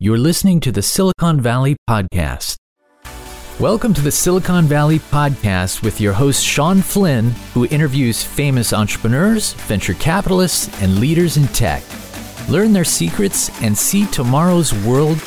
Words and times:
You're 0.00 0.16
listening 0.16 0.60
to 0.60 0.70
the 0.70 0.80
Silicon 0.80 1.40
Valley 1.40 1.74
Podcast. 1.90 2.54
Welcome 3.58 3.92
to 3.94 4.00
the 4.00 4.12
Silicon 4.12 4.66
Valley 4.66 5.00
Podcast 5.00 5.82
with 5.82 6.00
your 6.00 6.12
host, 6.12 6.44
Sean 6.44 6.82
Flynn, 6.82 7.30
who 7.52 7.66
interviews 7.66 8.22
famous 8.22 8.72
entrepreneurs, 8.72 9.54
venture 9.66 9.94
capitalists, 9.94 10.70
and 10.80 11.00
leaders 11.00 11.36
in 11.36 11.48
tech. 11.48 11.82
Learn 12.48 12.72
their 12.72 12.84
secrets 12.84 13.50
and 13.60 13.76
see 13.76 14.06
tomorrow's 14.06 14.72
world 14.72 15.20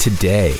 today. 0.00 0.56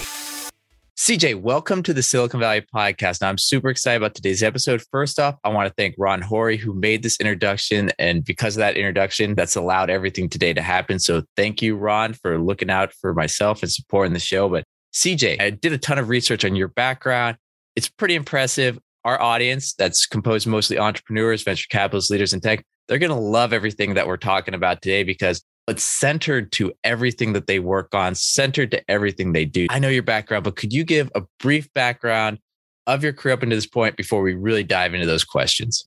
CJ, 0.99 1.41
welcome 1.41 1.85
to 1.85 1.95
the 1.95 2.03
Silicon 2.03 2.41
Valley 2.41 2.61
podcast. 2.61 3.21
Now, 3.21 3.29
I'm 3.29 3.39
super 3.39 3.69
excited 3.69 3.99
about 3.99 4.17
today's 4.17 4.43
episode. 4.43 4.83
First 4.91 5.21
off, 5.21 5.37
I 5.45 5.49
want 5.49 5.69
to 5.69 5.75
thank 5.75 5.95
Ron 5.97 6.21
Horry, 6.21 6.57
who 6.57 6.75
made 6.75 7.05
this 7.05 7.21
introduction. 7.21 7.93
And 8.01 8.25
because 8.25 8.57
of 8.57 8.59
that 8.63 8.77
introduction, 8.77 9.37
that's 9.37 9.55
allowed 9.55 9.91
everything 9.91 10.29
today 10.29 10.53
to 10.53 10.61
happen. 10.61 10.99
So 10.99 11.23
thank 11.37 11.63
you, 11.63 11.77
Ron, 11.77 12.15
for 12.15 12.37
looking 12.37 12.69
out 12.69 12.93
for 12.93 13.15
myself 13.15 13.63
and 13.63 13.71
supporting 13.71 14.13
the 14.13 14.19
show. 14.19 14.49
But 14.49 14.65
CJ, 14.93 15.41
I 15.41 15.51
did 15.51 15.73
a 15.73 15.79
ton 15.79 15.99
of 15.99 16.09
research 16.09 16.45
on 16.45 16.57
your 16.57 16.69
background. 16.69 17.37
It's 17.77 17.89
pretty 17.89 18.17
impressive. 18.17 18.77
Our 19.05 19.23
audience, 19.23 19.75
that's 19.75 20.05
composed 20.05 20.49
mostly 20.49 20.81
entrepreneurs, 20.81 21.45
venture 21.45 21.69
capitalists, 21.71 22.11
leaders 22.11 22.33
in 22.33 22.41
tech, 22.41 22.65
they're 22.89 22.99
going 22.99 23.11
to 23.11 23.17
love 23.17 23.53
everything 23.53 23.95
that 23.95 24.09
we're 24.09 24.17
talking 24.17 24.53
about 24.53 24.83
today 24.83 25.05
because 25.05 25.45
it's 25.69 25.85
centered 25.85 26.53
to 26.53 26.73
everything 26.85 27.33
that 27.35 27.47
they 27.47 27.59
work 27.59 27.95
on, 27.95 28.15
centered 28.15 28.71
to 28.73 28.91
everything 28.91 29.33
they 29.33 29.45
do. 29.45 29.67
I 29.71 29.79
know 29.79 29.89
your 29.89 30.03
background, 30.03 30.45
but 30.45 30.57
could 30.57 30.73
you 30.73 30.85
give 30.85 31.11
a 31.15 31.23
brief 31.39 31.73
background 31.73 32.39
of 32.87 33.03
your 33.03 33.13
career 33.13 33.35
up 33.35 33.43
into 33.43 33.55
this 33.55 33.67
point 33.67 33.97
before 33.97 34.23
we 34.23 34.35
really 34.35 34.65
dive 34.65 34.95
into 34.95 35.07
those 35.07 35.25
questions? 35.25 35.87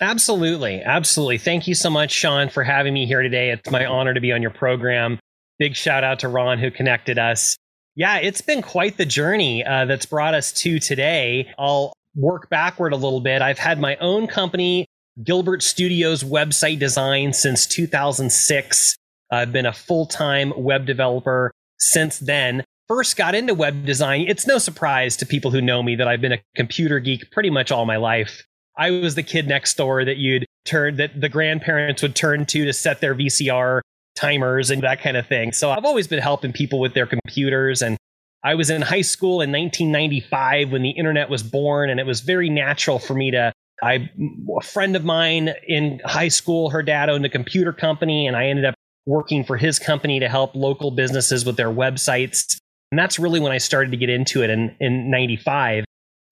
Absolutely. 0.00 0.82
Absolutely. 0.82 1.38
Thank 1.38 1.68
you 1.68 1.74
so 1.74 1.88
much, 1.88 2.10
Sean, 2.10 2.48
for 2.48 2.64
having 2.64 2.94
me 2.94 3.06
here 3.06 3.22
today. 3.22 3.50
It's 3.50 3.70
my 3.70 3.86
honor 3.86 4.14
to 4.14 4.20
be 4.20 4.32
on 4.32 4.42
your 4.42 4.50
program. 4.50 5.20
Big 5.58 5.76
shout 5.76 6.02
out 6.02 6.18
to 6.20 6.28
Ron 6.28 6.58
who 6.58 6.70
connected 6.70 7.18
us. 7.18 7.56
Yeah, 7.94 8.18
it's 8.18 8.40
been 8.40 8.60
quite 8.60 8.96
the 8.96 9.06
journey 9.06 9.64
uh, 9.64 9.84
that's 9.84 10.06
brought 10.06 10.34
us 10.34 10.52
to 10.62 10.80
today. 10.80 11.48
I'll 11.58 11.92
work 12.16 12.48
backward 12.50 12.92
a 12.92 12.96
little 12.96 13.20
bit. 13.20 13.40
I've 13.40 13.58
had 13.58 13.78
my 13.78 13.96
own 13.96 14.26
company 14.26 14.86
Gilbert 15.22 15.62
Studios 15.62 16.24
website 16.24 16.80
design 16.80 17.32
since 17.32 17.66
2006. 17.66 18.96
I've 19.30 19.52
been 19.52 19.66
a 19.66 19.72
full 19.72 20.06
time 20.06 20.52
web 20.56 20.86
developer 20.86 21.52
since 21.78 22.18
then. 22.18 22.64
First 22.88 23.16
got 23.16 23.34
into 23.34 23.54
web 23.54 23.86
design. 23.86 24.26
It's 24.28 24.46
no 24.46 24.58
surprise 24.58 25.16
to 25.18 25.26
people 25.26 25.50
who 25.50 25.60
know 25.60 25.82
me 25.82 25.94
that 25.96 26.08
I've 26.08 26.20
been 26.20 26.32
a 26.32 26.42
computer 26.56 26.98
geek 26.98 27.30
pretty 27.30 27.48
much 27.48 27.70
all 27.70 27.86
my 27.86 27.96
life. 27.96 28.44
I 28.76 28.90
was 28.90 29.14
the 29.14 29.22
kid 29.22 29.46
next 29.46 29.76
door 29.76 30.04
that 30.04 30.16
you'd 30.16 30.46
turn, 30.64 30.96
that 30.96 31.20
the 31.20 31.28
grandparents 31.28 32.02
would 32.02 32.16
turn 32.16 32.44
to 32.46 32.64
to 32.64 32.72
set 32.72 33.00
their 33.00 33.14
VCR 33.14 33.80
timers 34.16 34.70
and 34.70 34.82
that 34.82 35.00
kind 35.00 35.16
of 35.16 35.26
thing. 35.26 35.52
So 35.52 35.70
I've 35.70 35.84
always 35.84 36.08
been 36.08 36.18
helping 36.18 36.52
people 36.52 36.80
with 36.80 36.94
their 36.94 37.06
computers. 37.06 37.82
And 37.82 37.96
I 38.42 38.56
was 38.56 38.68
in 38.68 38.82
high 38.82 39.00
school 39.00 39.40
in 39.40 39.52
1995 39.52 40.72
when 40.72 40.82
the 40.82 40.90
internet 40.90 41.30
was 41.30 41.42
born, 41.42 41.88
and 41.88 42.00
it 42.00 42.06
was 42.06 42.20
very 42.20 42.50
natural 42.50 42.98
for 42.98 43.14
me 43.14 43.30
to 43.30 43.52
I 43.84 44.10
a 44.58 44.62
friend 44.62 44.96
of 44.96 45.04
mine 45.04 45.50
in 45.68 46.00
high 46.04 46.28
school, 46.28 46.70
her 46.70 46.82
dad 46.82 47.10
owned 47.10 47.26
a 47.26 47.28
computer 47.28 47.72
company, 47.72 48.26
and 48.26 48.34
I 48.34 48.46
ended 48.46 48.64
up 48.64 48.74
working 49.04 49.44
for 49.44 49.58
his 49.58 49.78
company 49.78 50.20
to 50.20 50.28
help 50.28 50.54
local 50.54 50.90
businesses 50.90 51.44
with 51.44 51.56
their 51.56 51.68
websites. 51.68 52.56
And 52.90 52.98
that's 52.98 53.18
really 53.18 53.40
when 53.40 53.52
I 53.52 53.58
started 53.58 53.90
to 53.90 53.98
get 53.98 54.08
into 54.08 54.42
it 54.42 54.48
in, 54.48 54.74
in 54.80 55.10
95. 55.10 55.84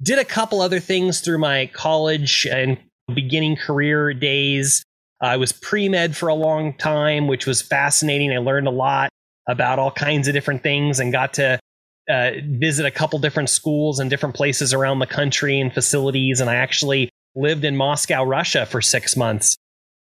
Did 0.03 0.19
a 0.19 0.25
couple 0.25 0.63
other 0.63 0.81
things 0.81 1.21
through 1.21 1.39
my 1.39 1.67
college 1.75 2.47
and 2.51 2.79
beginning 3.15 3.57
career 3.57 4.15
days. 4.15 4.83
I 5.21 5.37
was 5.37 5.53
pre 5.53 5.91
med 5.91 6.17
for 6.17 6.29
a 6.29 6.35
long 6.35 6.73
time, 6.79 7.29
which 7.29 7.47
was 7.47 7.61
fascinating. 7.61 8.33
I 8.33 8.39
learned 8.39 8.67
a 8.67 8.73
lot 8.73 9.11
about 9.47 9.79
all 9.79 9.91
kinds 9.91 10.27
of 10.27 10.35
different 10.35 10.63
things 10.63 11.01
and 11.01 11.13
got 11.13 11.35
to 11.35 11.61
uh, 12.09 12.31
visit 12.47 12.87
a 12.87 12.91
couple 12.91 13.19
different 13.19 13.51
schools 13.51 13.99
and 13.99 14.09
different 14.09 14.35
places 14.35 14.73
around 14.73 15.01
the 15.01 15.07
country 15.07 15.61
and 15.61 15.73
facilities. 15.73 16.41
And 16.41 16.49
I 16.49 16.57
actually 16.57 17.11
lived 17.35 17.65
in 17.65 17.77
Moscow, 17.77 18.25
Russia 18.25 18.67
for 18.67 18.81
six 18.81 19.17
months 19.17 19.57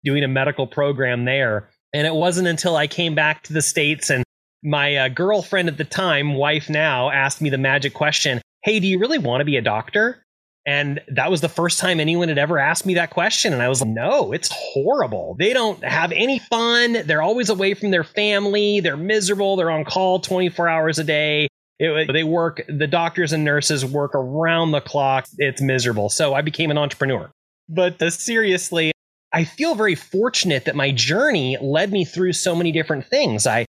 doing 0.05 0.25
a 0.25 0.29
medical 0.29 0.67
program 0.67 1.25
there. 1.25 1.69
And 1.93 2.07
it 2.07 2.15
wasn't 2.15 2.49
until 2.49 2.77
I 2.77 2.87
came 2.87 3.15
back 3.15 3.43
to 3.45 3.53
the 3.53 3.63
States 3.63 4.11
and 4.11 4.25
my 4.63 4.97
uh, 4.97 5.09
girlfriend 5.09 5.69
at 5.69 5.77
the 5.77 5.85
time, 5.85 6.35
wife 6.35 6.69
now, 6.69 7.11
asked 7.11 7.41
me 7.41 7.51
the 7.51 7.59
magic 7.59 7.95
question 7.95 8.41
Hey, 8.65 8.81
do 8.81 8.87
you 8.87 8.99
really 8.99 9.19
want 9.19 9.41
to 9.41 9.45
be 9.45 9.57
a 9.57 9.63
doctor? 9.63 10.25
And 10.67 11.01
that 11.09 11.31
was 11.31 11.41
the 11.41 11.49
first 11.49 11.79
time 11.79 11.99
anyone 11.99 12.29
had 12.29 12.37
ever 12.37 12.59
asked 12.59 12.85
me 12.85 12.95
that 12.95 13.09
question. 13.09 13.55
And 13.55 13.63
I 13.63 13.71
was 13.71 13.81
like, 13.81 13.89
no, 13.89 14.33
it's 14.33 14.51
horrible. 14.53 15.35
They 15.39 15.55
don't 15.55 15.83
have 15.83 16.13
any 16.13 16.41
fun. 16.41 17.07
They're 17.07 17.23
always 17.23 17.49
away 17.49 17.73
from 17.73 17.91
their 17.91 18.05
family. 18.05 18.81
They're 18.81 18.99
miserable. 18.99 19.57
They're 19.57 19.71
on 19.71 19.87
call 19.87 20.19
24 20.19 20.69
hours 20.69 20.99
a 20.99 21.05
day. 21.05 21.49
It, 21.79 22.13
they 22.13 22.25
work, 22.25 22.61
the 22.69 22.87
doctors 22.87 23.33
and 23.33 23.45
nurses 23.45 23.85
work 23.85 24.15
around 24.15 24.73
the 24.73 24.81
clock. 24.81 25.27
It's 25.39 25.63
miserable. 25.63 26.09
So 26.09 26.35
I 26.35 26.43
became 26.43 26.71
an 26.71 26.79
entrepreneur. 26.79 27.31
But 27.69 28.03
uh, 28.03 28.11
seriously, 28.11 28.93
I 29.33 29.45
feel 29.45 29.75
very 29.75 29.95
fortunate 29.95 30.65
that 30.65 30.75
my 30.75 30.91
journey 30.91 31.57
led 31.61 31.93
me 31.93 32.05
through 32.05 32.33
so 32.33 32.57
many 32.57 32.73
different 32.73 33.07
things. 33.07 33.47
I 33.47 33.67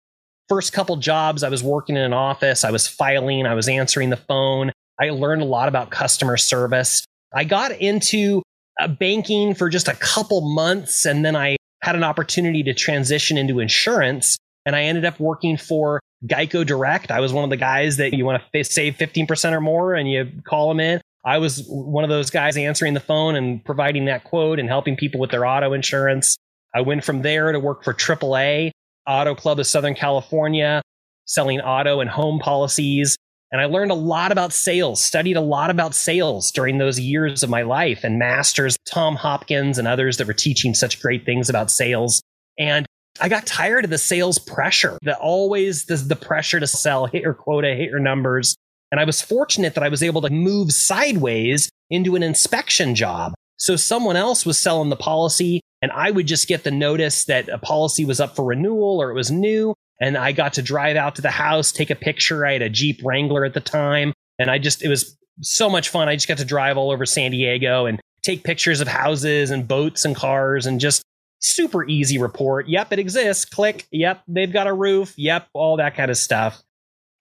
first 0.47 0.73
couple 0.73 0.95
jobs, 0.97 1.43
I 1.43 1.49
was 1.49 1.61
working 1.61 1.95
in 1.95 2.01
an 2.01 2.13
office, 2.13 2.63
I 2.63 2.71
was 2.71 2.87
filing, 2.87 3.45
I 3.45 3.53
was 3.53 3.67
answering 3.69 4.09
the 4.09 4.17
phone. 4.17 4.71
I 4.99 5.11
learned 5.11 5.41
a 5.41 5.45
lot 5.45 5.69
about 5.69 5.91
customer 5.91 6.37
service. 6.37 7.05
I 7.33 7.43
got 7.43 7.71
into 7.71 8.41
uh, 8.79 8.87
banking 8.87 9.53
for 9.53 9.69
just 9.69 9.87
a 9.87 9.93
couple 9.95 10.41
months 10.41 11.05
and 11.05 11.23
then 11.23 11.35
I 11.35 11.57
had 11.81 11.95
an 11.95 12.03
opportunity 12.03 12.63
to 12.63 12.73
transition 12.73 13.37
into 13.37 13.59
insurance 13.59 14.37
and 14.65 14.75
I 14.75 14.83
ended 14.83 15.05
up 15.05 15.19
working 15.19 15.55
for 15.57 16.01
Geico 16.25 16.65
Direct. 16.65 17.11
I 17.11 17.19
was 17.19 17.33
one 17.33 17.43
of 17.43 17.49
the 17.49 17.57
guys 17.57 17.97
that 17.97 18.13
you 18.13 18.25
want 18.25 18.41
to 18.53 18.63
save 18.63 18.95
15% 18.95 19.53
or 19.53 19.61
more 19.61 19.93
and 19.93 20.09
you 20.09 20.29
call 20.43 20.69
them 20.69 20.79
in. 20.79 21.01
I 21.25 21.37
was 21.37 21.65
one 21.67 22.03
of 22.03 22.09
those 22.09 22.29
guys 22.29 22.57
answering 22.57 22.93
the 22.93 22.99
phone 22.99 23.35
and 23.35 23.63
providing 23.63 24.05
that 24.05 24.23
quote 24.23 24.59
and 24.59 24.69
helping 24.69 24.95
people 24.95 25.19
with 25.19 25.31
their 25.31 25.45
auto 25.45 25.73
insurance. 25.73 26.37
I 26.73 26.81
went 26.81 27.03
from 27.03 27.21
there 27.21 27.51
to 27.51 27.59
work 27.59 27.83
for 27.83 27.93
AAA, 27.93 28.71
Auto 29.07 29.35
Club 29.35 29.59
of 29.59 29.67
Southern 29.67 29.95
California, 29.95 30.81
selling 31.25 31.59
auto 31.61 31.99
and 31.99 32.09
home 32.09 32.39
policies. 32.39 33.17
And 33.51 33.59
I 33.59 33.65
learned 33.65 33.91
a 33.91 33.95
lot 33.95 34.31
about 34.31 34.53
sales, 34.53 35.03
studied 35.03 35.35
a 35.35 35.41
lot 35.41 35.71
about 35.71 35.95
sales 35.95 36.51
during 36.51 36.77
those 36.77 36.99
years 36.99 37.41
of 37.41 37.49
my 37.49 37.63
life 37.63 38.03
and 38.03 38.19
masters, 38.19 38.77
Tom 38.85 39.15
Hopkins 39.15 39.77
and 39.77 39.87
others 39.87 40.17
that 40.17 40.27
were 40.27 40.33
teaching 40.33 40.73
such 40.75 41.01
great 41.01 41.25
things 41.25 41.49
about 41.49 41.71
sales. 41.71 42.21
And 42.59 42.85
I 43.21 43.29
got 43.29 43.45
tired 43.45 43.85
of 43.85 43.91
the 43.91 43.97
sales 43.97 44.39
pressure, 44.39 44.97
that 45.03 45.19
always 45.19 45.85
the, 45.85 45.95
the 45.95 46.15
pressure 46.15 46.59
to 46.59 46.67
sell, 46.67 47.05
hit 47.05 47.21
your 47.21 47.33
quota, 47.33 47.75
hit 47.75 47.89
your 47.89 47.99
numbers. 47.99 48.55
And 48.91 48.99
I 48.99 49.03
was 49.03 49.21
fortunate 49.21 49.75
that 49.75 49.83
I 49.83 49.89
was 49.89 50.03
able 50.03 50.21
to 50.21 50.29
move 50.29 50.71
sideways 50.71 51.69
into 51.89 52.15
an 52.15 52.23
inspection 52.23 52.95
job. 52.95 53.33
So 53.57 53.75
someone 53.75 54.15
else 54.15 54.45
was 54.45 54.57
selling 54.57 54.89
the 54.89 54.95
policy 54.95 55.61
and 55.81 55.91
I 55.91 56.11
would 56.11 56.27
just 56.27 56.47
get 56.47 56.63
the 56.63 56.71
notice 56.71 57.25
that 57.25 57.49
a 57.49 57.57
policy 57.57 58.05
was 58.05 58.19
up 58.19 58.35
for 58.35 58.45
renewal 58.45 59.01
or 59.01 59.11
it 59.11 59.15
was 59.15 59.31
new. 59.31 59.73
And 60.01 60.17
I 60.17 60.31
got 60.31 60.53
to 60.53 60.61
drive 60.61 60.95
out 60.95 61.15
to 61.15 61.21
the 61.21 61.29
house, 61.29 61.71
take 61.71 61.89
a 61.89 61.95
picture. 61.95 62.45
I 62.45 62.53
had 62.53 62.61
a 62.61 62.69
Jeep 62.69 63.01
Wrangler 63.03 63.45
at 63.45 63.53
the 63.53 63.59
time. 63.59 64.13
And 64.39 64.49
I 64.49 64.57
just, 64.57 64.83
it 64.83 64.87
was 64.87 65.17
so 65.41 65.69
much 65.69 65.89
fun. 65.89 66.07
I 66.07 66.15
just 66.15 66.27
got 66.27 66.37
to 66.37 66.45
drive 66.45 66.77
all 66.77 66.91
over 66.91 67.05
San 67.05 67.31
Diego 67.31 67.85
and 67.85 67.99
take 68.21 68.43
pictures 68.43 68.81
of 68.81 68.87
houses 68.87 69.51
and 69.51 69.67
boats 69.67 70.05
and 70.05 70.15
cars 70.15 70.65
and 70.65 70.79
just 70.79 71.03
super 71.39 71.87
easy 71.87 72.17
report. 72.17 72.67
Yep, 72.67 72.93
it 72.93 72.99
exists. 72.99 73.45
Click. 73.45 73.87
Yep, 73.91 74.23
they've 74.27 74.51
got 74.51 74.67
a 74.67 74.73
roof. 74.73 75.13
Yep, 75.17 75.47
all 75.53 75.77
that 75.77 75.95
kind 75.95 76.11
of 76.11 76.17
stuff. 76.17 76.61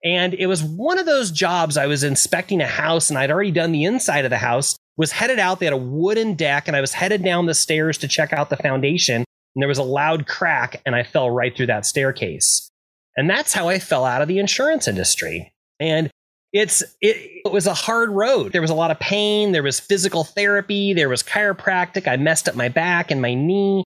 And 0.05 0.35
it 0.35 0.47
was 0.47 0.63
one 0.63 0.99
of 0.99 1.07
those 1.07 1.31
jobs 1.31 1.77
I 1.77 1.87
was 1.87 2.05
inspecting 2.05 2.61
a 2.61 2.67
house 2.67 3.11
and 3.11 3.19
I'd 3.19 3.31
already 3.31 3.51
done 3.51 3.73
the 3.73 3.85
inside 3.85 4.25
of 4.25 4.31
the 4.31 4.39
house, 4.39 4.77
was 4.97 5.11
headed 5.11 5.39
out. 5.39 5.59
They 5.59 5.67
had 5.67 5.73
a 5.73 5.77
wooden 5.77 6.35
deck 6.35 6.69
and 6.69 6.77
I 6.77 6.81
was 6.81 6.93
headed 6.93 7.25
down 7.25 7.47
the 7.47 7.55
stairs 7.55 7.99
to 7.99 8.09
check 8.09 8.33
out 8.33 8.51
the 8.51 8.57
foundation. 8.57 9.25
And 9.55 9.63
there 9.63 9.69
was 9.69 9.79
a 9.79 9.83
loud 9.83 10.27
crack 10.27 10.81
and 10.87 10.95
I 10.95 11.03
fell 11.03 11.31
right 11.31 11.57
through 11.57 11.67
that 11.67 11.87
staircase. 11.87 12.71
And 13.17 13.29
that's 13.29 13.53
how 13.53 13.69
I 13.69 13.81
fell 13.81 14.05
out 14.05 14.23
of 14.23 14.29
the 14.29 14.39
insurance 14.39 14.87
industry. 14.87 15.53
And 15.81 16.11
it's 16.53 16.83
it, 17.01 17.43
it 17.45 17.53
was 17.53 17.67
a 17.67 17.75
hard 17.75 18.11
road. 18.11 18.53
There 18.53 18.63
was 18.63 18.71
a 18.71 18.75
lot 18.75 18.93
of 18.93 19.01
pain. 19.01 19.51
There 19.53 19.63
was 19.63 19.81
physical 19.81 20.25
therapy. 20.25 20.95
There 20.95 21.09
was 21.09 21.23
chiropractic. 21.23 22.07
I 22.07 22.17
messed 22.17 22.49
up 22.49 22.55
my 22.55 22.69
back 22.69 23.11
and 23.11 23.21
my 23.21 23.35
knee 23.35 23.83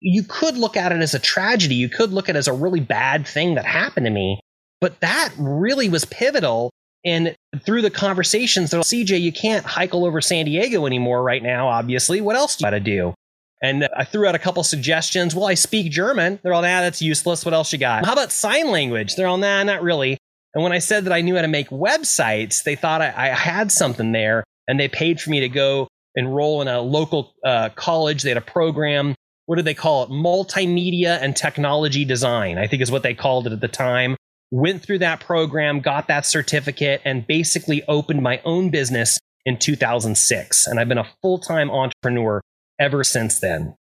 you 0.00 0.22
could 0.22 0.56
look 0.56 0.76
at 0.76 0.92
it 0.92 1.00
as 1.00 1.14
a 1.14 1.18
tragedy. 1.18 1.74
You 1.74 1.88
could 1.88 2.12
look 2.12 2.28
at 2.28 2.36
it 2.36 2.38
as 2.38 2.48
a 2.48 2.52
really 2.52 2.80
bad 2.80 3.26
thing 3.26 3.54
that 3.54 3.64
happened 3.64 4.06
to 4.06 4.10
me. 4.10 4.40
But 4.80 5.00
that 5.00 5.32
really 5.38 5.88
was 5.88 6.04
pivotal. 6.04 6.70
And 7.04 7.34
through 7.64 7.82
the 7.82 7.90
conversations, 7.90 8.70
they're 8.70 8.80
like, 8.80 8.86
CJ, 8.86 9.20
you 9.20 9.32
can't 9.32 9.64
hike 9.64 9.94
over 9.94 10.20
San 10.20 10.44
Diego 10.44 10.86
anymore 10.86 11.22
right 11.22 11.42
now, 11.42 11.68
obviously. 11.68 12.20
What 12.20 12.36
else 12.36 12.56
do 12.56 12.62
you 12.62 12.66
got 12.66 12.70
to 12.70 12.80
do? 12.80 13.14
And 13.62 13.88
I 13.96 14.04
threw 14.04 14.26
out 14.26 14.34
a 14.34 14.38
couple 14.38 14.62
suggestions. 14.64 15.34
Well, 15.34 15.46
I 15.46 15.54
speak 15.54 15.90
German. 15.90 16.38
They're 16.42 16.52
all, 16.52 16.62
nah, 16.62 16.82
that's 16.82 17.00
useless. 17.00 17.44
What 17.44 17.54
else 17.54 17.72
you 17.72 17.78
got? 17.78 18.04
How 18.04 18.12
about 18.12 18.32
sign 18.32 18.70
language? 18.70 19.14
They're 19.14 19.26
all, 19.26 19.38
nah, 19.38 19.62
not 19.62 19.82
really. 19.82 20.18
And 20.54 20.62
when 20.62 20.72
I 20.72 20.78
said 20.78 21.04
that 21.04 21.12
I 21.12 21.22
knew 21.22 21.36
how 21.36 21.42
to 21.42 21.48
make 21.48 21.70
websites, 21.70 22.64
they 22.64 22.76
thought 22.76 23.00
I, 23.00 23.12
I 23.16 23.28
had 23.28 23.72
something 23.72 24.12
there 24.12 24.44
and 24.68 24.78
they 24.78 24.88
paid 24.88 25.20
for 25.20 25.30
me 25.30 25.40
to 25.40 25.48
go 25.48 25.88
enroll 26.14 26.60
in 26.62 26.68
a 26.68 26.80
local 26.80 27.32
uh, 27.44 27.70
college. 27.70 28.22
They 28.22 28.30
had 28.30 28.38
a 28.38 28.42
program 28.42 29.14
what 29.46 29.56
do 29.56 29.62
they 29.62 29.74
call 29.74 30.02
it? 30.02 30.10
Multimedia 30.10 31.18
and 31.20 31.34
technology 31.34 32.04
design, 32.04 32.58
I 32.58 32.66
think 32.66 32.82
is 32.82 32.90
what 32.90 33.02
they 33.02 33.14
called 33.14 33.46
it 33.46 33.52
at 33.52 33.60
the 33.60 33.68
time. 33.68 34.16
went 34.52 34.82
through 34.82 34.98
that 35.00 35.18
program, 35.18 35.80
got 35.80 36.06
that 36.06 36.24
certificate, 36.24 37.00
and 37.04 37.26
basically 37.26 37.82
opened 37.88 38.22
my 38.22 38.40
own 38.44 38.70
business 38.70 39.18
in 39.44 39.58
2006. 39.58 40.66
And 40.66 40.78
I've 40.78 40.88
been 40.88 40.98
a 40.98 41.08
full 41.22 41.38
time 41.38 41.70
entrepreneur 41.70 42.40
ever 42.78 43.02
since 43.02 43.40
then. 43.40 43.74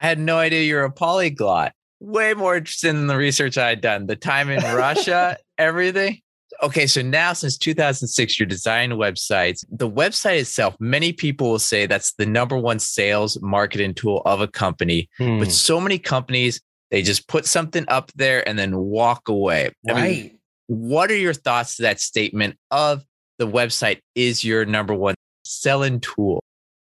I 0.00 0.08
had 0.08 0.18
no 0.18 0.38
idea 0.38 0.62
you're 0.62 0.84
a 0.84 0.90
polyglot. 0.90 1.72
Way 2.00 2.34
more 2.34 2.56
interested 2.56 2.88
in 2.88 3.06
the 3.06 3.16
research 3.16 3.56
I 3.56 3.68
had 3.68 3.80
done, 3.80 4.06
the 4.06 4.16
time 4.16 4.50
in 4.50 4.60
Russia, 4.76 5.36
everything. 5.56 6.20
Okay, 6.62 6.86
so 6.86 7.02
now 7.02 7.32
since 7.32 7.58
2006, 7.58 8.38
you're 8.38 8.46
designing 8.46 8.96
websites. 8.96 9.64
The 9.68 9.90
website 9.90 10.40
itself, 10.40 10.76
many 10.78 11.12
people 11.12 11.50
will 11.50 11.58
say 11.58 11.86
that's 11.86 12.12
the 12.14 12.26
number 12.26 12.56
one 12.56 12.78
sales 12.78 13.40
marketing 13.42 13.94
tool 13.94 14.22
of 14.24 14.40
a 14.40 14.46
company. 14.46 15.08
Hmm. 15.18 15.40
But 15.40 15.50
so 15.50 15.80
many 15.80 15.98
companies, 15.98 16.60
they 16.92 17.02
just 17.02 17.26
put 17.26 17.46
something 17.46 17.84
up 17.88 18.12
there 18.14 18.46
and 18.48 18.56
then 18.56 18.76
walk 18.76 19.28
away. 19.28 19.70
Right. 19.86 19.96
I 19.96 20.02
mean, 20.02 20.38
what 20.68 21.10
are 21.10 21.16
your 21.16 21.34
thoughts 21.34 21.76
to 21.76 21.82
that 21.82 22.00
statement 22.00 22.56
of 22.70 23.02
the 23.38 23.48
website 23.48 23.98
is 24.14 24.44
your 24.44 24.64
number 24.64 24.94
one 24.94 25.16
selling 25.44 25.98
tool? 25.98 26.40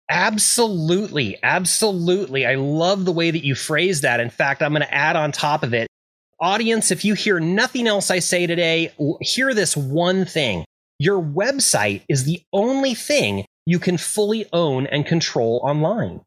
Absolutely. 0.09 1.37
Absolutely. 1.43 2.47
I 2.47 2.55
love 2.55 3.05
the 3.05 3.11
way 3.11 3.29
that 3.29 3.45
you 3.45 3.53
phrase 3.53 4.01
that. 4.01 4.19
In 4.19 4.31
fact, 4.31 4.63
I'm 4.63 4.71
going 4.71 4.81
to 4.81 4.93
add 4.93 5.15
on 5.15 5.31
top 5.31 5.61
of 5.61 5.75
it. 5.75 5.88
Audience, 6.41 6.89
if 6.89 7.03
you 7.03 7.15
hear 7.15 7.37
nothing 7.41 7.85
else 7.85 8.09
I 8.09 8.19
say 8.19 8.47
today, 8.47 8.93
hear 9.19 9.53
this 9.53 9.75
one 9.75 10.23
thing. 10.23 10.63
Your 10.97 11.21
website 11.21 12.03
is 12.07 12.23
the 12.23 12.41
only 12.53 12.95
thing 12.95 13.45
you 13.65 13.77
can 13.77 13.97
fully 13.97 14.45
own 14.53 14.87
and 14.87 15.05
control 15.05 15.59
online. 15.65 16.21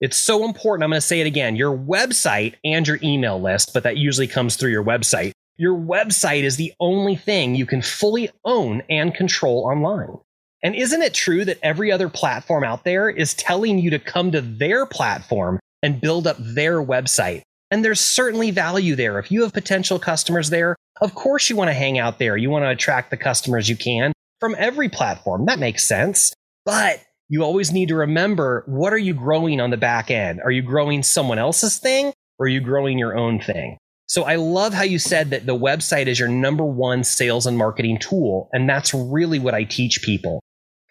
It's 0.00 0.16
so 0.16 0.46
important. 0.46 0.84
I'm 0.84 0.90
going 0.90 1.02
to 1.02 1.06
say 1.06 1.20
it 1.20 1.26
again. 1.26 1.54
Your 1.56 1.76
website 1.76 2.54
and 2.64 2.88
your 2.88 2.98
email 3.02 3.38
list, 3.38 3.74
but 3.74 3.82
that 3.82 3.98
usually 3.98 4.26
comes 4.26 4.56
through 4.56 4.70
your 4.70 4.84
website. 4.84 5.32
Your 5.58 5.78
website 5.78 6.44
is 6.44 6.56
the 6.56 6.72
only 6.80 7.14
thing 7.14 7.54
you 7.54 7.66
can 7.66 7.82
fully 7.82 8.30
own 8.46 8.82
and 8.88 9.14
control 9.14 9.66
online. 9.66 10.16
And 10.62 10.74
isn't 10.74 11.02
it 11.02 11.12
true 11.12 11.44
that 11.44 11.58
every 11.62 11.92
other 11.92 12.08
platform 12.08 12.64
out 12.64 12.84
there 12.84 13.10
is 13.10 13.34
telling 13.34 13.78
you 13.78 13.90
to 13.90 13.98
come 13.98 14.32
to 14.32 14.40
their 14.40 14.86
platform 14.86 15.60
and 15.82 16.00
build 16.00 16.26
up 16.26 16.36
their 16.40 16.82
website? 16.82 17.42
And 17.72 17.82
there's 17.82 18.00
certainly 18.00 18.50
value 18.50 18.94
there. 18.94 19.18
If 19.18 19.32
you 19.32 19.42
have 19.42 19.54
potential 19.54 19.98
customers 19.98 20.50
there, 20.50 20.76
of 21.00 21.14
course 21.14 21.48
you 21.48 21.56
want 21.56 21.70
to 21.70 21.74
hang 21.74 21.98
out 21.98 22.18
there. 22.18 22.36
You 22.36 22.50
want 22.50 22.66
to 22.66 22.68
attract 22.68 23.10
the 23.10 23.16
customers 23.16 23.66
you 23.66 23.76
can 23.76 24.12
from 24.40 24.54
every 24.58 24.90
platform. 24.90 25.46
That 25.46 25.58
makes 25.58 25.88
sense. 25.88 26.34
But 26.66 27.02
you 27.30 27.42
always 27.42 27.72
need 27.72 27.88
to 27.88 27.94
remember 27.94 28.62
what 28.66 28.92
are 28.92 28.98
you 28.98 29.14
growing 29.14 29.58
on 29.58 29.70
the 29.70 29.78
back 29.78 30.10
end? 30.10 30.42
Are 30.44 30.50
you 30.50 30.60
growing 30.60 31.02
someone 31.02 31.38
else's 31.38 31.78
thing 31.78 32.12
or 32.38 32.44
are 32.44 32.48
you 32.50 32.60
growing 32.60 32.98
your 32.98 33.16
own 33.16 33.40
thing? 33.40 33.78
So 34.06 34.24
I 34.24 34.36
love 34.36 34.74
how 34.74 34.82
you 34.82 34.98
said 34.98 35.30
that 35.30 35.46
the 35.46 35.56
website 35.56 36.08
is 36.08 36.18
your 36.18 36.28
number 36.28 36.66
one 36.66 37.04
sales 37.04 37.46
and 37.46 37.56
marketing 37.56 37.98
tool. 37.98 38.50
And 38.52 38.68
that's 38.68 38.92
really 38.92 39.38
what 39.38 39.54
I 39.54 39.64
teach 39.64 40.02
people. 40.02 40.42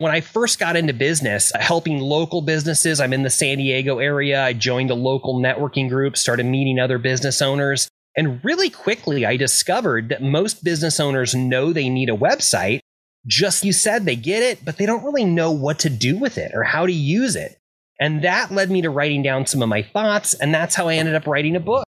When 0.02 0.12
I 0.12 0.22
first 0.22 0.58
got 0.58 0.76
into 0.76 0.94
business, 0.94 1.54
uh, 1.54 1.60
helping 1.60 2.00
local 2.00 2.42
businesses, 2.42 3.00
I'm 3.00 3.14
in 3.14 3.22
the 3.22 3.30
San 3.30 3.60
Diego 3.60 4.00
area. 4.00 4.44
I 4.44 4.52
joined 4.52 4.90
a 4.90 4.96
local 4.96 5.40
networking 5.40 5.90
group, 5.90 6.18
started 6.18 6.48
meeting 6.48 6.80
other 6.80 6.98
business 6.98 7.40
owners. 7.40 7.88
And 8.18 8.44
really 8.44 8.72
quickly, 8.72 9.28
I 9.28 9.38
discovered 9.38 10.10
that 10.10 10.24
most 10.24 10.64
business 10.64 11.00
owners 11.00 11.36
know 11.36 11.72
they 11.72 11.88
need 11.88 12.10
a 12.10 12.18
website. 12.18 12.80
Just 13.28 13.64
you 13.64 13.74
said 13.74 14.06
they 14.06 14.16
get 14.16 14.42
it, 14.42 14.66
but 14.66 14.78
they 14.78 14.88
don't 14.88 15.04
really 15.04 15.24
know 15.24 15.52
what 15.52 15.78
to 15.82 15.90
do 15.92 16.18
with 16.18 16.40
it 16.40 16.50
or 16.56 16.64
how 16.64 16.88
to 16.88 16.92
use 16.92 17.36
it. 17.36 17.60
And 18.00 18.24
that 18.24 18.50
led 18.50 18.72
me 18.72 18.82
to 18.82 18.90
writing 18.90 19.22
down 19.22 19.46
some 19.46 19.62
of 19.62 19.70
my 19.70 19.84
thoughts. 19.84 20.34
And 20.34 20.52
that's 20.52 20.74
how 20.74 20.88
I 20.88 20.96
ended 20.96 21.14
up 21.14 21.28
writing 21.28 21.56
a 21.56 21.60
book 21.60 21.86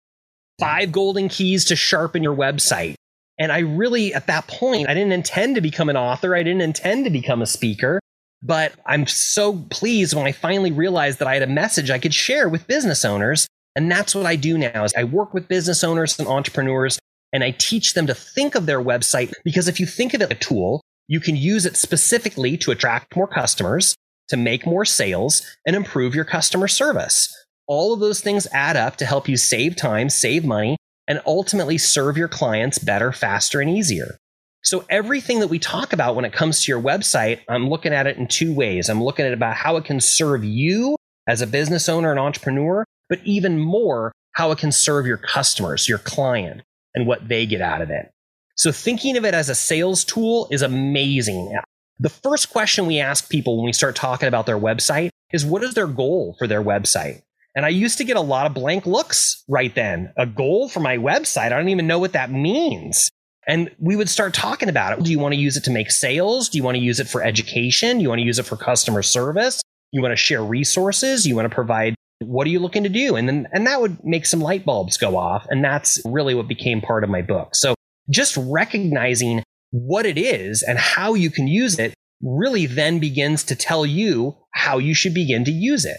Five 0.59 0.91
Golden 0.91 1.29
Keys 1.29 1.65
to 1.67 1.77
Sharpen 1.77 2.25
Your 2.25 2.35
Website. 2.35 2.97
And 3.41 3.51
I 3.51 3.61
really, 3.61 4.13
at 4.13 4.27
that 4.27 4.47
point, 4.47 4.89
I 4.89 4.95
didn't 4.95 5.13
intend 5.13 5.55
to 5.55 5.63
become 5.63 5.89
an 5.89 5.97
author. 5.97 6.37
I 6.37 6.43
didn't 6.43 6.61
intend 6.61 7.07
to 7.07 7.11
become 7.11 7.41
a 7.41 7.47
speaker. 7.47 7.99
But 8.43 8.75
I'm 8.87 9.07
so 9.07 9.65
pleased 9.71 10.15
when 10.15 10.27
I 10.27 10.33
finally 10.33 10.71
realized 10.71 11.19
that 11.19 11.29
I 11.29 11.35
had 11.35 11.43
a 11.43 11.47
message 11.47 11.91
I 11.91 11.99
could 11.99 12.15
share 12.15 12.49
with 12.49 12.67
business 12.67 13.05
owners. 13.05 13.47
And 13.75 13.91
that's 13.91 14.15
what 14.15 14.27
I 14.27 14.37
do 14.37 14.59
now 14.59 14.85
is 14.85 14.93
I 14.95 15.05
work 15.05 15.33
with 15.33 15.49
business 15.49 15.83
owners 15.83 16.19
and 16.19 16.29
entrepreneurs 16.29 16.99
and 17.33 17.43
I 17.43 17.53
teach 17.53 17.95
them 17.95 18.07
to 18.09 18.15
think 18.15 18.55
of 18.55 18.67
their 18.67 18.83
website 18.83 19.33
because 19.45 19.69
if 19.69 19.81
you 19.81 19.87
think 19.87 20.13
of 20.13 20.21
it 20.21 20.33
a 20.33 20.35
tool, 20.35 20.83
you 21.09 21.21
can 21.21 21.37
use 21.37 21.65
it 21.65 21.77
specifically 21.77 22.57
to 22.59 22.71
attract 22.73 23.17
more 23.17 23.27
customers, 23.27 23.95
to 24.29 24.37
make 24.37 24.67
more 24.67 24.85
sales 24.85 25.43
and 25.67 25.77
improve 25.77 26.15
your 26.15 26.25
customer 26.25 26.69
service. 26.69 27.33
All 27.67 27.95
of 27.95 28.01
those 28.01 28.21
things 28.21 28.47
add 28.53 28.77
up 28.77 28.97
to 28.97 29.07
help 29.07 29.29
you 29.29 29.37
save 29.37 29.77
time, 29.77 30.11
save 30.11 30.45
money, 30.45 30.77
and 31.11 31.21
ultimately 31.27 31.77
serve 31.77 32.17
your 32.17 32.29
clients 32.29 32.79
better, 32.79 33.11
faster, 33.11 33.61
and 33.61 33.69
easier. 33.69 34.17
So 34.63 34.85
everything 34.89 35.41
that 35.41 35.49
we 35.49 35.59
talk 35.59 35.93
about 35.93 36.15
when 36.15 36.25
it 36.25 36.33
comes 36.33 36.63
to 36.63 36.71
your 36.71 36.81
website, 36.81 37.41
I'm 37.49 37.69
looking 37.69 37.93
at 37.93 38.07
it 38.07 38.17
in 38.17 38.29
two 38.29 38.55
ways. 38.55 38.89
I'm 38.89 39.03
looking 39.03 39.27
at 39.27 39.33
about 39.33 39.57
how 39.57 39.77
it 39.77 39.85
can 39.85 39.99
serve 39.99 40.45
you 40.45 40.95
as 41.27 41.43
a 41.43 41.49
business 41.49 41.89
owner 41.89 42.13
and 42.13 42.21
entrepreneur, 42.21 42.85
but 43.09 43.19
even 43.25 43.59
more 43.59 44.13
how 44.35 44.53
it 44.53 44.59
can 44.59 44.71
serve 44.71 45.05
your 45.05 45.17
customers, 45.17 45.89
your 45.89 45.99
client, 45.99 46.63
and 46.95 47.09
what 47.09 47.27
they 47.27 47.45
get 47.45 47.61
out 47.61 47.83
of 47.83 47.91
it. 47.91 48.09
So 48.57 48.71
thinking 48.71 49.17
of 49.17 49.25
it 49.25 49.35
as 49.35 49.49
a 49.49 49.57
sales 49.57 50.05
tool 50.05 50.47
is 50.53 50.63
amazing. 50.63 51.59
The 51.99 52.09
first 52.09 52.51
question 52.51 52.87
we 52.87 53.01
ask 53.01 53.29
people 53.29 53.57
when 53.57 53.67
we 53.67 53.73
start 53.73 53.97
talking 53.97 54.29
about 54.29 54.47
their 54.47 54.61
website 54.61 55.11
is 55.33 55.45
what 55.45 55.65
is 55.65 55.75
their 55.75 55.89
goal 55.89 56.37
for 56.39 56.47
their 56.47 56.63
website? 56.63 57.23
And 57.55 57.67
I 57.67 57.71
used 57.71 57.99
to 57.99 58.05
get 58.05 58.17
a 58.17 58.21
lot 58.21 58.47
of 58.47 58.55
blank 58.55 58.87
looks 58.87 59.43
right 59.49 59.75
then. 59.75 60.13
A 60.17 60.27
goal 60.27 60.69
for 60.69 60.81
my 60.81 60.99
website. 60.99 61.47
I 61.47 61.49
don't 61.51 61.69
even 61.69 61.87
know 61.87 61.99
what 61.99 62.13
that 62.13 62.31
means. 62.31 63.11
And 63.47 63.71
we 63.79 63.97
would 63.97 64.09
start 64.09 64.35
talking 64.35 64.69
about 64.69 64.99
it. 64.99 65.05
Do 65.05 65.11
you 65.11 65.19
want 65.19 65.35
to 65.35 65.41
use 65.41 65.57
it 65.57 65.65
to 65.65 65.71
make 65.71 65.91
sales? 65.91 66.49
Do 66.49 66.59
you 66.59 66.65
want 66.65 66.77
to 66.77 66.83
use 66.83 67.01
it 67.01 67.09
for 67.09 67.23
education? 67.23 67.97
Do 67.97 68.03
you 68.03 68.09
want 68.09 68.21
to 68.21 68.25
use 68.25 68.39
it 68.39 68.47
for 68.47 68.57
customer 68.57 69.03
service? 69.03 69.63
You 69.93 70.03
want 70.03 70.13
to 70.13 70.17
share 70.17 70.45
resources? 70.45 71.27
You 71.27 71.35
want 71.35 71.47
to 71.47 71.55
provide 71.55 71.95
what 72.21 72.47
are 72.47 72.51
you 72.51 72.61
looking 72.61 72.85
to 72.85 72.89
do? 72.89 73.17
And 73.17 73.29
then 73.29 73.49
and 73.53 73.67
that 73.67 73.81
would 73.81 74.05
make 74.05 74.27
some 74.27 74.41
light 74.41 74.65
bulbs 74.65 74.99
go 74.99 75.17
off. 75.17 75.47
And 75.49 75.65
that's 75.65 76.01
really 76.05 76.35
what 76.35 76.49
became 76.49 76.81
part 76.81 77.03
of 77.03 77.11
my 77.11 77.23
book. 77.23 77.55
So 77.55 77.75
just 78.11 78.37
recognizing 78.37 79.43
what 79.71 80.05
it 80.05 80.19
is 80.19 80.63
and 80.63 80.79
how 80.79 81.15
you 81.15 81.31
can 81.31 81.49
use 81.49 81.79
it 81.79 81.95
really 82.23 82.67
then 82.67 82.99
begins 82.99 83.45
to 83.45 83.57
tell 83.57 83.87
you 83.87 84.37
how 84.53 84.79
you 84.79 84.95
should 84.95 85.15
begin 85.15 85.45
to 85.45 85.51
use 85.51 85.85
it. 85.85 85.99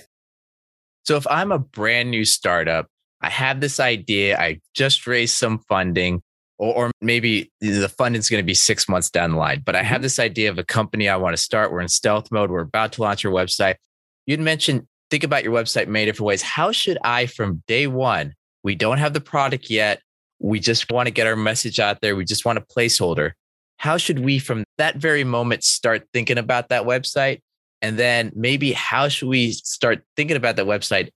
So 1.04 1.18
if 1.18 1.26
I'm 1.28 1.52
a 1.52 1.60
brand 1.60 2.12
new 2.12 2.26
startup, 2.26 2.88
I 3.22 3.30
have 3.30 3.62
this 3.62 3.80
idea, 3.80 4.40
I 4.40 4.60
just 4.74 5.06
raised 5.08 5.36
some 5.36 5.60
funding, 5.70 6.22
or, 6.58 6.76
or 6.76 6.92
maybe 7.02 7.52
the 7.60 7.90
funding 7.90 8.20
is 8.20 8.30
going 8.30 8.42
to 8.42 8.46
be 8.46 8.54
six 8.54 8.90
months 8.90 9.10
down 9.10 9.32
the 9.32 9.38
line. 9.38 9.62
But 9.66 9.76
I 9.76 9.84
have 9.84 9.98
mm-hmm. 9.98 10.04
this 10.04 10.20
idea 10.20 10.50
of 10.50 10.58
a 10.58 10.64
company 10.64 11.08
I 11.10 11.18
want 11.18 11.36
to 11.36 11.42
start. 11.42 11.72
We're 11.72 11.82
in 11.82 11.88
stealth 11.88 12.32
mode. 12.32 12.50
We're 12.50 12.62
about 12.62 12.94
to 12.94 13.02
launch 13.02 13.26
our 13.26 13.32
website. 13.32 13.76
You'd 14.26 14.40
mentioned 14.40 14.88
think 15.10 15.24
about 15.24 15.44
your 15.44 15.54
website 15.54 15.88
many 15.88 16.06
different 16.06 16.28
ways. 16.28 16.42
How 16.42 16.72
should 16.72 16.98
I, 17.04 17.26
from 17.26 17.62
day 17.68 17.86
one, 17.86 18.34
we 18.64 18.76
don't 18.76 18.98
have 18.98 19.14
the 19.14 19.22
product 19.22 19.70
yet. 19.70 20.02
We 20.40 20.60
just 20.60 20.92
want 20.92 21.08
to 21.08 21.12
get 21.12 21.28
our 21.28 21.36
message 21.36 21.80
out 21.80 22.02
there. 22.02 22.16
We 22.16 22.26
just 22.26 22.46
want 22.46 22.58
a 22.58 22.62
placeholder. 22.62 23.32
How 23.78 23.98
should 23.98 24.20
we, 24.20 24.40
from 24.40 24.64
that 24.78 24.96
very 24.96 25.24
moment, 25.24 25.64
start 25.64 26.08
thinking 26.14 26.38
about 26.38 26.70
that 26.70 26.84
website? 26.84 27.42
And 27.82 27.98
then 27.98 28.32
maybe 28.36 28.74
how 28.74 29.08
should 29.08 29.30
we 29.30 29.52
start 29.52 30.04
thinking 30.16 30.38
about 30.38 30.56
that 30.58 30.66
website 30.66 31.10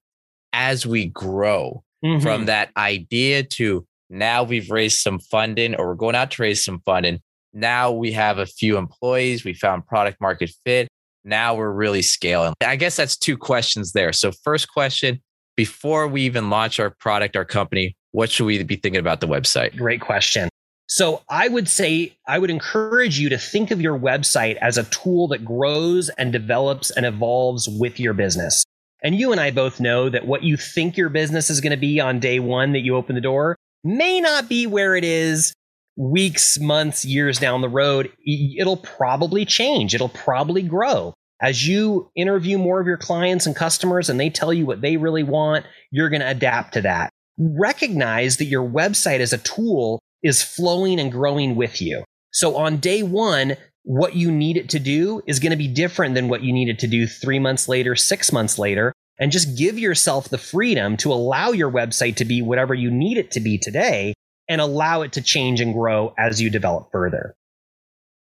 as 0.54 0.86
we 0.86 1.08
grow 1.08 1.84
mm-hmm. 2.04 2.22
from 2.22 2.46
that 2.46 2.72
idea 2.78 3.44
to 3.44 3.86
now 4.10 4.44
we've 4.44 4.70
raised 4.70 5.02
some 5.02 5.20
funding 5.20 5.76
or 5.76 5.88
we're 5.88 5.96
going 5.96 6.16
out 6.16 6.32
to 6.32 6.42
raise 6.42 6.64
some 6.64 6.80
funding. 6.86 7.20
Now 7.54 7.92
we 7.92 8.12
have 8.12 8.38
a 8.38 8.46
few 8.46 8.78
employees. 8.78 9.44
We 9.44 9.54
found 9.54 9.86
product 9.86 10.20
market 10.22 10.52
fit. 10.66 10.88
Now 11.24 11.56
we're 11.56 11.72
really 11.72 12.02
scaling. 12.02 12.54
I 12.64 12.76
guess 12.76 12.96
that's 12.96 13.18
two 13.18 13.38
questions 13.38 13.94
there. 13.94 14.14
So, 14.14 14.32
first 14.32 14.72
question 14.72 15.22
before 15.56 16.08
we 16.08 16.22
even 16.24 16.50
launch 16.50 16.80
our 16.80 16.92
product, 16.92 17.36
our 17.36 17.46
company, 17.46 17.96
what 18.12 18.30
should 18.30 18.46
we 18.46 18.62
be 18.64 18.76
thinking 18.76 19.00
about 19.00 19.22
the 19.22 19.28
website? 19.28 19.76
Great 19.76 20.02
question. 20.02 20.50
So, 20.88 21.24
I 21.28 21.48
would 21.48 21.68
say, 21.68 22.16
I 22.28 22.38
would 22.38 22.52
encourage 22.52 23.20
you 23.20 23.30
to 23.30 23.38
think 23.38 23.72
of 23.72 23.82
your 23.82 23.98
website 23.98 24.58
as 24.58 24.78
a 24.78 24.84
tool 24.84 25.28
that 25.30 25.44
grows 25.44 26.10
and 26.10 26.32
develops 26.32 26.92
and 26.92 27.06
evolves 27.06 27.68
with 27.68 28.00
your 28.00 28.14
business. 28.14 28.64
And 29.02 29.16
you 29.16 29.32
and 29.32 29.42
I 29.42 29.52
both 29.52 29.80
know 29.80 30.10
that 30.10 30.28
what 30.28 30.44
you 30.44 30.58
think 30.58 30.98
your 30.98 31.10
business 31.10 31.50
is 31.50 31.62
going 31.62 31.72
to 31.72 31.78
be 31.78 32.00
on 32.00 32.20
day 32.20 32.40
one 32.40 32.74
that 32.74 32.82
you 32.82 32.96
open 32.96 33.16
the 33.16 33.22
door 33.22 33.56
may 33.84 34.20
not 34.20 34.50
be 34.50 34.68
where 34.68 34.96
it 34.96 35.04
is 35.04 35.54
weeks, 35.96 36.60
months, 36.60 37.06
years 37.06 37.40
down 37.40 37.62
the 37.62 37.70
road. 37.70 38.12
It'll 38.26 38.78
probably 38.78 39.46
change. 39.46 39.96
It'll 39.96 40.10
probably 40.10 40.62
grow. 40.62 41.14
As 41.42 41.68
you 41.68 42.10
interview 42.16 42.58
more 42.58 42.80
of 42.80 42.88
your 42.88 42.98
clients 42.98 43.46
and 43.46 43.56
customers 43.56 44.10
and 44.10 44.20
they 44.20 44.30
tell 44.30 44.54
you 44.54 44.66
what 44.66 44.82
they 44.82 44.98
really 44.98 45.24
want, 45.24 45.66
you're 45.92 46.10
going 46.10 46.22
to 46.22 46.30
adapt 46.30 46.74
to 46.74 46.82
that. 46.82 47.12
Recognize 47.38 48.38
that 48.38 48.46
your 48.46 48.68
website 48.68 49.20
is 49.20 49.34
a 49.34 49.38
tool 49.38 50.00
is 50.26 50.44
flowing 50.44 51.00
and 51.00 51.12
growing 51.12 51.56
with 51.56 51.82
you. 51.82 52.04
So 52.32 52.58
on 52.58 52.78
day 52.78 53.02
one, 53.02 53.56
what 53.84 54.16
you 54.16 54.30
need 54.30 54.58
it 54.58 54.70
to 54.72 54.80
do 54.80 55.22
is 55.26 55.40
going 55.40 55.52
to 55.52 55.58
be 55.58 55.70
different 55.70 56.16
than 56.16 56.28
what 56.28 56.44
you 56.44 56.52
need 56.52 56.68
it 56.68 56.80
to 56.80 56.88
do 56.88 57.08
three 57.08 57.40
months 57.40 57.70
later, 57.70 57.96
six 57.96 58.34
months 58.34 58.60
later 58.60 58.92
and 59.20 59.32
just 59.32 59.58
give 59.58 59.80
yourself 59.80 60.30
the 60.30 60.38
freedom 60.38 60.98
to 60.98 61.12
allow 61.12 61.52
your 61.52 61.72
website 61.72 62.16
to 62.18 62.26
be 62.26 62.42
whatever 62.42 62.74
you 62.74 62.92
need 62.92 63.18
it 63.18 63.32
to 63.32 63.40
be 63.40 63.58
today. 63.58 64.14
and 64.48 64.62
allow 64.62 65.02
it 65.02 65.12
to 65.12 65.24
change 65.24 65.60
and 65.60 65.74
grow 65.74 66.14
as 66.20 66.40
you 66.40 66.52
develop 66.52 66.92
further. 66.92 67.34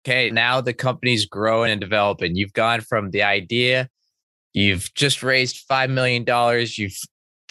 Okay, 0.05 0.29
now 0.29 0.61
the 0.61 0.71
company's 0.71 1.25
growing 1.25 1.71
and 1.71 1.81
developing. 1.81 2.35
You've 2.35 2.53
gone 2.53 2.81
from 2.81 3.09
the 3.09 3.23
idea, 3.23 3.89
you've 4.53 4.93
just 4.93 5.23
raised 5.23 5.67
$5 5.67 5.89
million, 5.89 6.23
you've 6.77 6.95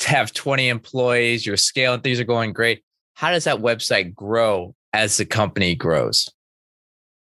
have 0.07 0.33
20 0.33 0.69
employees, 0.69 1.45
you're 1.45 1.57
scaling, 1.57 2.03
things 2.03 2.21
are 2.21 2.25
going 2.25 2.53
great. 2.53 2.85
How 3.23 3.31
does 3.31 3.45
that 3.45 3.59
website 3.59 4.17
grow 4.17 4.75
as 4.93 5.17
the 5.17 5.25
company 5.25 5.77
grows? 5.77 6.29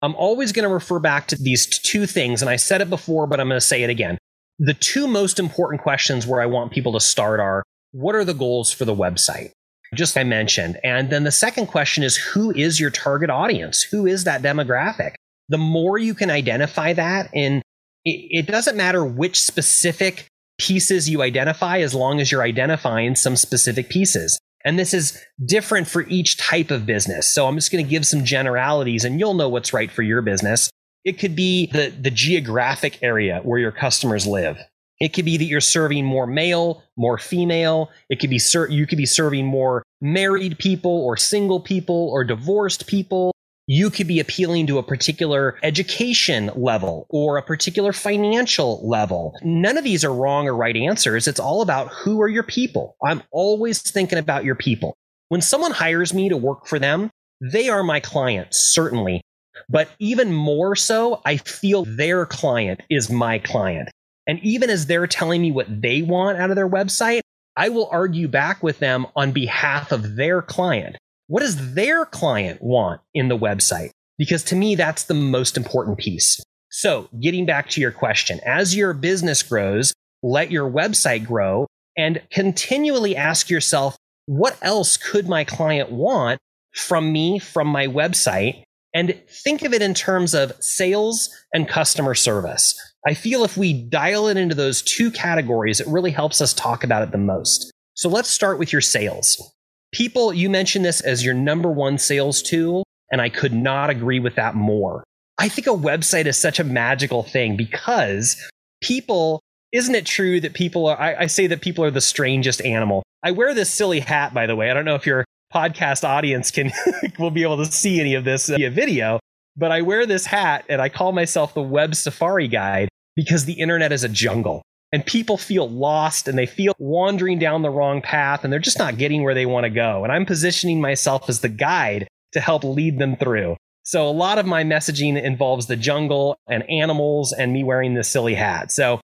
I'm 0.00 0.14
always 0.14 0.50
going 0.50 0.66
to 0.66 0.72
refer 0.72 0.98
back 0.98 1.28
to 1.28 1.36
these 1.36 1.66
two 1.66 2.06
things. 2.06 2.40
And 2.40 2.48
I 2.48 2.56
said 2.56 2.80
it 2.80 2.88
before, 2.88 3.26
but 3.26 3.40
I'm 3.40 3.48
going 3.48 3.60
to 3.60 3.66
say 3.66 3.82
it 3.82 3.90
again. 3.90 4.16
The 4.58 4.72
two 4.72 5.06
most 5.06 5.38
important 5.38 5.82
questions 5.82 6.26
where 6.26 6.40
I 6.40 6.46
want 6.46 6.72
people 6.72 6.94
to 6.94 7.00
start 7.00 7.40
are 7.40 7.62
what 7.90 8.14
are 8.14 8.24
the 8.24 8.32
goals 8.32 8.72
for 8.72 8.86
the 8.86 8.94
website? 8.94 9.50
Just 9.94 10.16
I 10.16 10.24
mentioned. 10.24 10.80
And 10.82 11.10
then 11.10 11.24
the 11.24 11.30
second 11.30 11.66
question 11.66 12.02
is 12.02 12.16
who 12.16 12.52
is 12.52 12.80
your 12.80 12.88
target 12.88 13.28
audience? 13.28 13.82
Who 13.82 14.06
is 14.06 14.24
that 14.24 14.40
demographic? 14.40 15.12
The 15.50 15.58
more 15.58 15.98
you 15.98 16.14
can 16.14 16.30
identify 16.30 16.94
that, 16.94 17.28
and 17.34 17.60
it, 18.06 18.28
it 18.30 18.46
doesn't 18.46 18.78
matter 18.78 19.04
which 19.04 19.38
specific 19.38 20.26
pieces 20.58 21.10
you 21.10 21.20
identify 21.20 21.80
as 21.80 21.94
long 21.94 22.18
as 22.18 22.32
you're 22.32 22.42
identifying 22.42 23.14
some 23.14 23.36
specific 23.36 23.90
pieces. 23.90 24.38
And 24.64 24.78
this 24.78 24.94
is 24.94 25.20
different 25.44 25.88
for 25.88 26.02
each 26.02 26.36
type 26.38 26.70
of 26.70 26.86
business. 26.86 27.32
So 27.32 27.46
I'm 27.46 27.56
just 27.56 27.72
going 27.72 27.84
to 27.84 27.90
give 27.90 28.06
some 28.06 28.24
generalities 28.24 29.04
and 29.04 29.18
you'll 29.18 29.34
know 29.34 29.48
what's 29.48 29.72
right 29.72 29.90
for 29.90 30.02
your 30.02 30.22
business. 30.22 30.70
It 31.04 31.18
could 31.18 31.34
be 31.34 31.66
the, 31.66 31.88
the 31.90 32.10
geographic 32.10 33.02
area 33.02 33.40
where 33.42 33.58
your 33.58 33.72
customers 33.72 34.26
live. 34.26 34.58
It 35.00 35.12
could 35.12 35.24
be 35.24 35.36
that 35.36 35.44
you're 35.44 35.60
serving 35.60 36.04
more 36.04 36.28
male, 36.28 36.84
more 36.96 37.18
female. 37.18 37.90
It 38.08 38.20
could 38.20 38.30
be 38.30 38.38
ser- 38.38 38.68
you 38.68 38.86
could 38.86 38.98
be 38.98 39.06
serving 39.06 39.46
more 39.46 39.82
married 40.00 40.58
people 40.58 40.92
or 40.92 41.16
single 41.16 41.58
people 41.58 42.08
or 42.12 42.22
divorced 42.22 42.86
people 42.86 43.32
you 43.66 43.90
could 43.90 44.08
be 44.08 44.20
appealing 44.20 44.66
to 44.66 44.78
a 44.78 44.82
particular 44.82 45.58
education 45.62 46.50
level 46.56 47.06
or 47.10 47.36
a 47.36 47.42
particular 47.42 47.92
financial 47.92 48.86
level. 48.86 49.34
None 49.42 49.78
of 49.78 49.84
these 49.84 50.04
are 50.04 50.12
wrong 50.12 50.48
or 50.48 50.56
right 50.56 50.76
answers. 50.76 51.28
It's 51.28 51.40
all 51.40 51.62
about 51.62 51.88
who 51.88 52.20
are 52.20 52.28
your 52.28 52.42
people. 52.42 52.96
I'm 53.04 53.22
always 53.30 53.80
thinking 53.80 54.18
about 54.18 54.44
your 54.44 54.56
people. 54.56 54.96
When 55.28 55.40
someone 55.40 55.70
hires 55.70 56.12
me 56.12 56.28
to 56.28 56.36
work 56.36 56.66
for 56.66 56.78
them, 56.78 57.10
they 57.40 57.68
are 57.68 57.82
my 57.82 58.00
client, 58.00 58.48
certainly. 58.50 59.22
But 59.68 59.88
even 59.98 60.32
more 60.32 60.74
so, 60.76 61.20
I 61.24 61.36
feel 61.36 61.84
their 61.84 62.26
client 62.26 62.80
is 62.90 63.10
my 63.10 63.38
client. 63.38 63.88
And 64.26 64.38
even 64.40 64.70
as 64.70 64.86
they're 64.86 65.06
telling 65.06 65.42
me 65.42 65.50
what 65.52 65.66
they 65.68 66.02
want 66.02 66.38
out 66.38 66.50
of 66.50 66.56
their 66.56 66.68
website, 66.68 67.20
I 67.56 67.68
will 67.68 67.88
argue 67.90 68.28
back 68.28 68.62
with 68.62 68.78
them 68.78 69.06
on 69.14 69.32
behalf 69.32 69.92
of 69.92 70.16
their 70.16 70.42
client. 70.42 70.96
What 71.26 71.40
does 71.40 71.74
their 71.74 72.04
client 72.04 72.62
want 72.62 73.00
in 73.14 73.28
the 73.28 73.38
website? 73.38 73.90
Because 74.18 74.42
to 74.44 74.56
me, 74.56 74.74
that's 74.74 75.04
the 75.04 75.14
most 75.14 75.56
important 75.56 75.98
piece. 75.98 76.42
So, 76.70 77.08
getting 77.20 77.46
back 77.46 77.68
to 77.70 77.80
your 77.80 77.92
question, 77.92 78.40
as 78.46 78.74
your 78.74 78.94
business 78.94 79.42
grows, 79.42 79.92
let 80.22 80.50
your 80.50 80.70
website 80.70 81.26
grow 81.26 81.66
and 81.96 82.22
continually 82.30 83.16
ask 83.16 83.50
yourself, 83.50 83.96
what 84.26 84.56
else 84.62 84.96
could 84.96 85.28
my 85.28 85.44
client 85.44 85.90
want 85.90 86.38
from 86.74 87.12
me, 87.12 87.38
from 87.38 87.66
my 87.66 87.86
website? 87.86 88.62
And 88.94 89.20
think 89.28 89.62
of 89.62 89.72
it 89.72 89.82
in 89.82 89.94
terms 89.94 90.34
of 90.34 90.52
sales 90.60 91.30
and 91.52 91.68
customer 91.68 92.14
service. 92.14 92.74
I 93.06 93.14
feel 93.14 93.44
if 93.44 93.56
we 93.56 93.72
dial 93.72 94.28
it 94.28 94.36
into 94.36 94.54
those 94.54 94.82
two 94.82 95.10
categories, 95.10 95.80
it 95.80 95.88
really 95.88 96.10
helps 96.10 96.40
us 96.40 96.54
talk 96.54 96.84
about 96.84 97.02
it 97.02 97.10
the 97.10 97.18
most. 97.18 97.70
So 97.94 98.08
let's 98.08 98.28
start 98.28 98.58
with 98.58 98.72
your 98.72 98.82
sales 98.82 99.52
people, 99.92 100.32
you 100.32 100.50
mentioned 100.50 100.84
this 100.84 101.00
as 101.00 101.24
your 101.24 101.34
number 101.34 101.70
one 101.70 101.98
sales 101.98 102.42
tool, 102.42 102.84
and 103.10 103.20
I 103.20 103.28
could 103.28 103.52
not 103.52 103.90
agree 103.90 104.18
with 104.18 104.34
that 104.36 104.54
more. 104.54 105.04
I 105.38 105.48
think 105.48 105.66
a 105.66 105.70
website 105.70 106.26
is 106.26 106.36
such 106.36 106.58
a 106.58 106.64
magical 106.64 107.22
thing 107.22 107.56
because 107.56 108.36
people, 108.82 109.40
isn't 109.72 109.94
it 109.94 110.06
true 110.06 110.40
that 110.40 110.54
people 110.54 110.86
are, 110.86 110.98
I, 110.98 111.14
I 111.22 111.26
say 111.26 111.46
that 111.46 111.60
people 111.60 111.84
are 111.84 111.90
the 111.90 112.00
strangest 112.00 112.62
animal. 112.62 113.02
I 113.22 113.30
wear 113.30 113.54
this 113.54 113.70
silly 113.70 114.00
hat, 114.00 114.34
by 114.34 114.46
the 114.46 114.56
way. 114.56 114.70
I 114.70 114.74
don't 114.74 114.84
know 114.84 114.94
if 114.94 115.06
your 115.06 115.24
podcast 115.52 116.04
audience 116.04 116.50
can, 116.50 116.72
will 117.18 117.30
be 117.30 117.42
able 117.42 117.58
to 117.58 117.70
see 117.70 118.00
any 118.00 118.14
of 118.14 118.24
this 118.24 118.48
via 118.48 118.70
video, 118.70 119.20
but 119.56 119.70
I 119.70 119.82
wear 119.82 120.06
this 120.06 120.26
hat 120.26 120.64
and 120.68 120.80
I 120.80 120.88
call 120.88 121.12
myself 121.12 121.54
the 121.54 121.62
web 121.62 121.94
safari 121.94 122.48
guide 122.48 122.88
because 123.14 123.44
the 123.44 123.54
internet 123.54 123.92
is 123.92 124.04
a 124.04 124.08
jungle 124.08 124.62
and 124.92 125.04
people 125.04 125.38
feel 125.38 125.68
lost 125.68 126.28
and 126.28 126.36
they 126.36 126.46
feel 126.46 126.74
wandering 126.78 127.38
down 127.38 127.62
the 127.62 127.70
wrong 127.70 128.02
path 128.02 128.44
and 128.44 128.52
they're 128.52 128.60
just 128.60 128.78
not 128.78 128.98
getting 128.98 129.22
where 129.22 129.34
they 129.34 129.46
want 129.46 129.64
to 129.64 129.70
go. 129.70 130.04
And 130.04 130.12
I'm 130.12 130.26
positioning 130.26 130.80
myself 130.80 131.28
as 131.28 131.40
the 131.40 131.48
guide 131.48 132.06
to 132.32 132.40
help 132.40 132.62
lead 132.62 132.98
them 132.98 133.16
through. 133.16 133.56
So 133.84 134.08
a 134.08 134.10
lot 134.10 134.38
of 134.38 134.46
my 134.46 134.62
messaging 134.62 135.20
involves 135.20 135.66
the 135.66 135.76
jungle 135.76 136.36
and 136.48 136.68
animals 136.70 137.32
and 137.32 137.52
me 137.52 137.64
wearing 137.64 137.94
this 137.94 138.08
silly 138.08 138.34
hat. 138.34 138.70
So 138.70 139.00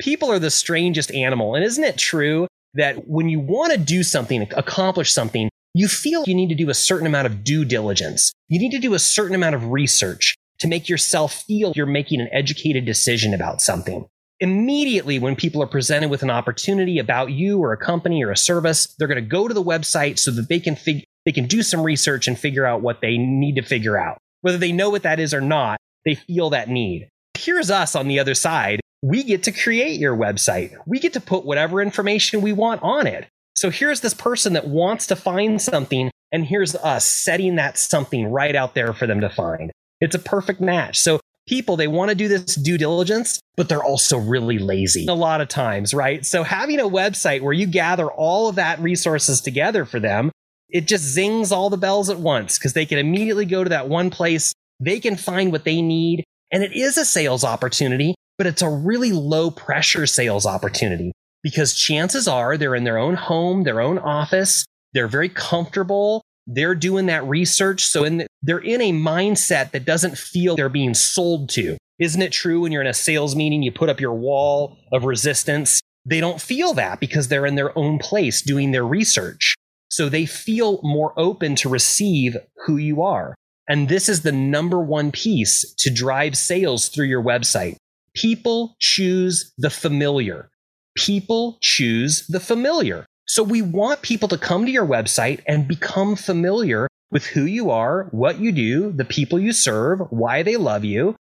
people 0.00 0.30
are 0.30 0.38
the 0.38 0.50
strangest 0.50 1.12
animal. 1.12 1.54
And 1.54 1.64
isn't 1.64 1.84
it 1.84 1.98
true 1.98 2.46
that 2.74 3.08
when 3.08 3.28
you 3.28 3.40
want 3.40 3.72
to 3.72 3.78
do 3.78 4.02
something, 4.02 4.48
accomplish 4.56 5.12
something, 5.12 5.50
you 5.74 5.88
feel 5.88 6.24
you 6.26 6.34
need 6.34 6.48
to 6.48 6.54
do 6.54 6.70
a 6.70 6.74
certain 6.74 7.06
amount 7.06 7.26
of 7.26 7.44
due 7.44 7.64
diligence. 7.64 8.32
You 8.48 8.58
need 8.58 8.72
to 8.72 8.78
do 8.78 8.94
a 8.94 8.98
certain 8.98 9.34
amount 9.34 9.54
of 9.54 9.70
research 9.70 10.34
to 10.60 10.68
make 10.68 10.88
yourself 10.88 11.42
feel 11.42 11.72
you're 11.74 11.86
making 11.86 12.20
an 12.20 12.28
educated 12.30 12.86
decision 12.86 13.34
about 13.34 13.60
something 13.60 14.06
immediately 14.42 15.20
when 15.20 15.36
people 15.36 15.62
are 15.62 15.68
presented 15.68 16.10
with 16.10 16.24
an 16.24 16.30
opportunity 16.30 16.98
about 16.98 17.30
you 17.30 17.60
or 17.60 17.72
a 17.72 17.76
company 17.76 18.24
or 18.24 18.32
a 18.32 18.36
service, 18.36 18.92
they're 18.98 19.06
going 19.06 19.22
to 19.22 19.22
go 19.22 19.46
to 19.46 19.54
the 19.54 19.62
website 19.62 20.18
so 20.18 20.32
that 20.32 20.48
they 20.48 20.58
can 20.58 20.74
fig- 20.74 21.04
they 21.24 21.32
can 21.32 21.46
do 21.46 21.62
some 21.62 21.82
research 21.82 22.26
and 22.26 22.36
figure 22.36 22.66
out 22.66 22.82
what 22.82 23.00
they 23.00 23.16
need 23.16 23.54
to 23.54 23.62
figure 23.62 23.96
out. 23.96 24.18
Whether 24.40 24.58
they 24.58 24.72
know 24.72 24.90
what 24.90 25.04
that 25.04 25.20
is 25.20 25.32
or 25.32 25.40
not, 25.40 25.78
they 26.04 26.16
feel 26.16 26.50
that 26.50 26.68
need. 26.68 27.08
Here's 27.38 27.70
us 27.70 27.94
on 27.94 28.08
the 28.08 28.18
other 28.18 28.34
side. 28.34 28.80
We 29.00 29.22
get 29.22 29.44
to 29.44 29.52
create 29.52 30.00
your 30.00 30.16
website. 30.16 30.74
We 30.86 30.98
get 30.98 31.12
to 31.12 31.20
put 31.20 31.44
whatever 31.44 31.80
information 31.80 32.40
we 32.40 32.52
want 32.52 32.82
on 32.82 33.06
it. 33.06 33.28
So 33.54 33.70
here's 33.70 34.00
this 34.00 34.14
person 34.14 34.54
that 34.54 34.66
wants 34.66 35.06
to 35.06 35.16
find 35.16 35.62
something, 35.62 36.10
and 36.32 36.44
here's 36.44 36.74
us 36.74 37.04
setting 37.04 37.54
that 37.56 37.78
something 37.78 38.26
right 38.26 38.56
out 38.56 38.74
there 38.74 38.92
for 38.92 39.06
them 39.06 39.20
to 39.20 39.30
find. 39.30 39.70
It's 40.00 40.16
a 40.16 40.20
perfect 40.20 40.60
match. 40.60 40.98
So 40.98 41.20
people, 41.46 41.76
they 41.76 41.88
want 41.88 42.10
to 42.10 42.14
do 42.14 42.28
this 42.28 42.54
due 42.54 42.78
diligence, 42.78 43.40
but 43.56 43.68
they're 43.68 43.82
also 43.82 44.18
really 44.18 44.58
lazy 44.58 45.06
a 45.08 45.14
lot 45.14 45.40
of 45.40 45.48
times, 45.48 45.92
right? 45.94 46.24
So 46.24 46.42
having 46.42 46.80
a 46.80 46.84
website 46.84 47.42
where 47.42 47.52
you 47.52 47.66
gather 47.66 48.10
all 48.10 48.48
of 48.48 48.56
that 48.56 48.80
resources 48.80 49.40
together 49.40 49.84
for 49.84 50.00
them, 50.00 50.30
it 50.68 50.86
just 50.86 51.04
zings 51.04 51.52
all 51.52 51.70
the 51.70 51.76
bells 51.76 52.08
at 52.08 52.18
once 52.18 52.58
because 52.58 52.72
they 52.72 52.86
can 52.86 52.98
immediately 52.98 53.44
go 53.44 53.62
to 53.62 53.70
that 53.70 53.88
one 53.88 54.10
place. 54.10 54.52
They 54.80 55.00
can 55.00 55.16
find 55.16 55.52
what 55.52 55.64
they 55.64 55.82
need. 55.82 56.24
And 56.50 56.62
it 56.62 56.72
is 56.72 56.96
a 56.98 57.04
sales 57.04 57.44
opportunity, 57.44 58.14
but 58.38 58.46
it's 58.46 58.62
a 58.62 58.70
really 58.70 59.12
low 59.12 59.50
pressure 59.50 60.06
sales 60.06 60.46
opportunity 60.46 61.12
because 61.42 61.74
chances 61.74 62.28
are 62.28 62.56
they're 62.56 62.74
in 62.74 62.84
their 62.84 62.98
own 62.98 63.14
home, 63.14 63.64
their 63.64 63.80
own 63.80 63.98
office. 63.98 64.64
They're 64.94 65.08
very 65.08 65.28
comfortable. 65.28 66.22
They're 66.46 66.74
doing 66.74 67.06
that 67.06 67.24
research. 67.24 67.84
So 67.84 68.04
in 68.04 68.18
the, 68.18 68.26
they're 68.42 68.58
in 68.58 68.80
a 68.80 68.92
mindset 68.92 69.70
that 69.70 69.84
doesn't 69.84 70.18
feel 70.18 70.56
they're 70.56 70.68
being 70.68 70.94
sold 70.94 71.48
to. 71.50 71.76
Isn't 71.98 72.22
it 72.22 72.32
true 72.32 72.60
when 72.60 72.72
you're 72.72 72.82
in 72.82 72.88
a 72.88 72.94
sales 72.94 73.36
meeting, 73.36 73.62
you 73.62 73.70
put 73.70 73.88
up 73.88 74.00
your 74.00 74.14
wall 74.14 74.76
of 74.92 75.04
resistance? 75.04 75.80
They 76.04 76.20
don't 76.20 76.40
feel 76.40 76.74
that 76.74 76.98
because 76.98 77.28
they're 77.28 77.46
in 77.46 77.54
their 77.54 77.76
own 77.78 77.98
place 77.98 78.42
doing 78.42 78.72
their 78.72 78.86
research. 78.86 79.54
So 79.88 80.08
they 80.08 80.26
feel 80.26 80.80
more 80.82 81.12
open 81.16 81.54
to 81.56 81.68
receive 81.68 82.36
who 82.64 82.76
you 82.76 83.02
are. 83.02 83.34
And 83.68 83.88
this 83.88 84.08
is 84.08 84.22
the 84.22 84.32
number 84.32 84.80
one 84.80 85.12
piece 85.12 85.74
to 85.78 85.92
drive 85.92 86.36
sales 86.36 86.88
through 86.88 87.06
your 87.06 87.22
website. 87.22 87.76
People 88.14 88.74
choose 88.80 89.52
the 89.58 89.70
familiar. 89.70 90.50
People 90.96 91.58
choose 91.62 92.26
the 92.26 92.40
familiar. 92.40 93.06
So 93.26 93.42
we 93.42 93.62
want 93.62 94.02
people 94.02 94.28
to 94.28 94.38
come 94.38 94.66
to 94.66 94.72
your 94.72 94.86
website 94.86 95.42
and 95.46 95.68
become 95.68 96.16
familiar 96.16 96.88
with 97.10 97.26
who 97.26 97.44
you 97.44 97.70
are, 97.70 98.08
what 98.10 98.40
you 98.40 98.52
do, 98.52 98.90
the 98.90 99.04
people 99.04 99.38
you 99.38 99.52
serve, 99.52 100.00
why 100.10 100.42
they 100.42 100.56
love 100.56 100.84
you. 100.84 101.14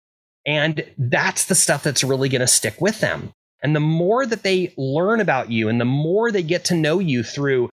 And 0.47 0.85
that's 0.97 1.45
the 1.47 1.55
stuff 1.55 1.83
that's 1.83 2.05
really 2.05 2.29
going 2.29 2.41
to 2.41 2.47
stick 2.47 2.81
with 2.81 3.01
them. 3.01 3.31
And 3.63 3.77
the 3.77 3.81
more 3.81 4.25
that 4.25 4.43
they 4.43 4.73
learn 4.79 5.21
about 5.21 5.51
you 5.51 5.69
and 5.69 5.81
the 5.81 5.85
more 5.85 6.33
they 6.33 6.43
get 6.43 6.65
to 6.67 6.75
know 6.75 6.99
you 6.99 7.23
through 7.23 7.69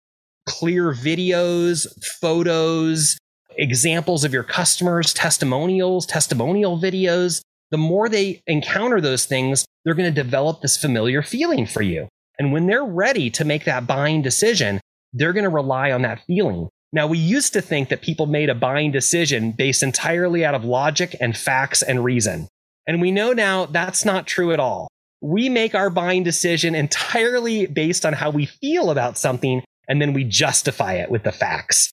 clear 0.48 0.94
videos, 0.94 1.88
photos, 2.20 3.18
examples 3.58 4.24
of 4.24 4.34
your 4.34 4.44
customers, 4.44 5.14
testimonials, 5.14 6.06
testimonial 6.06 6.78
videos, 6.78 7.42
the 7.72 7.78
more 7.78 8.10
they 8.10 8.42
encounter 8.48 9.00
those 9.00 9.26
things, 9.26 9.66
they're 9.84 9.94
going 9.94 10.14
to 10.14 10.24
develop 10.24 10.62
this 10.62 10.78
familiar 10.78 11.22
feeling 11.22 11.66
for 11.66 11.82
you. 11.82 12.08
And 12.40 12.52
when 12.52 12.68
they're 12.68 12.84
ready 12.84 13.30
to 13.32 13.46
make 13.46 13.66
that 13.66 13.88
buying 13.88 14.22
decision, 14.22 14.80
they're 15.14 15.34
going 15.34 15.44
to 15.44 15.50
rely 15.50 15.92
on 15.92 16.04
that 16.04 16.22
feeling. 16.28 16.70
Now, 16.94 17.08
we 17.08 17.18
used 17.18 17.54
to 17.54 17.62
think 17.62 17.90
that 17.90 18.02
people 18.02 18.28
made 18.28 18.50
a 18.50 18.56
buying 18.56 18.92
decision 18.92 19.52
based 19.52 19.84
entirely 19.84 20.46
out 20.46 20.56
of 20.56 20.64
logic 20.64 21.16
and 21.20 21.36
facts 21.36 21.82
and 21.82 22.04
reason. 22.04 22.48
And 22.88 23.02
we 23.02 23.12
know 23.12 23.34
now 23.34 23.66
that's 23.66 24.06
not 24.06 24.28
true 24.28 24.54
at 24.54 24.60
all. 24.60 24.88
We 25.22 25.50
make 25.50 25.76
our 25.76 25.90
buying 25.90 26.24
decision 26.24 26.76
entirely 26.76 27.66
based 27.66 28.06
on 28.06 28.14
how 28.14 28.30
we 28.30 28.46
feel 28.46 28.92
about 28.92 29.18
something, 29.18 29.64
and 29.90 30.02
then 30.02 30.14
we 30.14 30.24
justify 30.24 30.94
it 30.94 31.10
with 31.10 31.24
the 31.24 31.32
facts. 31.32 31.92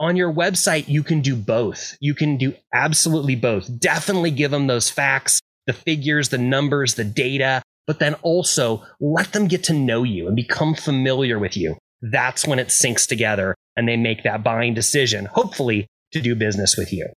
on 0.00 0.16
your 0.16 0.32
website, 0.32 0.88
you 0.88 1.02
can 1.02 1.20
do 1.20 1.36
both. 1.36 1.96
You 2.00 2.14
can 2.14 2.36
do 2.36 2.54
absolutely 2.72 3.36
both. 3.36 3.68
Definitely 3.78 4.32
give 4.32 4.50
them 4.50 4.66
those 4.66 4.90
facts, 4.90 5.40
the 5.66 5.72
figures, 5.72 6.28
the 6.28 6.38
numbers, 6.38 6.94
the 6.94 7.04
data, 7.04 7.62
but 7.86 7.98
then 7.98 8.14
also 8.22 8.82
let 9.00 9.32
them 9.32 9.46
get 9.46 9.64
to 9.64 9.72
know 9.72 10.02
you 10.02 10.26
and 10.26 10.36
become 10.36 10.74
familiar 10.74 11.38
with 11.38 11.56
you. 11.56 11.76
That's 12.02 12.46
when 12.46 12.58
it 12.58 12.68
syncs 12.68 13.06
together 13.06 13.54
and 13.76 13.88
they 13.88 13.96
make 13.96 14.22
that 14.24 14.42
buying 14.42 14.74
decision, 14.74 15.26
hopefully 15.26 15.86
to 16.12 16.20
do 16.20 16.34
business 16.34 16.76
with 16.76 16.92
you. 16.92 17.08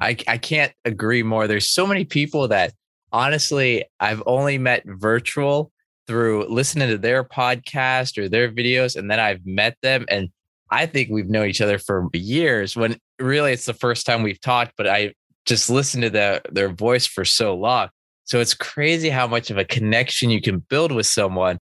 I, 0.00 0.16
I 0.26 0.38
can't 0.38 0.72
agree 0.84 1.22
more. 1.22 1.46
There's 1.46 1.70
so 1.70 1.86
many 1.86 2.04
people 2.04 2.48
that 2.48 2.72
honestly 3.12 3.84
I've 4.00 4.22
only 4.26 4.58
met 4.58 4.82
virtual 4.86 5.70
through 6.06 6.48
listening 6.48 6.88
to 6.88 6.98
their 6.98 7.22
podcast 7.22 8.18
or 8.18 8.28
their 8.28 8.50
videos, 8.50 8.96
and 8.96 9.10
then 9.10 9.20
I've 9.20 9.46
met 9.46 9.76
them. 9.82 10.04
And 10.08 10.30
I 10.70 10.86
think 10.86 11.10
we've 11.10 11.28
known 11.28 11.48
each 11.48 11.60
other 11.60 11.78
for 11.78 12.08
years 12.12 12.76
when 12.76 12.96
really 13.18 13.52
it's 13.52 13.66
the 13.66 13.74
first 13.74 14.06
time 14.06 14.22
we've 14.22 14.40
talked, 14.40 14.72
but 14.76 14.88
I 14.88 15.14
just 15.46 15.70
listened 15.70 16.02
to 16.02 16.10
the, 16.10 16.42
their 16.50 16.70
voice 16.70 17.06
for 17.06 17.24
so 17.24 17.54
long. 17.54 17.88
So 18.24 18.40
it's 18.40 18.54
crazy 18.54 19.10
how 19.10 19.26
much 19.26 19.50
of 19.50 19.58
a 19.58 19.64
connection 19.64 20.30
you 20.30 20.40
can 20.40 20.58
build 20.58 20.92
with 20.92 21.06
someone 21.06 21.58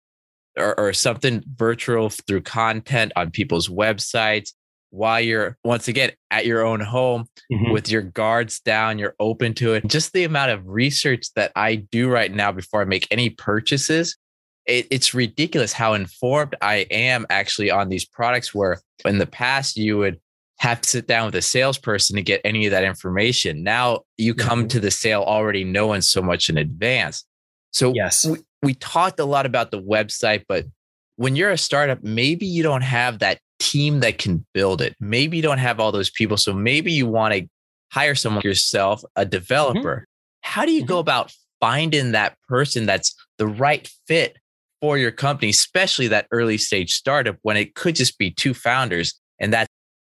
or, 0.57 0.77
or 0.79 0.93
something 0.93 1.43
virtual 1.55 2.09
through 2.09 2.41
content 2.41 3.11
on 3.15 3.31
people's 3.31 3.69
websites 3.69 4.51
while 4.89 5.19
you're 5.19 5.57
once 5.63 5.87
again 5.87 6.11
at 6.31 6.45
your 6.45 6.65
own 6.65 6.79
home 6.79 7.25
mm-hmm. 7.51 7.71
with 7.71 7.89
your 7.89 8.01
guards 8.01 8.59
down, 8.59 8.97
you're 8.97 9.15
open 9.19 9.53
to 9.55 9.73
it. 9.73 9.85
Just 9.87 10.13
the 10.13 10.23
amount 10.23 10.51
of 10.51 10.67
research 10.67 11.27
that 11.35 11.51
I 11.55 11.75
do 11.75 12.09
right 12.09 12.33
now 12.33 12.51
before 12.51 12.81
I 12.81 12.85
make 12.85 13.07
any 13.11 13.29
purchases, 13.29 14.17
it, 14.65 14.87
it's 14.89 15.13
ridiculous 15.13 15.73
how 15.73 15.93
informed 15.93 16.55
I 16.61 16.87
am 16.89 17.25
actually 17.29 17.69
on 17.71 17.89
these 17.89 18.05
products. 18.05 18.53
Where 18.53 18.79
in 19.05 19.17
the 19.17 19.27
past, 19.27 19.77
you 19.77 19.97
would 19.97 20.19
have 20.59 20.81
to 20.81 20.89
sit 20.89 21.07
down 21.07 21.27
with 21.27 21.35
a 21.35 21.41
salesperson 21.41 22.15
to 22.15 22.21
get 22.21 22.41
any 22.43 22.65
of 22.65 22.71
that 22.71 22.83
information. 22.83 23.63
Now 23.63 24.01
you 24.17 24.33
come 24.33 24.61
mm-hmm. 24.61 24.67
to 24.69 24.79
the 24.79 24.91
sale 24.91 25.21
already 25.21 25.63
knowing 25.63 26.01
so 26.01 26.21
much 26.21 26.49
in 26.49 26.57
advance. 26.57 27.23
So 27.71 27.93
yes, 27.93 28.25
we, 28.25 28.39
we 28.63 28.73
talked 28.73 29.19
a 29.19 29.25
lot 29.25 29.45
about 29.45 29.71
the 29.71 29.81
website, 29.81 30.45
but 30.47 30.65
when 31.17 31.35
you're 31.35 31.51
a 31.51 31.57
startup, 31.57 32.03
maybe 32.03 32.45
you 32.45 32.63
don't 32.63 32.81
have 32.81 33.19
that 33.19 33.39
team 33.59 33.99
that 33.99 34.17
can 34.17 34.45
build 34.53 34.81
it. 34.81 34.95
Maybe 34.99 35.37
you 35.37 35.43
don't 35.43 35.57
have 35.59 35.79
all 35.79 35.91
those 35.91 36.09
people. 36.09 36.37
So 36.37 36.53
maybe 36.53 36.91
you 36.91 37.07
want 37.07 37.33
to 37.33 37.47
hire 37.91 38.15
someone 38.15 38.41
yourself, 38.43 39.03
a 39.15 39.21
mm-hmm. 39.21 39.29
developer. 39.29 39.95
Mm-hmm. 39.95 40.03
How 40.41 40.65
do 40.65 40.71
you 40.71 40.81
mm-hmm. 40.81 40.87
go 40.87 40.99
about 40.99 41.31
finding 41.59 42.11
that 42.13 42.35
person 42.47 42.85
that's 42.85 43.15
the 43.37 43.47
right 43.47 43.89
fit 44.07 44.37
for 44.81 44.97
your 44.97 45.11
company, 45.11 45.49
especially 45.49 46.07
that 46.07 46.27
early 46.31 46.57
stage 46.57 46.93
startup 46.93 47.37
when 47.41 47.57
it 47.57 47.75
could 47.75 47.95
just 47.95 48.17
be 48.17 48.31
two 48.31 48.53
founders 48.53 49.19
and 49.39 49.53
that's 49.53 49.66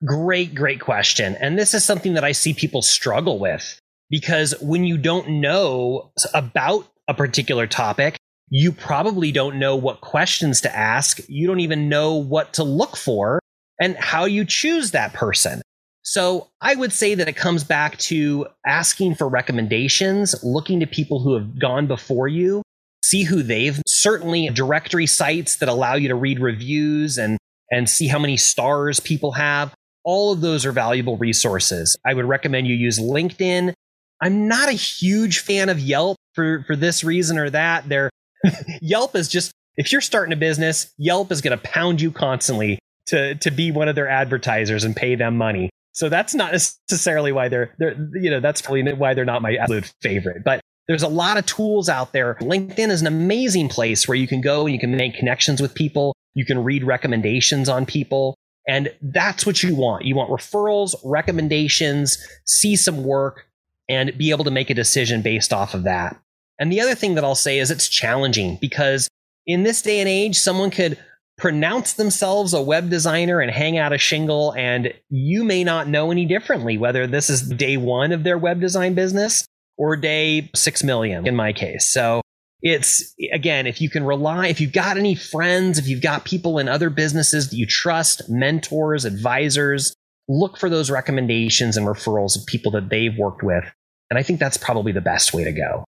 great, 0.05 0.55
great 0.55 0.79
question. 0.79 1.36
And 1.39 1.57
this 1.57 1.74
is 1.74 1.83
something 1.83 2.13
that 2.13 2.24
I 2.24 2.31
see 2.31 2.53
people 2.53 2.81
struggle 2.81 3.39
with 3.39 3.79
because 4.10 4.53
when 4.62 4.83
you 4.83 4.98
don't 4.98 5.41
know 5.41 6.12
about 6.33 6.88
a 7.07 7.13
particular 7.13 7.67
topic, 7.67 8.17
you 8.50 8.72
probably 8.72 9.31
don't 9.31 9.57
know 9.57 9.75
what 9.75 10.01
questions 10.01 10.62
to 10.62 10.75
ask. 10.75 11.19
You 11.27 11.48
don't 11.48 11.62
even 11.62 11.89
know 11.89 12.15
what 12.15 12.53
to 12.53 12.63
look 12.63 12.95
for 12.95 13.39
and 13.79 13.95
how 13.98 14.25
you 14.25 14.45
choose 14.45 14.91
that 14.91 15.13
person. 15.13 15.62
So 16.03 16.50
I 16.62 16.75
would 16.75 16.91
say 16.91 17.15
that 17.15 17.29
it 17.29 17.36
comes 17.36 17.63
back 17.63 17.98
to 18.00 18.48
asking 18.65 19.15
for 19.15 19.27
recommendations, 19.27 20.36
looking 20.43 20.81
to 20.81 20.88
people 20.88 21.22
who 21.22 21.33
have 21.33 21.57
gone 21.57 21.88
before 21.88 22.27
you, 22.27 22.62
see 23.03 23.24
who 23.24 23.41
they've 23.41 23.81
certainly 23.88 24.50
directory 24.50 25.07
sites 25.07 25.57
that 25.57 25.69
allow 25.69 25.95
you 25.95 26.10
to 26.10 26.15
read 26.15 26.39
reviews 26.39 27.17
and 27.17 27.38
and 27.72 27.89
see 27.89 28.07
how 28.07 28.19
many 28.19 28.38
stars 28.38 29.00
people 29.00 29.31
have. 29.31 29.74
All 30.03 30.31
of 30.31 30.41
those 30.41 30.65
are 30.65 30.72
valuable 30.72 31.17
resources. 31.17 31.98
I 32.05 32.13
would 32.13 32.25
recommend 32.25 32.67
you 32.67 32.75
use 32.75 33.00
LinkedIn. 33.00 33.74
I'm 34.22 34.48
not 34.48 34.69
a 34.69 34.74
huge 34.74 35.39
fan 35.39 35.69
of 35.69 35.79
Yelp 35.79 36.17
for, 36.33 36.63
for 36.65 36.75
this 36.75 37.03
reason 37.03 37.38
or 37.38 37.49
that. 37.49 37.88
They're 37.88 38.10
Yelp 38.82 39.15
is 39.15 39.28
just 39.28 39.51
if 39.75 39.91
you're 39.91 40.01
starting 40.01 40.34
a 40.34 40.38
business, 40.38 40.93
Yelp 40.97 41.32
is 41.32 41.41
going 41.41 41.58
to 41.58 41.63
pound 41.63 42.01
you 42.01 42.12
constantly 42.12 42.80
to 43.08 43.36
to 43.36 43.51
be 43.51 43.71
one 43.71 43.88
of 43.88 43.95
their 43.95 44.08
advertisers 44.08 44.84
and 44.84 44.95
pay 44.95 45.15
them 45.15 45.38
money. 45.38 45.69
So 45.93 46.10
that's 46.10 46.34
not 46.34 46.51
necessarily 46.51 47.32
why 47.32 47.49
they're 47.49 47.73
they're 47.78 47.95
you 48.13 48.30
know 48.30 48.39
that's 48.39 48.62
probably 48.62 48.91
why 48.93 49.13
they're 49.13 49.25
not 49.25 49.41
my 49.41 49.56
absolute 49.56 49.91
favorite. 50.01 50.43
But 50.43 50.62
there's 50.88 51.04
a 51.04 51.08
lot 51.08 51.38
of 51.38 51.45
tools 51.45 51.88
out 51.88 52.12
there. 52.12 52.36
LinkedIn 52.41 52.89
is 52.89 53.01
an 53.01 53.08
amazing 53.08 53.69
place 53.69 54.08
where 54.08 54.17
you 54.17 54.28
can 54.28 54.41
go 54.41 54.65
and 54.65 54.73
you 54.73 54.80
can 54.80 54.95
make 54.95 55.15
connections 55.15 55.62
with 55.62 55.73
people. 55.73 56.13
You 56.34 56.45
can 56.45 56.63
read 56.63 56.84
recommendations 56.84 57.69
on 57.69 57.86
people. 57.86 58.36
And 58.67 58.93
that's 59.02 59.45
what 59.45 59.62
you 59.62 59.76
want. 59.76 60.06
You 60.06 60.15
want 60.15 60.30
referrals, 60.30 60.95
recommendations, 61.04 62.17
see 62.45 62.76
some 62.76 63.04
work, 63.04 63.45
and 63.89 64.17
be 64.17 64.32
able 64.32 64.45
to 64.45 64.52
make 64.52 64.69
a 64.69 64.73
decision 64.73 65.21
based 65.21 65.52
off 65.52 65.73
of 65.73 65.84
that. 65.84 66.15
And 66.60 66.71
the 66.71 66.80
other 66.80 66.95
thing 66.95 67.15
that 67.15 67.23
I'll 67.23 67.36
say 67.36 67.60
is 67.60 67.71
it's 67.71 67.89
challenging 67.89 68.58
because 68.62 69.10
in 69.45 69.63
this 69.63 69.82
day 69.82 69.99
and 69.99 70.08
age, 70.08 70.38
someone 70.38 70.71
could 70.71 70.97
pronounce 71.38 71.93
themselves 71.93 72.54
a 72.54 72.62
web 72.62 72.89
designer 72.89 73.39
and 73.39 73.52
hang 73.52 73.78
out 73.78 73.91
a 73.91 73.97
shingle, 73.97 74.54
and 74.56 74.93
you 75.10 75.43
may 75.43 75.63
not 75.63 75.88
know 75.88 76.12
any 76.12 76.26
differently 76.26 76.78
whether 76.78 77.08
this 77.08 77.30
is 77.30 77.41
day 77.49 77.76
one 77.76 78.12
of 78.12 78.23
their 78.23 78.38
web 78.38 78.62
design 78.62 78.93
business 78.93 79.45
or 79.78 79.95
day 79.95 80.49
six 80.56 80.84
million 80.84 81.28
in 81.28 81.36
my 81.36 81.52
case. 81.52 81.91
So 81.91 82.21
it's 82.63 83.13
again, 83.32 83.67
if 83.67 83.80
you 83.82 83.89
can 83.89 84.04
rely, 84.04 84.47
if 84.47 84.60
you've 84.60 84.73
got 84.73 84.97
any 84.97 85.13
friends, 85.13 85.78
if 85.78 85.88
you've 85.88 86.02
got 86.02 86.26
people 86.26 86.58
in 86.58 86.67
other 86.67 86.89
businesses 86.89 87.49
that 87.49 87.56
you 87.56 87.67
trust, 87.67 88.23
mentors, 88.30 89.06
advisors, 89.06 89.93
look 90.28 90.58
for 90.58 90.69
those 90.69 90.89
recommendations 90.89 91.78
and 91.78 91.86
referrals 91.86 92.36
of 92.36 92.45
people 92.47 92.71
that 92.71 92.89
they've 92.89 93.17
worked 93.17 93.43
with. 93.43 93.65
And 94.10 94.17
I 94.17 94.23
think 94.23 94.39
that's 94.39 94.58
probably 94.58 94.91
the 94.91 95.02
best 95.02 95.34
way 95.34 95.43
to 95.43 95.52
go 95.52 95.84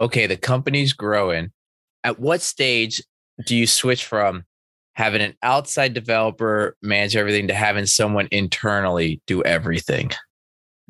okay, 0.00 0.26
the 0.26 0.36
company's 0.36 0.92
growing. 0.92 1.50
At 2.04 2.18
what 2.18 2.40
stage 2.40 3.02
do 3.46 3.56
you 3.56 3.66
switch 3.66 4.04
from 4.04 4.44
having 4.94 5.22
an 5.22 5.34
outside 5.42 5.94
developer 5.94 6.76
manage 6.82 7.16
everything 7.16 7.48
to 7.48 7.54
having 7.54 7.86
someone 7.86 8.28
internally 8.30 9.20
do 9.26 9.42
everything? 9.42 10.10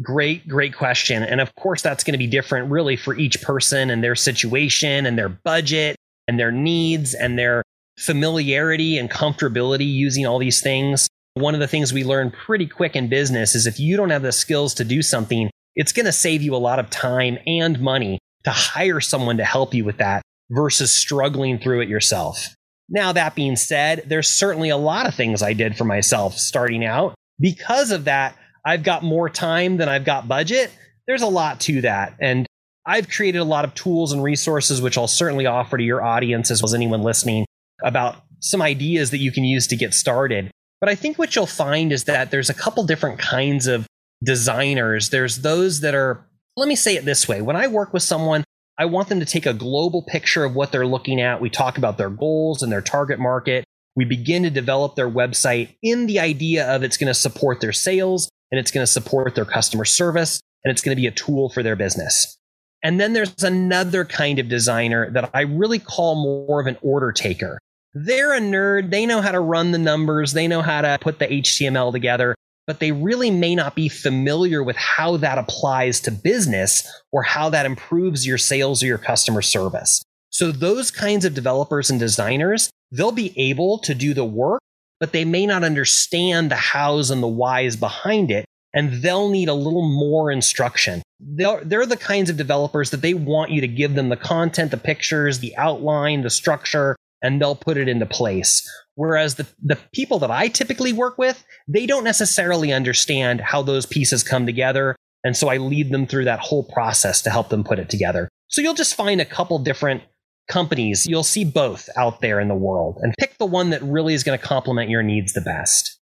Great, 0.03 0.47
great 0.49 0.77
question. 0.77 1.23
And 1.23 1.41
of 1.41 1.55
course, 1.57 1.83
that's 1.83 2.05
going 2.05 2.13
to 2.13 2.19
be 2.19 2.27
different 2.27 2.71
really 2.71 2.97
for 2.97 3.17
each 3.17 3.43
person 3.43 3.91
and 3.91 4.03
their 4.03 4.15
situation 4.15 5.07
and 5.07 5.19
their 5.19 5.29
budget 5.29 5.97
and 6.29 6.39
their 6.39 6.53
needs 6.53 7.15
and 7.15 7.39
their 7.39 7.63
familiarity 7.99 8.97
and 8.97 9.11
comfortability 9.11 9.93
using 9.93 10.27
all 10.27 10.39
these 10.39 10.61
things. 10.61 11.09
One 11.35 11.55
of 11.55 11.61
the 11.61 11.67
things 11.67 11.93
we 11.93 12.05
learn 12.05 12.31
pretty 12.31 12.67
quick 12.67 12.95
in 12.95 13.09
business 13.09 13.55
is 13.55 13.67
if 13.67 13.81
you 13.81 13.97
don't 13.97 14.11
have 14.11 14.23
the 14.23 14.33
skills 14.33 14.75
to 14.75 14.85
do 14.85 15.03
something, 15.03 15.51
it's 15.75 15.93
going 15.93 16.07
to 16.07 16.13
save 16.13 16.43
you 16.43 16.55
a 16.55 16.59
lot 16.59 16.79
of 16.79 16.91
time 16.91 17.39
and 17.47 17.81
money 17.81 18.19
to 18.45 18.51
hire 18.51 19.01
someone 19.01 19.37
to 19.39 19.45
help 19.45 19.75
you 19.75 19.85
with 19.85 19.99
that 19.99 20.23
versus 20.51 20.93
struggling 20.93 21.59
through 21.59 21.81
it 21.81 21.89
yourself. 21.89 22.55
Now, 22.89 23.13
that 23.13 23.35
being 23.35 23.57
said, 23.57 24.05
there's 24.07 24.29
certainly 24.29 24.71
a 24.71 24.77
lot 24.77 25.07
of 25.07 25.15
things 25.15 25.43
I 25.43 25.53
did 25.53 25.77
for 25.77 25.85
myself 25.85 26.39
starting 26.39 26.85
out. 26.85 27.15
Because 27.39 27.91
of 27.91 28.05
that, 28.05 28.37
I've 28.69 28.83
got 28.83 29.03
more 29.03 29.31
time 29.31 29.79
than 29.79 29.89
I've 29.89 30.05
got 30.05 30.29
budget. 30.29 30.71
There's 31.07 31.23
a 31.23 31.27
lot 31.27 31.59
to 31.61 31.81
that. 31.81 32.13
And 32.21 32.47
I've 32.85 33.09
created 33.09 33.39
a 33.39 33.45
lot 33.45 33.65
of 33.65 33.73
tools 33.73 34.13
and 34.13 34.23
resources, 34.23 34.83
which 34.83 34.99
I'll 34.99 35.09
certainly 35.09 35.47
offer 35.47 35.79
to 35.79 35.83
your 35.83 36.05
audience 36.05 36.51
as 36.51 36.61
well 36.61 36.69
as 36.69 36.75
anyone 36.75 37.01
listening 37.01 37.47
about 37.83 38.17
some 38.41 38.61
ideas 38.61 39.11
that 39.13 39.19
you 39.19 39.33
can 39.33 39.45
use 39.45 39.69
to 39.69 39.77
get 39.77 39.95
started. 39.95 40.51
But 40.83 40.91
I 40.91 40.97
think 40.97 41.19
what 41.19 41.35
you'll 41.35 41.47
find 41.47 41.93
is 41.93 42.05
that 42.05 42.31
there's 42.31 42.51
a 42.51 42.55
couple 42.55 42.85
different 42.85 43.19
kinds 43.19 43.67
of 43.67 43.87
designers. 44.23 45.09
There's 45.09 45.39
those 45.39 45.81
that 45.81 45.95
are 45.95 46.27
let 46.59 46.69
me 46.69 46.77
say 46.77 46.97
it 46.97 47.07
this 47.07 47.27
way 47.27 47.41
when 47.41 47.57
I 47.57 47.69
work 47.69 47.95
with 47.95 48.03
someone, 48.03 48.45
I 48.77 48.85
want 48.85 49.09
them 49.09 49.21
to 49.21 49.27
take 49.27 49.47
a 49.47 49.55
global 49.55 50.03
picture 50.03 50.45
of 50.45 50.55
what 50.55 50.73
they're 50.73 50.87
looking 50.87 51.23
at. 51.23 51.41
We 51.41 51.49
talk 51.49 51.79
about 51.79 51.97
their 51.97 52.11
goals 52.11 52.63
and 52.63 52.71
their 52.71 52.83
target 52.83 53.19
market. 53.19 53.65
We 53.97 54.05
begin 54.05 54.43
to 54.43 54.51
develop 54.51 54.95
their 54.95 55.09
website 55.09 55.75
in 55.83 56.07
the 56.07 56.21
idea 56.21 56.69
of 56.69 56.83
it's 56.83 56.99
going 56.99 57.09
to 57.09 57.15
support 57.15 57.63
their 57.63 57.73
sales 57.73 58.29
and 58.51 58.59
it's 58.59 58.71
going 58.71 58.83
to 58.83 58.91
support 58.91 59.35
their 59.35 59.45
customer 59.45 59.85
service 59.85 60.41
and 60.65 60.73
it's 60.73 60.83
going 60.83 60.97
to 60.97 61.01
be 61.01 61.07
a 61.07 61.13
tool 61.13 61.49
for 61.49 61.63
their 61.63 61.77
business. 61.77 62.39
And 62.83 63.01
then 63.01 63.13
there's 63.13 63.43
another 63.43 64.05
kind 64.05 64.39
of 64.39 64.49
designer 64.49 65.11
that 65.11 65.31
I 65.35 65.43
really 65.43 65.79
call 65.79 66.15
more 66.15 66.61
of 66.61 66.67
an 66.67 66.79
order 66.81 67.13
taker. 67.13 67.59
They're 67.95 68.35
a 68.35 68.41
nerd. 68.41 68.91
They 68.91 69.07
know 69.07 69.21
how 69.21 69.33
to 69.33 69.41
run 69.41 69.73
the 69.73 69.79
numbers. 69.79 70.33
They 70.33 70.47
know 70.47 70.63
how 70.63 70.83
to 70.83 70.99
put 71.01 71.19
the 71.19 71.27
HTML 71.27 71.91
together 71.93 72.35
but 72.69 72.81
they 72.81 72.93
really 72.93 73.31
may 73.31 73.55
not 73.55 73.75
be 73.75 73.89
familiar 73.89 74.63
with 74.63 74.77
how 74.77 75.17
that 75.17 75.39
applies 75.39 76.01
to 76.01 76.11
business 76.11 76.87
or 77.11 77.23
how 77.23 77.49
that 77.49 77.65
improves 77.65 78.27
your 78.27 78.37
sales 78.37 78.83
or 78.83 78.87
your 78.87 78.99
customer 78.99 79.41
service. 79.41 80.03
So 80.29 80.53
those 80.53 80.91
kinds 80.91 81.25
of 81.25 81.33
developers 81.33 81.89
and 81.89 81.99
designers, 81.99 82.69
they'll 82.93 83.11
be 83.11 83.33
able 83.39 83.79
to 83.79 83.95
do 83.95 84.13
the 84.13 84.27
work, 84.27 84.61
but 85.01 85.13
they 85.13 85.25
may 85.25 85.47
not 85.47 85.65
understand 85.65 86.51
the 86.51 86.57
hows 86.57 87.11
and 87.11 87.23
the 87.23 87.29
whys 87.29 87.77
behind 87.77 88.31
it. 88.31 88.45
And 88.75 89.03
they'll 89.03 89.31
need 89.31 89.49
a 89.49 89.55
little 89.55 89.89
more 89.89 90.31
instruction. 90.31 91.03
They're, 91.21 91.65
they're 91.65 91.87
the 91.87 91.97
kinds 91.97 92.29
of 92.29 92.37
developers 92.37 92.91
that 92.91 93.01
they 93.01 93.15
want 93.15 93.51
you 93.51 93.61
to 93.63 93.69
give 93.69 93.95
them 93.95 94.09
the 94.09 94.17
content, 94.17 94.71
the 94.71 94.77
pictures, 94.77 95.39
the 95.39 95.57
outline, 95.57 96.23
the 96.23 96.31
structure, 96.31 96.95
and 97.23 97.41
they'll 97.41 97.57
put 97.57 97.77
it 97.77 97.89
into 97.89 98.07
place. 98.07 98.69
Whereas 98.95 99.37
the, 99.37 99.47
the 99.63 99.79
people 99.93 100.19
that 100.19 100.31
I 100.31 100.49
typically 100.49 100.93
work 100.93 101.19
with, 101.19 101.45
they 101.67 101.87
don't 101.87 102.05
necessarily 102.05 102.73
understand 102.73 103.41
how 103.41 103.63
those 103.63 103.87
pieces 103.87 104.23
come 104.23 104.45
together. 104.45 104.97
And 105.25 105.37
so 105.37 105.49
I 105.49 105.57
lead 105.57 105.91
them 105.91 106.07
through 106.07 106.25
that 106.25 106.41
whole 106.41 106.65
process 106.65 107.23
to 107.23 107.31
help 107.31 107.49
them 107.49 107.65
put 107.65 107.79
it 107.79 107.89
together. 107.89 108.29
So 108.49 108.61
you'll 108.61 108.75
just 108.75 108.95
find 108.95 109.21
a 109.21 109.25
couple 109.25 109.59
different 109.59 110.03
companies. 110.49 111.07
You'll 111.07 111.23
see 111.23 111.45
both 111.45 111.89
out 111.97 112.21
there 112.21 112.41
in 112.41 112.49
the 112.49 112.55
world 112.55 112.99
and 113.03 113.15
pick 113.19 113.39
the 113.39 113.47
one 113.47 113.71
that 113.71 113.83
really 113.83 114.15
is 114.15 114.25
going 114.25 114.39
to 114.39 114.45
complement 114.45 114.91
your 114.91 115.03
needs 115.03 115.33
the 115.33 115.41
best. 115.41 115.99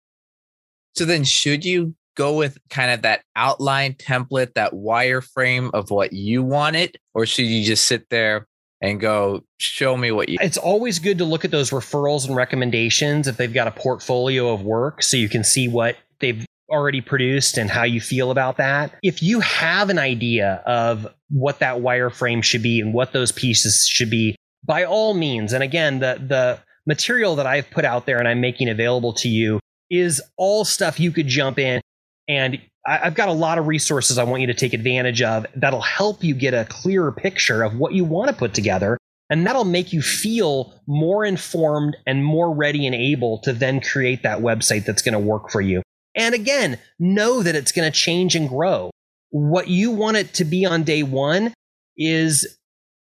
So 0.95 1.05
then 1.05 1.23
should 1.23 1.65
you 1.65 1.95
go 2.15 2.37
with 2.37 2.57
kind 2.69 2.91
of 2.91 3.01
that 3.01 3.23
outline 3.35 3.93
template, 3.93 4.53
that 4.53 4.73
wireframe 4.73 5.71
of 5.73 5.91
what 5.91 6.13
you 6.13 6.43
want 6.43 6.77
it, 6.77 6.97
or 7.13 7.25
should 7.25 7.45
you 7.45 7.65
just 7.65 7.85
sit 7.85 8.09
there 8.09 8.47
and 8.81 8.99
go 8.99 9.41
show 9.57 9.95
me 9.95 10.11
what 10.11 10.29
you 10.29 10.37
it's 10.41 10.57
always 10.57 10.99
good 10.99 11.17
to 11.17 11.25
look 11.25 11.45
at 11.45 11.51
those 11.51 11.71
referrals 11.71 12.27
and 12.27 12.35
recommendations 12.35 13.27
if 13.27 13.37
they've 13.37 13.53
got 13.53 13.67
a 13.67 13.71
portfolio 13.71 14.53
of 14.53 14.61
work 14.63 15.01
so 15.01 15.15
you 15.15 15.29
can 15.29 15.45
see 15.45 15.67
what 15.67 15.95
they've 16.19 16.45
already 16.69 17.01
produced 17.01 17.57
and 17.57 17.69
how 17.69 17.83
you 17.83 18.01
feel 18.01 18.31
about 18.31 18.57
that 18.57 18.91
if 19.03 19.21
you 19.21 19.39
have 19.39 19.89
an 19.89 19.99
idea 19.99 20.63
of 20.65 21.07
what 21.29 21.59
that 21.59 21.77
wireframe 21.77 22.43
should 22.43 22.63
be 22.63 22.79
and 22.79 22.93
what 22.93 23.13
those 23.13 23.31
pieces 23.31 23.87
should 23.87 24.09
be 24.09 24.35
by 24.63 24.83
all 24.83 25.13
means 25.13 25.53
and 25.53 25.63
again 25.63 25.99
the 25.99 26.19
the 26.27 26.59
material 26.87 27.35
that 27.35 27.45
i've 27.45 27.69
put 27.69 27.85
out 27.85 28.05
there 28.05 28.17
and 28.17 28.27
i'm 28.27 28.41
making 28.41 28.67
available 28.67 29.13
to 29.13 29.29
you 29.29 29.59
is 29.91 30.21
all 30.37 30.65
stuff 30.65 30.99
you 30.99 31.11
could 31.11 31.27
jump 31.27 31.59
in 31.59 31.81
and 32.27 32.59
I've 32.87 33.15
got 33.15 33.29
a 33.29 33.33
lot 33.33 33.57
of 33.57 33.67
resources 33.67 34.17
I 34.17 34.23
want 34.23 34.41
you 34.41 34.47
to 34.47 34.53
take 34.53 34.73
advantage 34.73 35.21
of 35.21 35.45
that'll 35.55 35.81
help 35.81 36.23
you 36.23 36.35
get 36.35 36.53
a 36.53 36.65
clearer 36.65 37.11
picture 37.11 37.63
of 37.63 37.75
what 37.77 37.93
you 37.93 38.03
want 38.05 38.29
to 38.29 38.35
put 38.35 38.53
together. 38.53 38.97
And 39.29 39.47
that'll 39.47 39.65
make 39.65 39.91
you 39.91 40.03
feel 40.03 40.79
more 40.85 41.25
informed 41.25 41.97
and 42.05 42.23
more 42.23 42.53
ready 42.53 42.85
and 42.85 42.93
able 42.93 43.39
to 43.39 43.53
then 43.53 43.81
create 43.81 44.21
that 44.21 44.39
website 44.39 44.85
that's 44.85 45.01
going 45.01 45.13
to 45.13 45.19
work 45.19 45.49
for 45.49 45.61
you. 45.61 45.81
And 46.15 46.33
again, 46.33 46.79
know 46.99 47.43
that 47.43 47.55
it's 47.55 47.71
going 47.71 47.91
to 47.91 47.97
change 47.97 48.35
and 48.35 48.47
grow. 48.47 48.91
What 49.31 49.67
you 49.67 49.91
want 49.91 50.17
it 50.17 50.33
to 50.35 50.45
be 50.45 50.65
on 50.65 50.83
day 50.83 51.03
one 51.03 51.53
is 51.97 52.57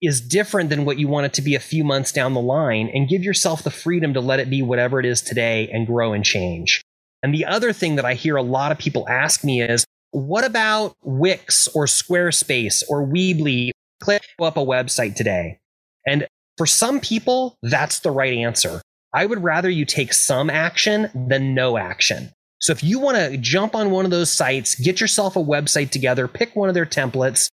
is 0.03 0.21
different 0.21 0.71
than 0.71 0.87
what 0.87 0.99
you 0.99 1.07
want 1.07 1.27
it 1.27 1.33
to 1.35 1.43
be 1.43 1.55
a 1.55 1.61
few 1.61 1.85
months 1.85 2.11
down 2.11 2.33
the 2.33 2.41
line 2.41 2.91
and 2.95 3.09
give 3.09 3.23
yourself 3.23 3.63
the 3.63 3.71
freedom 3.71 4.15
to 4.15 4.21
let 4.21 4.41
it 4.41 4.49
be 4.49 4.63
whatever 4.63 4.99
it 4.99 5.05
is 5.05 5.21
today 5.21 5.69
and 5.73 5.87
grow 5.87 6.15
and 6.15 6.25
change. 6.25 6.81
And 7.23 7.35
the 7.35 7.45
other 7.45 7.73
thing 7.75 7.97
that 7.97 8.07
I 8.07 8.15
hear 8.15 8.37
a 8.37 8.43
lot 8.43 8.73
of 8.73 8.79
people 8.79 9.07
ask 9.09 9.45
me 9.45 9.61
is, 9.61 9.85
what 10.13 10.45
about 10.45 10.97
Wix 11.03 11.69
or 11.69 11.85
Squarespace 11.85 12.83
or 12.89 13.07
Weebly? 13.07 13.73
Click 14.01 14.23
up 14.41 14.57
a 14.57 14.65
website 14.65 15.15
today. 15.15 15.59
And 16.07 16.27
for 16.57 16.67
some 16.67 17.01
people, 17.01 17.59
that's 17.63 18.01
the 18.01 18.11
right 18.11 18.33
answer. 18.33 18.81
I 19.13 19.27
would 19.27 19.43
rather 19.43 19.69
you 19.69 19.85
take 19.85 20.15
some 20.15 20.49
action 20.49 21.11
than 21.15 21.55
no 21.55 21.77
action. 21.77 22.31
So 22.61 22.73
if 22.73 22.85
you 22.85 22.99
want 22.99 23.17
to 23.17 23.37
jump 23.39 23.75
on 23.75 23.91
one 23.91 24.05
of 24.05 24.11
those 24.11 24.31
sites, 24.31 24.75
get 24.75 25.01
yourself 25.01 25.35
a 25.35 25.41
website 25.41 25.91
together, 25.91 26.29
pick 26.29 26.55
one 26.55 26.69
of 26.69 26.75
their 26.75 26.87
templates, 26.87 27.49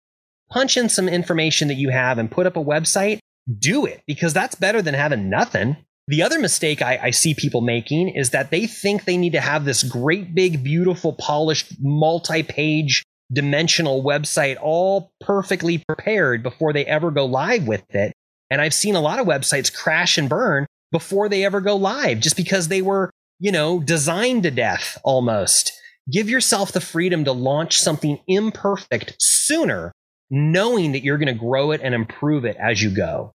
punch 0.50 0.76
in 0.76 0.88
some 0.88 1.08
information 1.08 1.68
that 1.68 1.74
you 1.74 1.90
have 1.90 2.18
and 2.18 2.30
put 2.30 2.46
up 2.46 2.56
a 2.56 2.64
website, 2.64 3.18
do 3.58 3.86
it 3.86 4.02
because 4.06 4.34
that's 4.34 4.54
better 4.54 4.82
than 4.82 4.94
having 4.94 5.30
nothing. 5.30 5.76
The 6.08 6.22
other 6.22 6.38
mistake 6.38 6.80
I, 6.82 6.98
I, 7.02 7.10
see 7.10 7.34
people 7.34 7.60
making 7.60 8.10
is 8.10 8.30
that 8.30 8.50
they 8.50 8.66
think 8.66 9.04
they 9.04 9.18
need 9.18 9.32
to 9.32 9.42
have 9.42 9.66
this 9.66 9.82
great, 9.82 10.34
big, 10.34 10.64
beautiful, 10.64 11.12
polished, 11.12 11.74
multi 11.80 12.42
page 12.42 13.02
dimensional 13.30 14.02
website 14.02 14.56
all 14.60 15.12
perfectly 15.20 15.78
prepared 15.78 16.42
before 16.42 16.72
they 16.72 16.86
ever 16.86 17.10
go 17.10 17.26
live 17.26 17.66
with 17.66 17.84
it. 17.94 18.14
And 18.50 18.60
I've 18.60 18.72
seen 18.72 18.96
a 18.96 19.02
lot 19.02 19.18
of 19.18 19.26
websites 19.26 19.74
crash 19.74 20.16
and 20.16 20.30
burn 20.30 20.66
before 20.92 21.28
they 21.28 21.44
ever 21.44 21.60
go 21.60 21.76
live 21.76 22.20
just 22.20 22.36
because 22.36 22.68
they 22.68 22.80
were, 22.80 23.10
you 23.38 23.52
know, 23.52 23.80
designed 23.80 24.42
to 24.44 24.50
death 24.50 24.98
almost. 25.04 25.72
Give 26.10 26.28
yourself 26.28 26.72
the 26.72 26.80
freedom 26.80 27.24
to 27.24 27.32
launch 27.32 27.78
something 27.78 28.18
imperfect 28.26 29.16
sooner, 29.18 29.92
knowing 30.30 30.92
that 30.92 31.02
you're 31.02 31.18
going 31.18 31.32
to 31.32 31.34
grow 31.34 31.70
it 31.70 31.80
and 31.82 31.94
improve 31.94 32.44
it 32.44 32.56
as 32.56 32.82
you 32.82 32.90
go. 32.90 33.32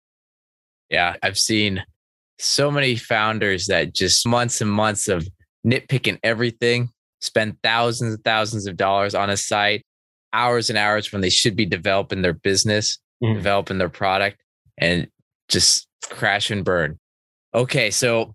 Yeah, 0.90 1.16
I've 1.22 1.38
seen 1.38 1.84
so 2.38 2.70
many 2.70 2.96
founders 2.96 3.66
that 3.66 3.94
just 3.94 4.26
months 4.26 4.60
and 4.60 4.70
months 4.70 5.08
of 5.08 5.26
nitpicking 5.66 6.18
everything, 6.22 6.90
spend 7.20 7.56
thousands 7.62 8.14
and 8.14 8.24
thousands 8.24 8.66
of 8.66 8.76
dollars 8.76 9.14
on 9.14 9.30
a 9.30 9.36
site, 9.36 9.84
hours 10.32 10.68
and 10.68 10.78
hours 10.78 11.12
when 11.12 11.20
they 11.20 11.30
should 11.30 11.56
be 11.56 11.66
developing 11.66 12.22
their 12.22 12.32
business, 12.32 12.98
mm. 13.22 13.34
developing 13.34 13.78
their 13.78 13.88
product, 13.88 14.40
and 14.78 15.08
just 15.48 15.86
crash 16.04 16.50
and 16.50 16.64
burn. 16.64 16.98
Okay, 17.54 17.90
so 17.90 18.34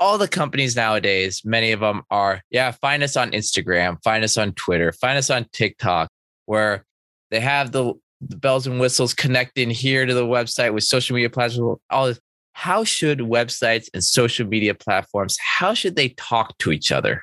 all 0.00 0.16
the 0.16 0.26
companies 0.26 0.74
nowadays, 0.74 1.42
many 1.44 1.72
of 1.72 1.80
them 1.80 2.02
are, 2.10 2.42
yeah, 2.50 2.70
find 2.70 3.02
us 3.02 3.16
on 3.16 3.30
Instagram, 3.32 4.02
find 4.02 4.24
us 4.24 4.38
on 4.38 4.54
Twitter, 4.54 4.92
find 4.92 5.18
us 5.18 5.28
on 5.28 5.46
TikTok, 5.52 6.08
where 6.46 6.86
they 7.30 7.38
have 7.38 7.72
the, 7.72 7.92
the 8.22 8.36
bells 8.36 8.66
and 8.66 8.80
whistles 8.80 9.12
connecting 9.12 9.68
here 9.68 10.06
to 10.06 10.14
the 10.14 10.24
website 10.24 10.72
with 10.72 10.84
social 10.84 11.14
media 11.14 11.28
platforms, 11.30 11.78
all 11.90 12.06
this. 12.06 12.18
How 12.52 12.82
should 12.82 13.20
websites 13.20 13.88
and 13.94 14.02
social 14.02 14.46
media 14.46 14.74
platforms 14.74 15.36
how 15.40 15.72
should 15.72 15.96
they 15.96 16.10
talk 16.10 16.58
to 16.58 16.72
each 16.72 16.90
other? 16.90 17.22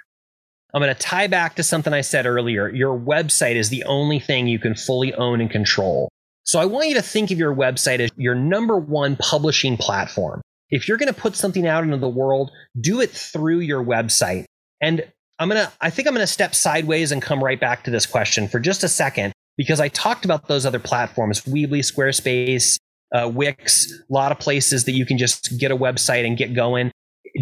I'm 0.74 0.82
going 0.82 0.94
to 0.94 1.00
tie 1.00 1.28
back 1.28 1.56
to 1.56 1.64
something 1.64 1.94
i 1.94 2.02
said 2.02 2.26
earlier. 2.26 2.70
Your 2.70 2.98
website 2.98 3.56
is 3.56 3.70
the 3.70 3.84
only 3.84 4.20
thing 4.20 4.48
you 4.48 4.58
can 4.58 4.74
fully 4.74 5.14
own 5.16 5.42
and 5.42 5.52
control. 5.52 6.10
So 6.46 6.60
i 6.60 6.66
want 6.66 6.88
you 6.88 6.96
to 6.96 7.02
think 7.02 7.30
of 7.30 7.38
your 7.38 7.54
website 7.54 8.00
as 8.00 8.10
your 8.16 8.36
number 8.36 8.78
one 8.78 9.16
publishing 9.18 9.78
platform 9.78 10.42
if 10.70 10.88
you're 10.88 10.98
going 10.98 11.14
to 11.14 11.20
put 11.20 11.36
something 11.36 11.68
out 11.68 11.84
into 11.84 11.98
the 11.98 12.10
world 12.10 12.52
do 12.80 13.02
it 13.02 13.12
through 13.12 13.60
your 13.60 13.84
website 13.84 14.46
and 14.82 15.06
i'm 15.40 15.50
going 15.50 15.64
to 15.64 15.72
i 15.82 15.90
think 15.90 16.08
i'm 16.08 16.14
going 16.14 16.24
to 16.24 16.32
step 16.32 16.54
sideways 16.54 17.12
and 17.12 17.22
come 17.22 17.44
right 17.44 17.60
back 17.60 17.84
to 17.84 17.92
this 17.92 18.06
question 18.06 18.48
for 18.48 18.60
just 18.60 18.84
a 18.84 18.90
second 18.90 19.34
because 19.58 19.80
i 19.80 19.88
talked 19.90 20.26
about 20.26 20.48
those 20.48 20.66
other 20.66 20.80
platforms 20.80 21.42
weebly 21.42 21.80
squarespace 21.80 22.78
uh, 23.14 23.30
Wix, 23.34 23.92
a 23.92 24.14
lot 24.14 24.32
of 24.32 24.40
places 24.40 24.86
that 24.86 24.92
you 24.92 25.06
can 25.06 25.18
just 25.18 25.58
get 25.58 25.72
a 25.72 25.78
website 25.78 26.26
and 26.26 26.38
get 26.38 26.54
going. 26.54 26.92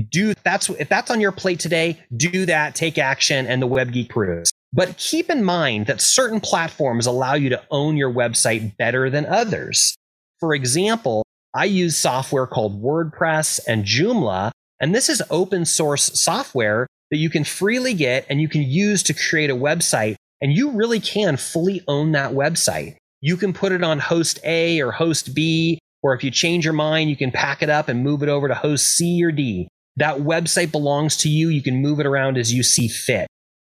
Do 0.09 0.33
that's 0.43 0.69
if 0.69 0.89
that's 0.89 1.09
on 1.09 1.21
your 1.21 1.31
plate 1.31 1.59
today, 1.59 2.03
do 2.15 2.45
that, 2.45 2.75
take 2.75 2.97
action, 2.97 3.47
and 3.47 3.61
the 3.61 3.67
Web 3.67 3.93
Geek 3.93 4.09
proves. 4.09 4.51
But 4.73 4.97
keep 4.97 5.29
in 5.29 5.43
mind 5.43 5.87
that 5.87 6.01
certain 6.01 6.41
platforms 6.41 7.05
allow 7.05 7.33
you 7.33 7.49
to 7.49 7.63
own 7.71 7.95
your 7.95 8.11
website 8.11 8.75
better 8.77 9.09
than 9.09 9.25
others. 9.25 9.95
For 10.39 10.53
example, 10.53 11.23
I 11.55 11.65
use 11.65 11.95
software 11.95 12.47
called 12.47 12.83
WordPress 12.83 13.61
and 13.65 13.85
Joomla, 13.85 14.51
and 14.81 14.93
this 14.93 15.07
is 15.07 15.23
open 15.29 15.63
source 15.63 16.19
software 16.19 16.85
that 17.11 17.17
you 17.17 17.29
can 17.29 17.45
freely 17.45 17.93
get 17.93 18.25
and 18.29 18.41
you 18.41 18.49
can 18.49 18.61
use 18.61 19.03
to 19.03 19.13
create 19.13 19.49
a 19.49 19.55
website. 19.55 20.15
And 20.41 20.51
you 20.51 20.71
really 20.71 20.99
can 20.99 21.37
fully 21.37 21.81
own 21.87 22.11
that 22.11 22.33
website. 22.33 22.97
You 23.21 23.37
can 23.37 23.53
put 23.53 23.71
it 23.71 23.83
on 23.83 23.99
host 23.99 24.37
A 24.43 24.81
or 24.81 24.91
host 24.91 25.33
B, 25.33 25.79
or 26.03 26.13
if 26.13 26.25
you 26.25 26.29
change 26.29 26.65
your 26.65 26.73
mind, 26.73 27.09
you 27.09 27.15
can 27.15 27.31
pack 27.31 27.63
it 27.63 27.69
up 27.69 27.87
and 27.87 28.03
move 28.03 28.21
it 28.21 28.27
over 28.27 28.49
to 28.49 28.53
host 28.53 28.85
C 28.87 29.23
or 29.23 29.31
D. 29.31 29.69
That 29.95 30.17
website 30.17 30.73
belongs 30.73 31.15
to 31.17 31.29
you. 31.29 31.47
You 31.47 31.63
can 31.63 31.81
move 31.81 32.01
it 32.01 32.05
around 32.05 32.37
as 32.37 32.53
you 32.53 32.63
see 32.63 32.89
fit. 32.89 33.27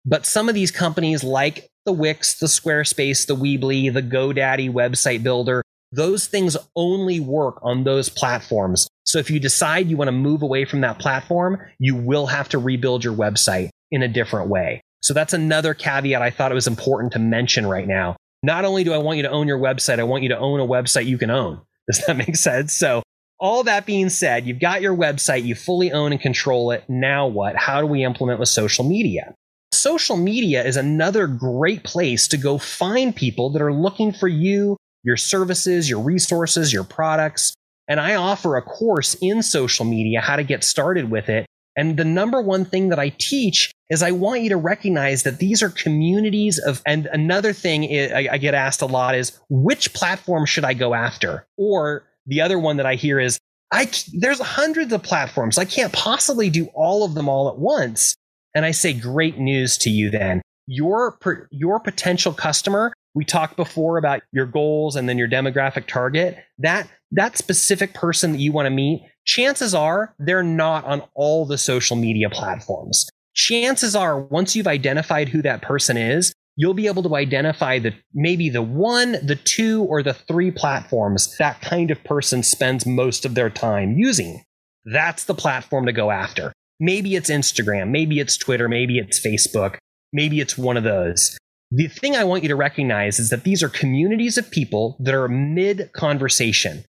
But 0.07 0.25
some 0.25 0.49
of 0.49 0.55
these 0.55 0.71
companies 0.71 1.25
like 1.25 1.67
the 1.85 1.93
Wix, 1.93 2.39
the 2.39 2.47
Squarespace, 2.47 3.27
the 3.27 3.35
Weebly, 3.37 3.93
the 3.93 4.03
GoDaddy 4.03 4.73
website 4.73 5.25
builder, 5.25 5.62
those 5.93 6.27
things 6.27 6.57
only 6.75 7.21
work 7.21 7.59
on 7.63 7.85
those 7.85 8.09
platforms. 8.09 8.89
So 9.05 9.19
if 9.19 9.31
you 9.31 9.39
decide 9.39 9.89
you 9.89 9.97
want 9.97 10.09
to 10.09 10.13
move 10.13 10.43
away 10.43 10.65
from 10.65 10.81
that 10.81 10.99
platform, 10.99 11.61
you 11.79 11.95
will 11.95 12.27
have 12.27 12.49
to 12.51 12.59
rebuild 12.59 13.05
your 13.05 13.15
website 13.15 13.71
in 13.91 14.03
a 14.03 14.09
different 14.09 14.49
way. 14.49 14.81
So 15.03 15.15
that's 15.15 15.33
another 15.33 15.75
caveat 15.75 16.23
I 16.23 16.31
thought 16.31 16.51
it 16.51 16.55
was 16.55 16.67
important 16.67 17.13
to 17.13 17.19
mention 17.19 17.67
right 17.67 17.87
now 17.87 18.17
not 18.43 18.65
only 18.65 18.85
do 18.85 18.93
I 18.93 18.99
want 18.99 19.19
you 19.19 19.23
to 19.23 19.31
own 19.31 19.47
your 19.47 19.59
website, 19.59 19.99
I 19.99 20.05
want 20.05 20.23
you 20.23 20.29
to 20.31 20.39
own 20.39 20.61
a 20.61 20.67
website 20.67 21.07
you 21.07 21.19
can 21.19 21.31
own. 21.31 21.61
Does 21.91 22.05
that 22.07 22.17
make 22.17 22.37
sense? 22.37 22.73
So, 22.73 23.03
all 23.39 23.65
that 23.65 23.87
being 23.87 24.09
said, 24.09 24.47
you've 24.47 24.61
got 24.61 24.83
your 24.83 24.97
website, 24.97 25.43
you 25.43 25.57
fully 25.57 25.91
own 25.91 26.13
and 26.13 26.21
control 26.21 26.71
it. 26.71 26.85
Now 26.89 27.27
what? 27.27 27.57
How 27.57 27.81
do 27.81 27.89
we 27.89 28.05
implement 28.05 28.39
with 28.39 28.49
social 28.49 28.85
media? 28.85 29.35
Social 29.73 30.17
media 30.17 30.65
is 30.65 30.77
another 30.77 31.27
great 31.27 31.83
place 31.83 32.29
to 32.29 32.37
go 32.37 32.57
find 32.57 33.17
people 33.17 33.51
that 33.51 33.63
are 33.63 33.73
looking 33.73 34.13
for 34.13 34.29
you, 34.29 34.77
your 35.03 35.17
services, 35.17 35.89
your 35.89 36.01
resources, 36.01 36.73
your 36.73 36.85
products. 36.85 37.55
And 37.89 38.01
I 38.01 38.15
offer 38.15 38.57
a 38.57 38.63
course 38.63 39.17
in 39.21 39.43
social 39.43 39.85
media, 39.85 40.21
how 40.21 40.37
to 40.37 40.45
get 40.45 40.65
started 40.65 41.11
with 41.11 41.29
it. 41.29 41.47
And 41.77 41.97
the 41.97 42.05
number 42.05 42.41
one 42.41 42.65
thing 42.65 42.91
that 42.91 42.99
I 42.99 43.15
teach 43.19 43.73
is 43.89 44.03
I 44.03 44.11
want 44.11 44.43
you 44.43 44.51
to 44.51 44.57
recognize 44.57 45.23
that 45.23 45.39
these 45.39 45.63
are 45.63 45.71
communities 45.71 46.59
of, 46.59 46.83
and 46.87 47.07
another 47.07 47.53
thing 47.53 47.85
I, 47.85 48.39
get 48.39 48.55
asked 48.55 48.83
a 48.83 48.87
lot 48.87 49.15
is 49.15 49.39
which 49.49 49.93
platform 49.95 50.45
should 50.47 50.65
I 50.65 50.75
go 50.75 50.95
after? 50.95 51.47
Or 51.57 52.05
the 52.27 52.41
other 52.41 52.59
one 52.59 52.77
that 52.77 52.87
I 52.87 52.95
hear 52.95 53.19
is 53.19 53.39
I, 53.73 53.91
there's 54.13 54.39
hundreds 54.39 54.93
of 54.93 55.03
platforms. 55.03 55.57
I 55.57 55.65
can't 55.65 55.93
possibly 55.93 56.51
do 56.51 56.67
all 56.75 57.05
of 57.05 57.15
them 57.15 57.29
all 57.29 57.49
at 57.49 57.59
once. 57.59 58.15
And 58.55 58.67
I 58.67 58.71
say, 58.73 58.93
great 58.93 59.39
news 59.39 59.79
to 59.79 59.91
you 59.91 60.11
then. 60.11 60.43
Your, 60.67 61.19
your 61.51 61.81
potential 61.81 62.35
customer, 62.35 62.93
we 63.15 63.25
talked 63.25 63.57
before 63.57 63.99
about 63.99 64.23
your 64.33 64.47
goals 64.47 64.97
and 64.97 65.09
then 65.09 65.19
your 65.19 65.29
demographic 65.29 65.87
target. 65.87 66.39
That, 66.59 66.89
that 67.11 67.37
specific 67.37 67.95
person 67.95 68.33
that 68.33 68.39
you 68.39 68.53
want 68.53 68.67
to 68.67 68.71
meet, 68.71 69.03
chances 69.25 69.75
are 69.75 70.15
they're 70.19 70.43
not 70.43 70.85
on 70.85 71.03
all 71.15 71.45
the 71.45 71.59
social 71.59 71.97
media 71.97 72.31
platforms. 72.31 73.07
Chances 73.35 73.97
are, 73.97 74.21
once 74.21 74.55
you've 74.55 74.67
identified 74.67 75.29
who 75.29 75.43
that 75.43 75.63
person 75.63 75.97
is, 75.97 76.33
you'll 76.57 76.75
be 76.75 76.87
able 76.87 77.03
to 77.03 77.17
identify 77.17 77.79
the 77.79 77.95
maybe 78.15 78.51
the 78.51 78.63
one, 78.63 79.13
the 79.25 79.39
two, 79.43 79.83
or 79.85 80.03
the 80.03 80.15
three 80.15 80.51
platforms 80.51 81.35
that 81.39 81.61
kind 81.63 81.91
of 81.91 82.03
person 82.05 82.43
spends 82.43 82.85
most 82.87 83.25
of 83.25 83.35
their 83.35 83.51
time 83.51 83.97
using. 83.97 84.43
That's 84.85 85.25
the 85.25 85.35
platform 85.35 85.87
to 85.87 85.93
go 85.93 86.11
after. 86.11 86.53
Maybe 86.81 87.15
it's 87.15 87.31
Instagram, 87.31 87.91
maybe 87.91 88.19
it's 88.19 88.37
Twitter, 88.37 88.69
maybe 88.69 88.99
it's 88.99 89.25
Facebook, 89.25 89.77
maybe 90.13 90.41
it's 90.41 90.59
one 90.59 90.77
of 90.77 90.85
those. 90.85 91.39
The 91.75 91.89
thing 91.89 92.17
I 92.17 92.25
want 92.25 92.43
you 92.43 92.51
to 92.51 92.57
recognize 92.57 93.19
is 93.19 93.31
that 93.31 93.45
these 93.45 93.63
are 93.63 93.69
communities 93.71 94.37
of 94.37 94.51
people 94.51 94.99
that 95.01 95.15
are 95.15 95.27
mid 95.27 95.91
conversation. 95.95 96.85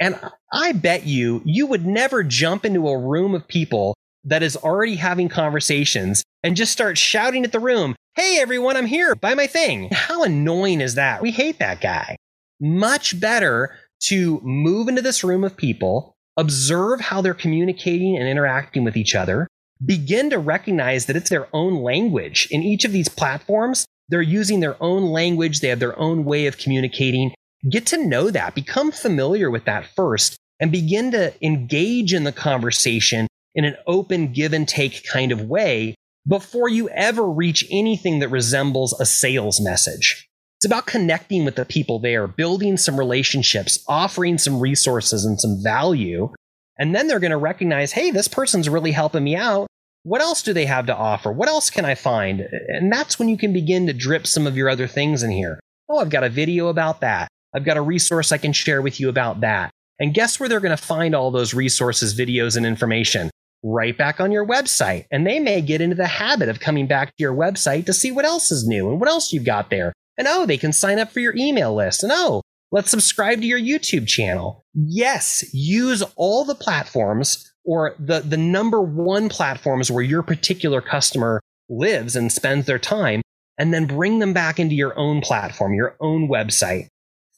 And 0.00 0.16
I 0.52 0.70
bet 0.70 1.06
you, 1.06 1.42
you 1.44 1.66
would 1.66 1.84
never 1.84 2.22
jump 2.22 2.64
into 2.64 2.86
a 2.86 2.96
room 2.96 3.34
of 3.34 3.48
people 3.48 3.96
that 4.22 4.44
is 4.44 4.56
already 4.56 4.94
having 4.94 5.28
conversations 5.28 6.22
and 6.44 6.54
just 6.54 6.70
start 6.70 6.96
shouting 6.96 7.44
at 7.44 7.50
the 7.50 7.58
room, 7.58 7.96
Hey 8.14 8.38
everyone, 8.38 8.76
I'm 8.76 8.86
here, 8.86 9.16
buy 9.16 9.34
my 9.34 9.48
thing. 9.48 9.88
How 9.90 10.22
annoying 10.22 10.80
is 10.80 10.94
that? 10.94 11.20
We 11.20 11.32
hate 11.32 11.58
that 11.58 11.80
guy. 11.80 12.16
Much 12.60 13.18
better 13.18 13.74
to 14.04 14.40
move 14.44 14.86
into 14.86 15.02
this 15.02 15.24
room 15.24 15.42
of 15.42 15.56
people, 15.56 16.14
observe 16.36 17.00
how 17.00 17.22
they're 17.22 17.34
communicating 17.34 18.16
and 18.16 18.28
interacting 18.28 18.84
with 18.84 18.96
each 18.96 19.16
other, 19.16 19.48
begin 19.84 20.30
to 20.30 20.38
recognize 20.38 21.06
that 21.06 21.16
it's 21.16 21.30
their 21.30 21.48
own 21.52 21.82
language. 21.82 22.46
In 22.52 22.62
each 22.62 22.84
of 22.84 22.92
these 22.92 23.08
platforms, 23.08 23.84
they're 24.08 24.22
using 24.22 24.60
their 24.60 24.82
own 24.82 25.04
language, 25.04 25.60
they 25.60 25.68
have 25.68 25.80
their 25.80 25.98
own 25.98 26.24
way 26.24 26.46
of 26.46 26.58
communicating. 26.58 27.32
Get 27.70 27.86
to 27.86 28.06
know 28.06 28.30
that, 28.30 28.54
become 28.54 28.92
familiar 28.92 29.50
with 29.50 29.64
that 29.64 29.86
first, 29.94 30.36
and 30.60 30.72
begin 30.72 31.10
to 31.12 31.32
engage 31.44 32.14
in 32.14 32.24
the 32.24 32.32
conversation 32.32 33.26
in 33.54 33.64
an 33.64 33.76
open 33.86 34.32
give 34.32 34.52
and 34.52 34.66
take 34.66 35.06
kind 35.06 35.32
of 35.32 35.42
way 35.42 35.94
before 36.26 36.68
you 36.68 36.88
ever 36.90 37.28
reach 37.28 37.66
anything 37.70 38.18
that 38.18 38.28
resembles 38.28 38.98
a 39.00 39.06
sales 39.06 39.60
message. 39.60 40.28
It's 40.58 40.66
about 40.66 40.86
connecting 40.86 41.44
with 41.44 41.54
the 41.54 41.64
people 41.64 41.98
there, 42.00 42.26
building 42.26 42.76
some 42.76 42.98
relationships, 42.98 43.82
offering 43.86 44.38
some 44.38 44.60
resources 44.60 45.24
and 45.24 45.40
some 45.40 45.62
value. 45.62 46.32
And 46.78 46.94
then 46.94 47.06
they're 47.06 47.20
going 47.20 47.30
to 47.30 47.36
recognize, 47.36 47.92
hey, 47.92 48.10
this 48.10 48.28
person's 48.28 48.68
really 48.68 48.92
helping 48.92 49.24
me 49.24 49.36
out. 49.36 49.68
What 50.02 50.20
else 50.20 50.42
do 50.42 50.52
they 50.52 50.66
have 50.66 50.86
to 50.86 50.96
offer? 50.96 51.32
What 51.32 51.48
else 51.48 51.70
can 51.70 51.84
I 51.84 51.94
find? 51.94 52.40
And 52.68 52.92
that's 52.92 53.18
when 53.18 53.28
you 53.28 53.36
can 53.36 53.52
begin 53.52 53.86
to 53.86 53.92
drip 53.92 54.26
some 54.26 54.46
of 54.46 54.56
your 54.56 54.68
other 54.68 54.86
things 54.86 55.22
in 55.22 55.30
here. 55.30 55.60
Oh, 55.88 55.98
I've 55.98 56.10
got 56.10 56.24
a 56.24 56.28
video 56.28 56.68
about 56.68 57.00
that. 57.00 57.28
I've 57.54 57.64
got 57.64 57.76
a 57.76 57.82
resource 57.82 58.32
I 58.32 58.38
can 58.38 58.52
share 58.52 58.82
with 58.82 59.00
you 59.00 59.08
about 59.08 59.40
that. 59.40 59.70
And 59.98 60.14
guess 60.14 60.38
where 60.38 60.48
they're 60.48 60.60
going 60.60 60.76
to 60.76 60.82
find 60.82 61.14
all 61.14 61.30
those 61.30 61.54
resources, 61.54 62.18
videos, 62.18 62.56
and 62.56 62.64
information? 62.64 63.30
right 63.62 63.96
back 63.96 64.20
on 64.20 64.32
your 64.32 64.46
website. 64.46 65.06
And 65.10 65.26
they 65.26 65.38
may 65.38 65.60
get 65.60 65.80
into 65.80 65.96
the 65.96 66.06
habit 66.06 66.48
of 66.48 66.60
coming 66.60 66.86
back 66.86 67.08
to 67.08 67.22
your 67.22 67.34
website 67.34 67.86
to 67.86 67.92
see 67.92 68.10
what 68.10 68.24
else 68.24 68.50
is 68.50 68.66
new 68.66 68.90
and 68.90 69.00
what 69.00 69.08
else 69.08 69.32
you've 69.32 69.44
got 69.44 69.70
there. 69.70 69.92
And 70.16 70.26
oh, 70.28 70.46
they 70.46 70.58
can 70.58 70.72
sign 70.72 70.98
up 70.98 71.10
for 71.10 71.20
your 71.20 71.36
email 71.36 71.74
list. 71.74 72.02
And 72.02 72.12
oh, 72.14 72.42
let's 72.72 72.90
subscribe 72.90 73.40
to 73.40 73.46
your 73.46 73.60
YouTube 73.60 74.06
channel. 74.06 74.64
Yes, 74.74 75.44
use 75.52 76.02
all 76.16 76.44
the 76.44 76.54
platforms 76.54 77.47
or 77.68 77.94
the, 77.98 78.20
the 78.20 78.38
number 78.38 78.80
one 78.80 79.28
platforms 79.28 79.90
where 79.90 80.02
your 80.02 80.22
particular 80.22 80.80
customer 80.80 81.38
lives 81.68 82.16
and 82.16 82.32
spends 82.32 82.64
their 82.64 82.78
time, 82.78 83.20
and 83.58 83.74
then 83.74 83.86
bring 83.86 84.20
them 84.20 84.32
back 84.32 84.58
into 84.58 84.74
your 84.74 84.98
own 84.98 85.20
platform, 85.20 85.74
your 85.74 85.94
own 86.00 86.28
website, 86.28 86.88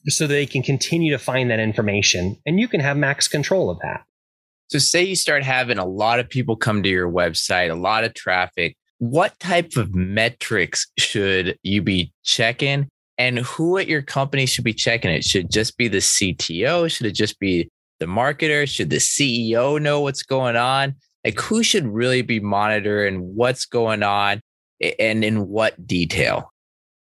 so 0.07 0.25
they 0.25 0.45
can 0.45 0.63
continue 0.63 1.11
to 1.11 1.19
find 1.19 1.51
that 1.51 1.59
information 1.59 2.37
and 2.45 2.61
you 2.61 2.69
can 2.69 2.79
have 2.79 2.95
max 2.95 3.27
control 3.27 3.69
of 3.69 3.77
that. 3.79 4.05
So, 4.67 4.79
say 4.79 5.03
you 5.03 5.17
start 5.17 5.43
having 5.43 5.77
a 5.77 5.85
lot 5.85 6.21
of 6.21 6.29
people 6.29 6.55
come 6.55 6.81
to 6.81 6.87
your 6.87 7.11
website, 7.11 7.69
a 7.69 7.75
lot 7.75 8.05
of 8.05 8.13
traffic. 8.13 8.77
What 8.99 9.37
type 9.41 9.75
of 9.75 9.93
metrics 9.93 10.87
should 10.97 11.57
you 11.61 11.81
be 11.81 12.13
checking? 12.23 12.87
And 13.17 13.39
who 13.39 13.77
at 13.77 13.89
your 13.89 14.01
company 14.01 14.45
should 14.45 14.63
be 14.63 14.73
checking 14.73 15.11
it? 15.11 15.25
Should 15.25 15.45
it 15.45 15.51
just 15.51 15.75
be 15.75 15.89
the 15.89 15.97
CTO? 15.97 16.89
Should 16.89 17.07
it 17.07 17.15
just 17.15 17.37
be 17.37 17.69
the 18.01 18.07
marketer? 18.07 18.67
Should 18.67 18.89
the 18.89 18.97
CEO 18.97 19.81
know 19.81 20.01
what's 20.01 20.23
going 20.23 20.57
on? 20.57 20.95
Like, 21.23 21.39
who 21.39 21.63
should 21.63 21.87
really 21.87 22.21
be 22.21 22.41
monitoring 22.41 23.35
what's 23.35 23.65
going 23.65 24.03
on 24.03 24.41
and 24.99 25.23
in 25.23 25.47
what 25.47 25.87
detail? 25.87 26.51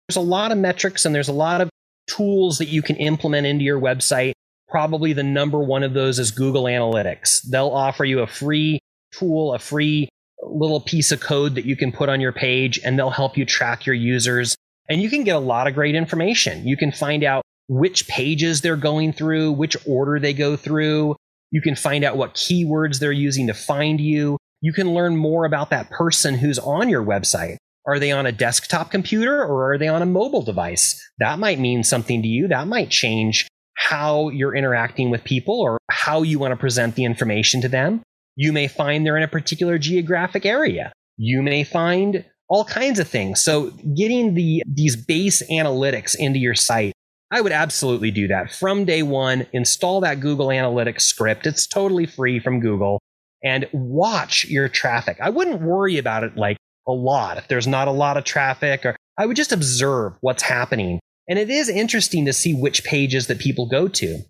There's 0.08 0.16
a 0.16 0.20
lot 0.20 0.52
of 0.52 0.58
metrics 0.58 1.04
and 1.04 1.14
there's 1.14 1.28
a 1.28 1.32
lot 1.32 1.60
of 1.60 1.68
tools 2.06 2.58
that 2.58 2.68
you 2.68 2.80
can 2.80 2.96
implement 2.96 3.46
into 3.46 3.64
your 3.64 3.80
website 3.80 4.32
probably 4.74 5.12
the 5.12 5.22
number 5.22 5.60
one 5.60 5.84
of 5.84 5.94
those 5.94 6.18
is 6.18 6.32
Google 6.32 6.64
Analytics. 6.64 7.42
They'll 7.48 7.68
offer 7.68 8.04
you 8.04 8.18
a 8.20 8.26
free 8.26 8.80
tool, 9.12 9.54
a 9.54 9.58
free 9.60 10.08
little 10.42 10.80
piece 10.80 11.12
of 11.12 11.20
code 11.20 11.54
that 11.54 11.64
you 11.64 11.76
can 11.76 11.92
put 11.92 12.08
on 12.08 12.20
your 12.20 12.32
page, 12.32 12.80
and 12.84 12.98
they'll 12.98 13.10
help 13.10 13.38
you 13.38 13.44
track 13.44 13.86
your 13.86 13.94
users. 13.94 14.56
And 14.88 15.00
you 15.00 15.08
can 15.08 15.22
get 15.22 15.36
a 15.36 15.38
lot 15.38 15.68
of 15.68 15.74
great 15.74 15.94
information. 15.94 16.66
You 16.66 16.76
can 16.76 16.90
find 16.90 17.22
out 17.22 17.44
which 17.68 18.06
pages 18.08 18.60
they're 18.60 18.76
going 18.76 19.12
through, 19.12 19.52
which 19.52 19.76
order 19.86 20.18
they 20.18 20.32
go 20.32 20.56
through. 20.56 21.16
You 21.50 21.60
can 21.60 21.76
find 21.76 22.04
out 22.04 22.16
what 22.16 22.34
keywords 22.34 22.98
they're 22.98 23.12
using 23.12 23.46
to 23.46 23.54
find 23.54 24.00
you. 24.00 24.36
You 24.60 24.72
can 24.72 24.94
learn 24.94 25.16
more 25.16 25.44
about 25.44 25.70
that 25.70 25.90
person 25.90 26.34
who's 26.34 26.58
on 26.58 26.88
your 26.88 27.04
website. 27.04 27.56
Are 27.86 27.98
they 27.98 28.12
on 28.12 28.26
a 28.26 28.32
desktop 28.32 28.90
computer 28.90 29.44
or 29.44 29.72
are 29.72 29.78
they 29.78 29.88
on 29.88 30.02
a 30.02 30.06
mobile 30.06 30.42
device? 30.42 31.00
That 31.18 31.38
might 31.38 31.58
mean 31.58 31.84
something 31.84 32.22
to 32.22 32.28
you. 32.28 32.48
That 32.48 32.66
might 32.66 32.90
change 32.90 33.46
how 33.76 34.30
you're 34.30 34.54
interacting 34.54 35.10
with 35.10 35.24
people 35.24 35.60
or 35.60 35.78
how 35.90 36.22
you 36.22 36.38
want 36.38 36.52
to 36.52 36.56
present 36.56 36.94
the 36.94 37.04
information 37.04 37.60
to 37.60 37.68
them. 37.68 38.02
You 38.36 38.52
may 38.52 38.68
find 38.68 39.04
they're 39.04 39.16
in 39.16 39.22
a 39.22 39.28
particular 39.28 39.78
geographic 39.78 40.46
area. 40.46 40.92
You 41.16 41.42
may 41.42 41.62
find 41.62 42.24
all 42.48 42.64
kinds 42.64 42.98
of 42.98 43.08
things. 43.08 43.42
So 43.42 43.70
getting 43.96 44.34
the 44.34 44.62
these 44.66 44.96
base 44.96 45.42
analytics 45.50 46.14
into 46.16 46.38
your 46.38 46.54
site, 46.54 46.94
I 47.34 47.40
would 47.40 47.50
absolutely 47.50 48.12
do 48.12 48.28
that 48.28 48.52
from 48.52 48.84
day 48.84 49.02
1. 49.02 49.48
Install 49.52 50.02
that 50.02 50.20
Google 50.20 50.46
Analytics 50.48 51.00
script. 51.00 51.48
It's 51.48 51.66
totally 51.66 52.06
free 52.06 52.38
from 52.38 52.60
Google 52.60 53.00
and 53.42 53.66
watch 53.72 54.44
your 54.44 54.68
traffic. 54.68 55.18
I 55.20 55.30
wouldn't 55.30 55.60
worry 55.60 55.98
about 55.98 56.22
it 56.22 56.36
like 56.36 56.58
a 56.86 56.92
lot 56.92 57.36
if 57.36 57.48
there's 57.48 57.66
not 57.66 57.88
a 57.88 57.90
lot 57.90 58.16
of 58.16 58.22
traffic 58.22 58.86
or 58.86 58.94
I 59.18 59.26
would 59.26 59.34
just 59.34 59.50
observe 59.50 60.12
what's 60.20 60.44
happening 60.44 61.00
and 61.28 61.36
it 61.36 61.50
is 61.50 61.68
interesting 61.68 62.24
to 62.26 62.32
see 62.32 62.54
which 62.54 62.84
pages 62.84 63.26
that 63.26 63.40
people 63.40 63.66
go 63.66 63.88
to. 63.88 64.20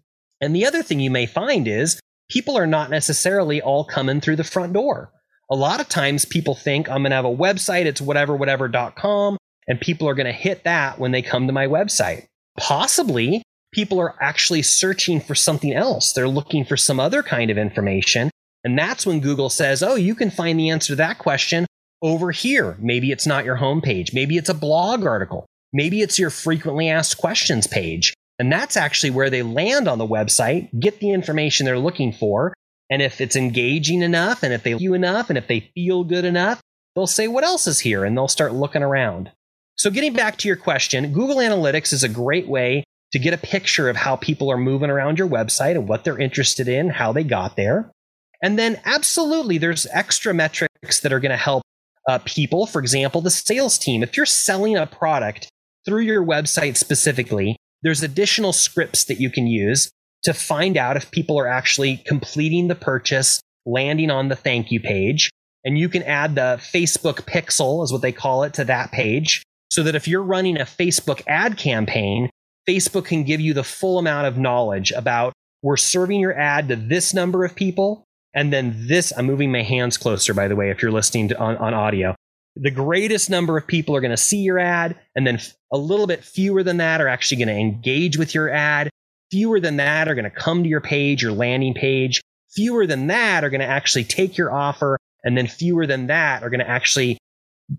And 0.40 0.56
the 0.56 0.64
other 0.64 0.82
thing 0.82 0.98
you 0.98 1.10
may 1.10 1.26
find 1.26 1.68
is 1.68 2.00
people 2.30 2.56
are 2.56 2.66
not 2.66 2.88
necessarily 2.88 3.60
all 3.60 3.84
coming 3.84 4.22
through 4.22 4.36
the 4.36 4.44
front 4.44 4.72
door. 4.72 5.12
A 5.50 5.56
lot 5.56 5.82
of 5.82 5.90
times 5.90 6.24
people 6.24 6.54
think 6.54 6.88
I'm 6.88 7.02
going 7.02 7.10
to 7.10 7.16
have 7.16 7.26
a 7.26 7.28
website, 7.28 7.84
it's 7.84 8.00
whatever, 8.00 8.34
whatever.com, 8.34 9.36
and 9.68 9.78
people 9.78 10.08
are 10.08 10.14
going 10.14 10.24
to 10.24 10.32
hit 10.32 10.64
that 10.64 10.98
when 10.98 11.12
they 11.12 11.20
come 11.20 11.48
to 11.48 11.52
my 11.52 11.66
website. 11.66 12.28
Possibly 12.58 13.42
people 13.72 14.00
are 14.00 14.14
actually 14.20 14.62
searching 14.62 15.20
for 15.20 15.34
something 15.34 15.72
else. 15.72 16.12
They're 16.12 16.28
looking 16.28 16.64
for 16.64 16.76
some 16.76 17.00
other 17.00 17.22
kind 17.22 17.50
of 17.50 17.58
information. 17.58 18.30
And 18.62 18.78
that's 18.78 19.04
when 19.04 19.20
Google 19.20 19.50
says, 19.50 19.82
oh, 19.82 19.96
you 19.96 20.14
can 20.14 20.30
find 20.30 20.58
the 20.58 20.70
answer 20.70 20.92
to 20.92 20.96
that 20.96 21.18
question 21.18 21.66
over 22.02 22.30
here. 22.30 22.76
Maybe 22.78 23.10
it's 23.10 23.26
not 23.26 23.44
your 23.44 23.58
homepage. 23.58 24.14
Maybe 24.14 24.36
it's 24.36 24.48
a 24.48 24.54
blog 24.54 25.04
article. 25.04 25.44
Maybe 25.72 26.00
it's 26.00 26.18
your 26.18 26.30
frequently 26.30 26.88
asked 26.88 27.18
questions 27.18 27.66
page. 27.66 28.14
And 28.38 28.50
that's 28.52 28.76
actually 28.76 29.10
where 29.10 29.30
they 29.30 29.42
land 29.42 29.88
on 29.88 29.98
the 29.98 30.06
website, 30.06 30.68
get 30.78 31.00
the 31.00 31.10
information 31.10 31.66
they're 31.66 31.78
looking 31.78 32.12
for. 32.12 32.54
And 32.90 33.00
if 33.00 33.20
it's 33.20 33.36
engaging 33.36 34.02
enough, 34.02 34.42
and 34.42 34.52
if 34.52 34.62
they 34.62 34.74
you 34.74 34.94
enough, 34.94 35.30
and 35.30 35.38
if 35.38 35.46
they 35.46 35.70
feel 35.74 36.04
good 36.04 36.24
enough, 36.24 36.60
they'll 36.94 37.06
say, 37.06 37.28
What 37.28 37.44
else 37.44 37.66
is 37.66 37.80
here? 37.80 38.04
And 38.04 38.16
they'll 38.16 38.28
start 38.28 38.52
looking 38.52 38.82
around. 38.82 39.30
So, 39.76 39.90
getting 39.90 40.12
back 40.12 40.38
to 40.38 40.48
your 40.48 40.56
question, 40.56 41.12
Google 41.12 41.36
Analytics 41.36 41.92
is 41.92 42.04
a 42.04 42.08
great 42.08 42.46
way 42.46 42.84
to 43.12 43.18
get 43.18 43.34
a 43.34 43.38
picture 43.38 43.88
of 43.88 43.96
how 43.96 44.16
people 44.16 44.50
are 44.50 44.56
moving 44.56 44.90
around 44.90 45.18
your 45.18 45.28
website 45.28 45.72
and 45.72 45.88
what 45.88 46.04
they're 46.04 46.18
interested 46.18 46.68
in, 46.68 46.90
how 46.90 47.12
they 47.12 47.24
got 47.24 47.56
there. 47.56 47.90
And 48.42 48.58
then, 48.58 48.80
absolutely, 48.84 49.58
there's 49.58 49.86
extra 49.92 50.32
metrics 50.32 51.00
that 51.00 51.12
are 51.12 51.20
going 51.20 51.30
to 51.30 51.36
help 51.36 51.62
uh, 52.08 52.18
people. 52.24 52.66
For 52.66 52.80
example, 52.80 53.20
the 53.20 53.30
sales 53.30 53.78
team. 53.78 54.02
If 54.02 54.16
you're 54.16 54.26
selling 54.26 54.76
a 54.76 54.86
product 54.86 55.48
through 55.84 56.02
your 56.02 56.24
website 56.24 56.76
specifically, 56.76 57.56
there's 57.82 58.02
additional 58.02 58.52
scripts 58.52 59.04
that 59.04 59.20
you 59.20 59.30
can 59.30 59.46
use 59.46 59.90
to 60.22 60.32
find 60.32 60.76
out 60.76 60.96
if 60.96 61.10
people 61.10 61.38
are 61.38 61.48
actually 61.48 61.98
completing 62.06 62.68
the 62.68 62.74
purchase, 62.74 63.40
landing 63.66 64.10
on 64.10 64.28
the 64.28 64.36
thank 64.36 64.70
you 64.70 64.80
page. 64.80 65.30
And 65.64 65.78
you 65.78 65.88
can 65.88 66.02
add 66.02 66.34
the 66.34 66.58
Facebook 66.60 67.22
pixel, 67.22 67.82
is 67.84 67.92
what 67.92 68.02
they 68.02 68.12
call 68.12 68.44
it, 68.44 68.54
to 68.54 68.64
that 68.64 68.92
page. 68.92 69.42
So 69.70 69.82
that 69.82 69.94
if 69.94 70.06
you're 70.06 70.22
running 70.22 70.60
a 70.60 70.64
Facebook 70.64 71.22
ad 71.26 71.56
campaign, 71.56 72.30
Facebook 72.68 73.06
can 73.06 73.24
give 73.24 73.40
you 73.40 73.54
the 73.54 73.64
full 73.64 73.98
amount 73.98 74.26
of 74.26 74.38
knowledge 74.38 74.92
about 74.92 75.32
we're 75.62 75.76
serving 75.76 76.20
your 76.20 76.38
ad 76.38 76.68
to 76.68 76.76
this 76.76 77.14
number 77.14 77.44
of 77.44 77.54
people. 77.54 78.04
And 78.34 78.52
then 78.52 78.86
this, 78.86 79.12
I'm 79.16 79.26
moving 79.26 79.50
my 79.50 79.62
hands 79.62 79.96
closer, 79.96 80.34
by 80.34 80.48
the 80.48 80.56
way, 80.56 80.70
if 80.70 80.82
you're 80.82 80.92
listening 80.92 81.28
to, 81.28 81.38
on, 81.38 81.56
on 81.56 81.74
audio 81.74 82.14
the 82.56 82.70
greatest 82.70 83.30
number 83.30 83.56
of 83.56 83.66
people 83.66 83.96
are 83.96 84.00
going 84.00 84.10
to 84.10 84.16
see 84.16 84.38
your 84.38 84.58
ad, 84.58 84.96
and 85.16 85.26
then 85.26 85.40
a 85.72 85.78
little 85.78 86.06
bit 86.06 86.22
fewer 86.22 86.62
than 86.62 86.76
that 86.76 87.00
are 87.00 87.08
actually 87.08 87.44
going 87.44 87.54
to 87.54 87.60
engage 87.60 88.16
with 88.16 88.34
your 88.34 88.50
ad. 88.50 88.90
Fewer 89.30 89.58
than 89.58 89.76
that 89.78 90.08
are 90.08 90.14
going 90.14 90.24
to 90.24 90.30
come 90.30 90.62
to 90.62 90.68
your 90.68 90.80
page, 90.80 91.22
your 91.22 91.32
landing 91.32 91.74
page. 91.74 92.20
Fewer 92.52 92.86
than 92.86 93.08
that 93.08 93.42
are 93.42 93.50
going 93.50 93.60
to 93.60 93.66
actually 93.66 94.04
take 94.04 94.38
your 94.38 94.52
offer. 94.52 94.96
And 95.24 95.36
then 95.36 95.48
fewer 95.48 95.86
than 95.86 96.06
that 96.06 96.42
are 96.42 96.50
going 96.50 96.60
to 96.60 96.68
actually 96.68 97.18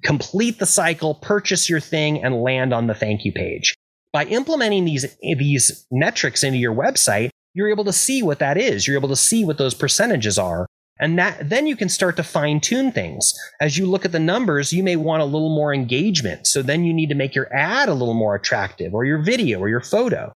complete 0.03 0.59
the 0.59 0.65
cycle, 0.65 1.15
purchase 1.15 1.69
your 1.69 1.79
thing, 1.79 2.23
and 2.23 2.41
land 2.41 2.73
on 2.73 2.87
the 2.87 2.93
thank 2.93 3.25
you 3.25 3.31
page. 3.31 3.75
By 4.11 4.25
implementing 4.25 4.85
these, 4.85 5.15
these 5.21 5.85
metrics 5.91 6.43
into 6.43 6.57
your 6.57 6.73
website, 6.73 7.29
you're 7.53 7.69
able 7.69 7.85
to 7.85 7.93
see 7.93 8.23
what 8.23 8.39
that 8.39 8.57
is. 8.57 8.87
You're 8.87 8.97
able 8.97 9.09
to 9.09 9.15
see 9.15 9.45
what 9.45 9.57
those 9.57 9.73
percentages 9.73 10.37
are. 10.37 10.65
And 10.99 11.19
that 11.19 11.49
then 11.49 11.67
you 11.67 11.75
can 11.75 11.89
start 11.89 12.15
to 12.15 12.23
fine 12.23 12.61
tune 12.61 12.91
things. 12.91 13.33
As 13.59 13.77
you 13.77 13.85
look 13.85 14.05
at 14.05 14.13
the 14.13 14.19
numbers, 14.19 14.71
you 14.71 14.81
may 14.81 14.95
want 14.95 15.21
a 15.21 15.25
little 15.25 15.53
more 15.53 15.73
engagement. 15.73 16.47
So 16.47 16.61
then 16.61 16.85
you 16.85 16.93
need 16.93 17.09
to 17.09 17.15
make 17.15 17.35
your 17.35 17.53
ad 17.53 17.89
a 17.89 17.93
little 17.93 18.13
more 18.13 18.35
attractive 18.35 18.93
or 18.93 19.03
your 19.03 19.21
video 19.21 19.59
or 19.59 19.67
your 19.67 19.81
photo. 19.81 20.31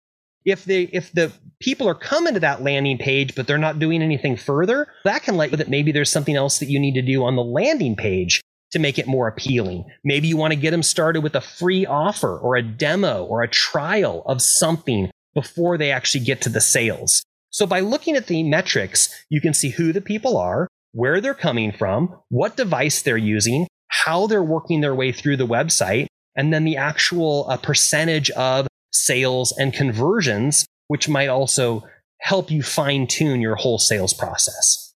If 0.47 0.65
the 0.65 0.89
if 0.93 1.13
the 1.13 1.33
people 1.61 1.89
are 1.89 1.95
coming 1.95 2.35
to 2.35 2.41
that 2.41 2.63
landing 2.63 2.99
page 2.99 3.35
but 3.35 3.47
they're 3.47 3.59
not 3.59 3.79
doing 3.79 4.01
anything 4.01 4.37
further, 4.37 4.87
that 5.05 5.25
can 5.25 5.37
let 5.37 5.51
you 5.51 5.57
that 5.59 5.69
maybe 5.69 5.93
there's 5.93 6.11
something 6.11 6.37
else 6.37 6.59
that 6.61 6.71
you 6.71 6.79
need 6.79 6.95
to 6.95 7.03
do 7.03 7.25
on 7.25 7.37
the 7.37 7.45
landing 7.45 7.97
page 7.97 8.41
to 8.77 8.83
make 8.83 8.99
it 8.99 9.07
more 9.07 9.27
appealing. 9.27 9.85
Maybe 10.05 10.29
you 10.29 10.37
want 10.37 10.53
to 10.53 10.59
get 10.59 10.71
them 10.71 10.83
started 10.83 11.23
with 11.23 11.35
a 11.35 11.41
free 11.41 11.87
offer 11.87 12.39
or 12.39 12.57
a 12.57 12.63
demo 12.63 13.25
or 13.25 13.43
a 13.43 13.49
trial 13.49 14.23
of 14.27 14.43
something 14.43 15.11
before 15.35 15.79
they 15.79 15.91
actually 15.91 16.25
get 16.25 16.43
to 16.43 16.51
the 16.51 16.61
sales. 16.61 17.23
So 17.51 17.67
by 17.67 17.81
looking 17.81 18.17
at 18.17 18.27
the 18.27 18.43
metrics, 18.43 19.09
you 19.31 19.41
can 19.41 19.55
see 19.55 19.71
who 19.71 19.93
the 19.93 20.03
people 20.03 20.37
are, 20.37 20.69
where 20.93 21.23
they're 21.23 21.35
coming 21.35 21.73
from, 21.73 22.15
what 22.29 22.57
device 22.57 23.01
they're 23.01 23.17
using, 23.17 23.67
how 23.89 24.27
they're 24.27 24.43
working 24.43 24.83
their 24.83 24.95
way 24.95 25.11
through 25.11 25.39
the 25.39 25.47
website, 25.47 26.07
and 26.37 26.53
then 26.53 26.65
the 26.65 26.77
actual 26.77 27.47
uh, 27.49 27.57
percentage 27.57 28.31
of 28.33 28.67
sales 28.93 29.53
and 29.59 29.73
conversions, 29.73 30.67
which 30.89 31.09
might 31.09 31.29
also 31.29 31.83
help 32.21 32.51
you 32.51 32.63
fine 32.63 33.07
tune 33.07 33.41
your 33.41 33.57
whole 33.57 33.79
sales 33.79 34.13
process. 34.13 34.93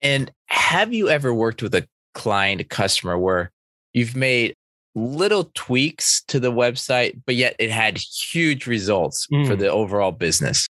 And 0.00 0.30
have 0.46 0.92
you 0.92 1.08
ever 1.08 1.34
worked 1.34 1.62
with 1.62 1.74
a 1.74 1.86
client, 2.14 2.68
customer 2.70 3.18
where 3.18 3.50
you've 3.92 4.16
made 4.16 4.54
little 4.94 5.50
tweaks 5.54 6.22
to 6.28 6.38
the 6.38 6.52
website, 6.52 7.20
but 7.26 7.34
yet 7.34 7.56
it 7.58 7.70
had 7.70 7.98
huge 7.98 8.66
results 8.66 9.26
mm. 9.32 9.46
for 9.46 9.56
the 9.56 9.68
overall 9.68 10.12
business. 10.12 10.68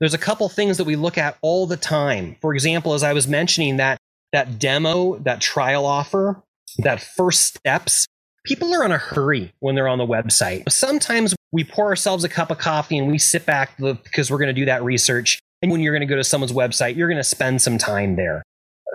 There's 0.00 0.14
a 0.14 0.18
couple 0.18 0.48
things 0.48 0.76
that 0.78 0.84
we 0.84 0.96
look 0.96 1.18
at 1.18 1.36
all 1.42 1.66
the 1.66 1.76
time. 1.76 2.36
For 2.40 2.54
example, 2.54 2.94
as 2.94 3.02
I 3.02 3.12
was 3.12 3.26
mentioning 3.28 3.76
that 3.78 3.98
that 4.32 4.58
demo, 4.58 5.18
that 5.18 5.40
trial 5.40 5.86
offer, 5.86 6.42
that 6.78 7.00
first 7.00 7.54
steps, 7.54 8.06
people 8.44 8.74
are 8.74 8.84
in 8.84 8.90
a 8.90 8.98
hurry 8.98 9.52
when 9.60 9.74
they're 9.74 9.88
on 9.88 9.98
the 9.98 10.06
website. 10.06 10.70
Sometimes 10.70 11.34
we 11.52 11.62
pour 11.62 11.86
ourselves 11.86 12.24
a 12.24 12.28
cup 12.28 12.50
of 12.50 12.58
coffee 12.58 12.98
and 12.98 13.08
we 13.08 13.18
sit 13.18 13.46
back 13.46 13.76
because 13.78 14.30
we're 14.30 14.38
going 14.38 14.48
to 14.48 14.52
do 14.52 14.64
that 14.64 14.82
research. 14.82 15.38
And 15.62 15.70
when 15.70 15.80
you're 15.80 15.94
going 15.94 16.06
to 16.06 16.12
go 16.12 16.16
to 16.16 16.24
someone's 16.24 16.52
website, 16.52 16.96
you're 16.96 17.08
going 17.08 17.16
to 17.16 17.24
spend 17.24 17.62
some 17.62 17.78
time 17.78 18.16
there 18.16 18.42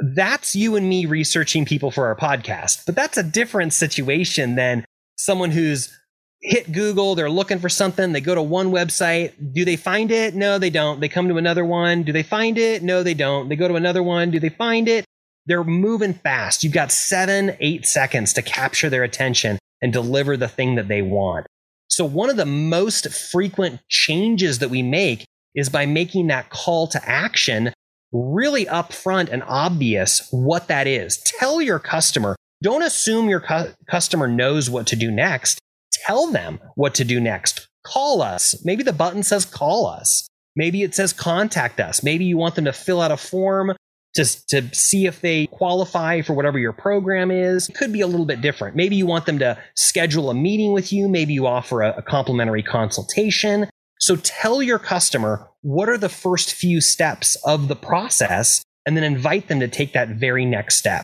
that's 0.01 0.55
you 0.55 0.75
and 0.75 0.87
me 0.87 1.05
researching 1.05 1.65
people 1.65 1.91
for 1.91 2.07
our 2.07 2.15
podcast. 2.15 2.85
But 2.85 2.95
that's 2.95 3.17
a 3.17 3.23
different 3.23 3.73
situation 3.73 4.55
than 4.55 4.85
someone 5.17 5.51
who's 5.51 5.95
hit 6.41 6.71
Google, 6.71 7.15
they're 7.15 7.29
looking 7.29 7.59
for 7.59 7.69
something, 7.69 8.13
they 8.13 8.21
go 8.21 8.35
to 8.35 8.41
one 8.41 8.71
website. 8.71 9.33
Do 9.53 9.65
they 9.65 9.75
find 9.75 10.11
it? 10.11 10.35
No, 10.35 10.57
they 10.57 10.69
don't. 10.69 10.99
They 10.99 11.09
come 11.09 11.27
to 11.27 11.37
another 11.37 11.65
one. 11.65 12.03
Do 12.03 12.11
they 12.11 12.23
find 12.23 12.57
it? 12.57 12.81
No, 12.81 13.03
they 13.03 13.13
don't. 13.13 13.49
They 13.49 13.55
go 13.55 13.67
to 13.67 13.75
another 13.75 14.03
one. 14.03 14.31
Do 14.31 14.39
they 14.39 14.49
find 14.49 14.87
it? 14.87 15.05
They're 15.45 15.63
moving 15.63 16.13
fast. 16.13 16.63
You've 16.63 16.73
got 16.73 16.91
seven, 16.91 17.57
eight 17.59 17.85
seconds 17.85 18.33
to 18.33 18.41
capture 18.41 18.89
their 18.89 19.03
attention 19.03 19.57
and 19.81 19.91
deliver 19.91 20.37
the 20.37 20.47
thing 20.47 20.75
that 20.75 20.87
they 20.87 21.01
want. 21.01 21.47
So, 21.87 22.05
one 22.05 22.29
of 22.29 22.37
the 22.37 22.45
most 22.45 23.11
frequent 23.11 23.79
changes 23.89 24.59
that 24.59 24.69
we 24.69 24.83
make 24.83 25.25
is 25.55 25.69
by 25.69 25.85
making 25.85 26.27
that 26.27 26.49
call 26.49 26.87
to 26.87 27.09
action 27.09 27.73
really 28.11 28.65
upfront 28.65 29.29
and 29.29 29.43
obvious 29.43 30.27
what 30.31 30.67
that 30.67 30.87
is. 30.87 31.17
Tell 31.39 31.61
your 31.61 31.79
customer. 31.79 32.35
Don't 32.61 32.83
assume 32.83 33.29
your 33.29 33.39
cu- 33.39 33.73
customer 33.89 34.27
knows 34.27 34.69
what 34.69 34.87
to 34.87 34.95
do 34.95 35.11
next. 35.11 35.59
Tell 36.05 36.31
them 36.31 36.59
what 36.75 36.95
to 36.95 37.03
do 37.03 37.19
next. 37.19 37.67
Call 37.85 38.21
us. 38.21 38.61
Maybe 38.65 38.83
the 38.83 38.93
button 38.93 39.23
says 39.23 39.45
call 39.45 39.87
us. 39.87 40.27
Maybe 40.55 40.83
it 40.83 40.93
says 40.93 41.13
contact 41.13 41.79
us. 41.79 42.03
Maybe 42.03 42.25
you 42.25 42.37
want 42.37 42.55
them 42.55 42.65
to 42.65 42.73
fill 42.73 43.01
out 43.01 43.11
a 43.11 43.17
form 43.17 43.75
to, 44.15 44.47
to 44.47 44.75
see 44.75 45.05
if 45.05 45.21
they 45.21 45.47
qualify 45.47 46.21
for 46.21 46.33
whatever 46.33 46.59
your 46.59 46.73
program 46.73 47.31
is. 47.31 47.69
It 47.69 47.75
could 47.75 47.93
be 47.93 48.01
a 48.01 48.07
little 48.07 48.25
bit 48.25 48.41
different. 48.41 48.75
Maybe 48.75 48.95
you 48.95 49.05
want 49.05 49.25
them 49.25 49.39
to 49.39 49.57
schedule 49.75 50.29
a 50.29 50.33
meeting 50.33 50.73
with 50.73 50.91
you. 50.91 51.07
Maybe 51.07 51.33
you 51.33 51.47
offer 51.47 51.81
a, 51.81 51.97
a 51.97 52.01
complimentary 52.01 52.63
consultation. 52.63 53.69
So 53.99 54.15
tell 54.15 54.63
your 54.63 54.79
customer 54.79 55.47
what 55.61 55.89
are 55.89 55.97
the 55.97 56.09
first 56.09 56.53
few 56.53 56.81
steps 56.81 57.35
of 57.45 57.67
the 57.67 57.75
process 57.75 58.63
and 58.85 58.95
then 58.95 59.03
invite 59.03 59.47
them 59.49 59.59
to 59.59 59.67
take 59.67 59.93
that 59.93 60.09
very 60.09 60.45
next 60.45 60.77
step. 60.77 61.03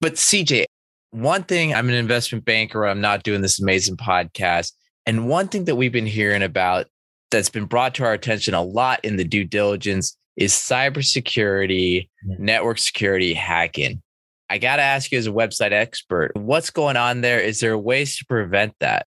But 0.00 0.14
CJ, 0.14 0.64
one 1.10 1.42
thing 1.42 1.74
I'm 1.74 1.88
an 1.88 1.94
investment 1.94 2.44
banker, 2.44 2.86
I'm 2.86 3.00
not 3.00 3.24
doing 3.24 3.40
this 3.40 3.60
amazing 3.60 3.96
podcast. 3.96 4.72
And 5.06 5.28
one 5.28 5.48
thing 5.48 5.64
that 5.64 5.76
we've 5.76 5.92
been 5.92 6.06
hearing 6.06 6.42
about 6.42 6.86
that's 7.30 7.50
been 7.50 7.64
brought 7.64 7.94
to 7.96 8.04
our 8.04 8.12
attention 8.12 8.54
a 8.54 8.62
lot 8.62 9.04
in 9.04 9.16
the 9.16 9.24
due 9.24 9.44
diligence 9.44 10.16
is 10.36 10.52
cybersecurity, 10.52 12.08
mm-hmm. 12.26 12.44
network 12.44 12.78
security, 12.78 13.34
hacking. 13.34 14.00
I 14.48 14.58
got 14.58 14.76
to 14.76 14.82
ask 14.82 15.10
you 15.12 15.18
as 15.18 15.26
a 15.26 15.32
website 15.32 15.72
expert, 15.72 16.32
what's 16.36 16.70
going 16.70 16.96
on 16.96 17.20
there? 17.20 17.40
Is 17.40 17.60
there 17.60 17.76
ways 17.76 18.16
to 18.18 18.24
prevent 18.24 18.74
that? 18.80 19.06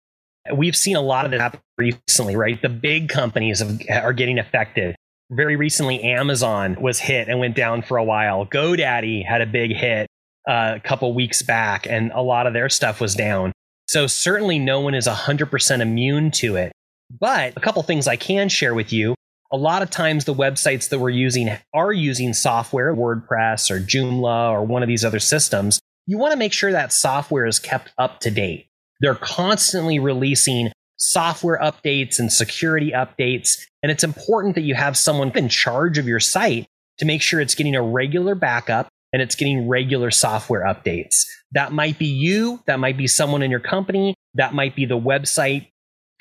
We've 0.52 0.76
seen 0.76 0.96
a 0.96 1.02
lot 1.02 1.26
of 1.26 1.32
this 1.32 1.40
happen 1.40 1.62
recently, 1.78 2.36
right? 2.36 2.62
The 2.62 2.70
big 2.70 3.10
companies 3.10 3.60
have, 3.60 3.80
are 3.90 4.14
getting 4.14 4.40
affected. 4.40 4.96
Very 5.32 5.56
recently, 5.56 6.04
Amazon 6.04 6.76
was 6.82 7.00
hit 7.00 7.30
and 7.30 7.40
went 7.40 7.56
down 7.56 7.82
for 7.82 7.98
a 7.98 8.04
while. 8.04 8.46
GoDaddy 8.46 9.26
had 9.26 9.42
a 9.42 9.46
big 9.46 9.74
hit 9.74 10.08
uh, 10.48 10.74
a 10.76 10.80
couple 10.80 11.14
weeks 11.14 11.42
back, 11.42 11.88
and 11.88 12.12
a 12.12 12.22
lot 12.22 12.46
of 12.46 12.54
their 12.54 12.70
stuff 12.70 13.00
was 13.00 13.16
down. 13.16 13.54
So, 13.88 14.06
certainly, 14.06 14.60
no 14.60 14.82
one 14.82 14.94
is 14.94 15.08
100% 15.08 15.80
immune 15.80 16.32
to 16.32 16.58
it. 16.58 16.74
But 17.20 17.54
a 17.56 17.60
couple 17.60 17.82
things 17.84 18.08
I 18.08 18.16
can 18.16 18.50
share 18.50 18.74
with 18.74 18.92
you. 18.92 19.16
A 19.52 19.58
lot 19.58 19.82
of 19.82 19.90
times, 19.90 20.26
the 20.26 20.34
websites 20.34 20.90
that 20.90 21.00
we're 21.00 21.10
using 21.10 21.50
are 21.74 21.94
using 21.94 22.34
software, 22.34 22.94
WordPress 22.94 23.72
or 23.72 23.80
Joomla 23.80 24.52
or 24.52 24.64
one 24.66 24.84
of 24.84 24.90
these 24.90 25.06
other 25.06 25.20
systems. 25.20 25.80
You 26.06 26.18
want 26.18 26.32
to 26.34 26.38
make 26.38 26.54
sure 26.54 26.72
that 26.72 26.92
software 26.92 27.46
is 27.46 27.60
kept 27.60 27.94
up 27.98 28.20
to 28.22 28.32
date. 28.32 28.68
They're 29.04 29.16
constantly 29.16 30.00
releasing 30.00 30.72
software 30.96 31.60
updates 31.60 32.20
and 32.20 32.32
security 32.32 32.92
updates. 32.92 33.60
And 33.84 33.92
it's 33.92 34.04
important 34.04 34.56
that 34.56 34.62
you 34.62 34.76
have 34.76 34.98
someone 34.98 35.30
in 35.38 35.50
charge 35.50 35.98
of 35.98 36.08
your 36.08 36.22
site 36.22 36.66
to 37.00 37.06
make 37.06 37.22
sure 37.22 37.42
it's 37.42 37.54
getting 37.54 37.76
a 37.76 37.84
regular 37.84 38.34
backup 38.34 38.88
and 39.12 39.22
it's 39.22 39.36
getting 39.36 39.68
regular 39.68 40.10
software 40.10 40.64
updates. 40.64 41.26
That 41.52 41.74
might 41.74 42.00
be 42.00 42.06
you, 42.06 42.62
that 42.66 42.80
might 42.80 42.98
be 42.98 43.08
someone 43.08 43.42
in 43.42 43.52
your 43.52 43.60
company, 43.60 44.16
that 44.36 44.54
might 44.54 44.74
be 44.74 44.86
the 44.86 44.98
website 44.98 45.68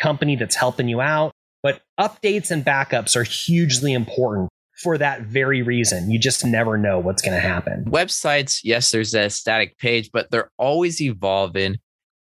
company 0.01 0.35
that's 0.35 0.57
helping 0.57 0.89
you 0.89 1.01
out. 1.01 1.31
But 1.63 1.83
updates 2.01 2.51
and 2.51 2.65
backups 2.65 3.15
are 3.15 3.23
hugely 3.23 3.93
important 3.93 4.49
for 4.83 4.99
that 4.99 5.23
very 5.23 5.63
reason. 5.63 6.11
You 6.11 6.19
just 6.19 6.45
never 6.45 6.77
know 6.77 6.99
what's 6.99 7.23
going 7.23 7.41
to 7.41 7.41
happen. 7.41 7.85
Websites, 7.85 8.63
yes, 8.65 8.91
there's 8.91 9.15
a 9.15 9.31
static 9.31 9.79
page, 9.79 10.11
but 10.13 10.33
they're 10.33 10.51
always 10.59 11.01
evolving 11.01 11.77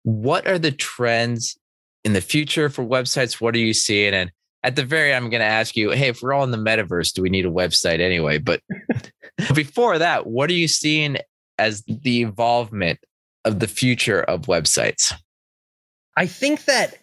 what 0.07 0.47
are 0.47 0.59
the 0.59 0.71
trends 0.71 1.59
in 2.05 2.13
the 2.13 2.21
future 2.21 2.69
for 2.69 2.85
websites? 2.85 3.41
What 3.41 3.57
are 3.57 3.59
you 3.59 3.75
seeing? 3.75 4.15
And 4.15 4.31
at 4.63 4.77
the 4.77 4.85
very 4.85 5.13
end, 5.13 5.25
I'm 5.25 5.31
going 5.33 5.41
to 5.41 5.47
ask 5.47 5.77
you, 5.77 5.91
hey, 5.91 6.07
if 6.07 6.23
we're 6.23 6.33
all 6.33 6.45
in 6.45 6.53
the 6.53 6.57
metaverse, 6.57 7.13
do 7.13 7.23
we 7.23 7.29
need 7.29 7.45
a 7.45 7.51
website 7.51 7.99
anyway? 7.99 8.39
But 8.39 8.61
before 9.55 9.99
that, 9.99 10.29
what 10.29 10.49
are 10.49 10.55
you 10.55 10.69
seeing 10.69 11.17
as 11.59 11.83
the 11.89 12.23
involvement 12.23 13.01
of 13.45 13.59
the 13.59 13.67
future 13.67 14.23
of 14.23 14.43
websites? 14.43 15.13
I 16.17 16.27
think 16.27 16.67
that 16.67 16.99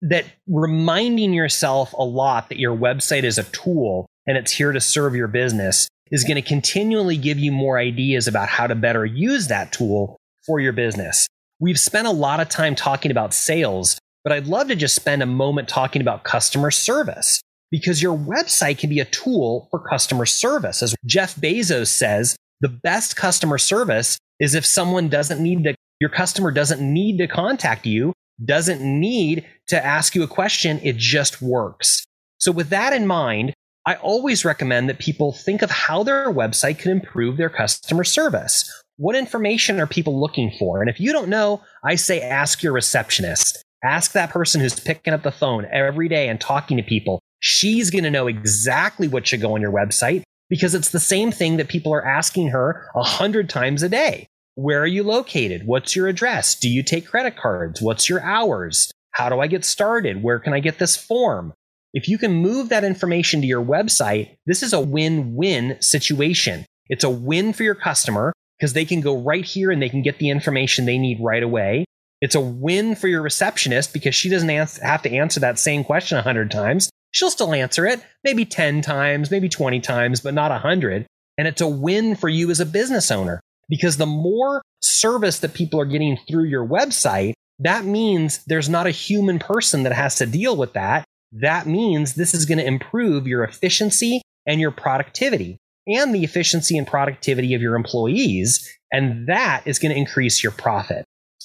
that 0.00 0.24
reminding 0.46 1.34
yourself 1.34 1.92
a 1.92 2.04
lot 2.04 2.48
that 2.48 2.58
your 2.58 2.74
website 2.74 3.24
is 3.24 3.36
a 3.36 3.44
tool 3.44 4.06
and 4.26 4.38
it's 4.38 4.52
here 4.52 4.72
to 4.72 4.80
serve 4.80 5.14
your 5.14 5.28
business 5.28 5.88
is 6.10 6.24
going 6.24 6.36
to 6.36 6.48
continually 6.48 7.18
give 7.18 7.38
you 7.38 7.52
more 7.52 7.78
ideas 7.78 8.26
about 8.26 8.48
how 8.48 8.66
to 8.66 8.74
better 8.74 9.04
use 9.04 9.48
that 9.48 9.72
tool 9.72 10.16
for 10.46 10.58
your 10.58 10.72
business. 10.72 11.26
We've 11.58 11.78
spent 11.78 12.06
a 12.06 12.12
lot 12.12 12.40
of 12.40 12.50
time 12.50 12.74
talking 12.74 13.10
about 13.10 13.32
sales, 13.32 13.98
but 14.22 14.32
I'd 14.32 14.46
love 14.46 14.68
to 14.68 14.76
just 14.76 14.94
spend 14.94 15.22
a 15.22 15.26
moment 15.26 15.68
talking 15.68 16.02
about 16.02 16.22
customer 16.22 16.70
service 16.70 17.40
because 17.70 18.02
your 18.02 18.16
website 18.16 18.78
can 18.78 18.90
be 18.90 19.00
a 19.00 19.06
tool 19.06 19.66
for 19.70 19.80
customer 19.80 20.26
service. 20.26 20.82
As 20.82 20.94
Jeff 21.06 21.34
Bezos 21.36 21.88
says, 21.88 22.36
the 22.60 22.68
best 22.68 23.16
customer 23.16 23.56
service 23.56 24.18
is 24.38 24.54
if 24.54 24.66
someone 24.66 25.08
doesn't 25.08 25.42
need 25.42 25.64
to, 25.64 25.74
your 25.98 26.10
customer 26.10 26.50
doesn't 26.50 26.80
need 26.80 27.16
to 27.18 27.26
contact 27.26 27.86
you, 27.86 28.12
doesn't 28.44 28.82
need 28.82 29.46
to 29.68 29.82
ask 29.82 30.14
you 30.14 30.22
a 30.22 30.28
question. 30.28 30.78
It 30.82 30.96
just 30.98 31.40
works. 31.40 32.04
So 32.38 32.52
with 32.52 32.68
that 32.68 32.92
in 32.92 33.06
mind, 33.06 33.54
I 33.86 33.94
always 33.94 34.44
recommend 34.44 34.90
that 34.90 34.98
people 34.98 35.32
think 35.32 35.62
of 35.62 35.70
how 35.70 36.02
their 36.02 36.30
website 36.30 36.78
can 36.78 36.90
improve 36.92 37.38
their 37.38 37.48
customer 37.48 38.04
service. 38.04 38.70
What 38.98 39.14
information 39.14 39.78
are 39.78 39.86
people 39.86 40.18
looking 40.18 40.50
for? 40.58 40.80
And 40.80 40.88
if 40.88 40.98
you 40.98 41.12
don't 41.12 41.28
know, 41.28 41.60
I 41.84 41.96
say 41.96 42.22
ask 42.22 42.62
your 42.62 42.72
receptionist. 42.72 43.62
Ask 43.84 44.12
that 44.12 44.30
person 44.30 44.62
who's 44.62 44.80
picking 44.80 45.12
up 45.12 45.22
the 45.22 45.30
phone 45.30 45.66
every 45.70 46.08
day 46.08 46.30
and 46.30 46.40
talking 46.40 46.78
to 46.78 46.82
people. 46.82 47.20
She's 47.40 47.90
going 47.90 48.04
to 48.04 48.10
know 48.10 48.26
exactly 48.26 49.06
what 49.06 49.26
should 49.26 49.42
go 49.42 49.54
on 49.54 49.60
your 49.60 49.72
website 49.72 50.22
because 50.48 50.74
it's 50.74 50.90
the 50.90 51.00
same 51.00 51.30
thing 51.30 51.58
that 51.58 51.68
people 51.68 51.92
are 51.92 52.06
asking 52.06 52.48
her 52.48 52.88
a 52.94 53.02
hundred 53.02 53.50
times 53.50 53.82
a 53.82 53.90
day. 53.90 54.28
Where 54.54 54.80
are 54.80 54.86
you 54.86 55.02
located? 55.02 55.66
What's 55.66 55.94
your 55.94 56.08
address? 56.08 56.54
Do 56.54 56.70
you 56.70 56.82
take 56.82 57.06
credit 57.06 57.36
cards? 57.36 57.82
What's 57.82 58.08
your 58.08 58.22
hours? 58.22 58.90
How 59.10 59.28
do 59.28 59.40
I 59.40 59.46
get 59.46 59.66
started? 59.66 60.22
Where 60.22 60.38
can 60.38 60.54
I 60.54 60.60
get 60.60 60.78
this 60.78 60.96
form? 60.96 61.52
If 61.92 62.08
you 62.08 62.16
can 62.16 62.32
move 62.32 62.70
that 62.70 62.84
information 62.84 63.42
to 63.42 63.46
your 63.46 63.64
website, 63.64 64.36
this 64.46 64.62
is 64.62 64.72
a 64.72 64.80
win 64.80 65.34
win 65.34 65.76
situation. 65.82 66.64
It's 66.88 67.04
a 67.04 67.10
win 67.10 67.52
for 67.52 67.62
your 67.62 67.74
customer 67.74 68.32
because 68.58 68.72
they 68.72 68.84
can 68.84 69.00
go 69.00 69.18
right 69.18 69.44
here 69.44 69.70
and 69.70 69.82
they 69.82 69.88
can 69.88 70.02
get 70.02 70.18
the 70.18 70.30
information 70.30 70.84
they 70.84 70.98
need 70.98 71.18
right 71.20 71.42
away. 71.42 71.84
It's 72.20 72.34
a 72.34 72.40
win 72.40 72.94
for 72.94 73.08
your 73.08 73.22
receptionist 73.22 73.92
because 73.92 74.14
she 74.14 74.30
doesn't 74.30 74.48
have 74.48 75.02
to 75.02 75.12
answer 75.12 75.40
that 75.40 75.58
same 75.58 75.84
question 75.84 76.16
100 76.16 76.50
times. 76.50 76.88
She'll 77.10 77.30
still 77.30 77.54
answer 77.54 77.86
it, 77.86 78.02
maybe 78.24 78.44
10 78.44 78.82
times, 78.82 79.30
maybe 79.30 79.48
20 79.48 79.80
times, 79.80 80.20
but 80.20 80.34
not 80.34 80.50
100. 80.50 81.06
And 81.38 81.46
it's 81.46 81.60
a 81.60 81.68
win 81.68 82.16
for 82.16 82.28
you 82.28 82.50
as 82.50 82.60
a 82.60 82.66
business 82.66 83.10
owner 83.10 83.40
because 83.68 83.98
the 83.98 84.06
more 84.06 84.62
service 84.80 85.40
that 85.40 85.54
people 85.54 85.80
are 85.80 85.86
getting 85.86 86.18
through 86.28 86.44
your 86.44 86.66
website, 86.66 87.34
that 87.58 87.84
means 87.84 88.44
there's 88.46 88.68
not 88.68 88.86
a 88.86 88.90
human 88.90 89.38
person 89.38 89.82
that 89.82 89.92
has 89.92 90.16
to 90.16 90.26
deal 90.26 90.56
with 90.56 90.72
that. 90.72 91.04
That 91.32 91.66
means 91.66 92.14
this 92.14 92.32
is 92.32 92.46
going 92.46 92.58
to 92.58 92.66
improve 92.66 93.26
your 93.26 93.44
efficiency 93.44 94.22
and 94.46 94.60
your 94.60 94.70
productivity 94.70 95.58
and 95.86 96.14
the 96.14 96.24
efficiency 96.24 96.76
and 96.76 96.86
productivity 96.86 97.54
of 97.54 97.62
your 97.62 97.76
employees. 97.76 98.68
And 98.92 99.28
that 99.28 99.62
is 99.66 99.78
going 99.78 99.92
to 99.92 99.98
increase 99.98 100.42
your 100.42 100.52
profit. 100.52 101.04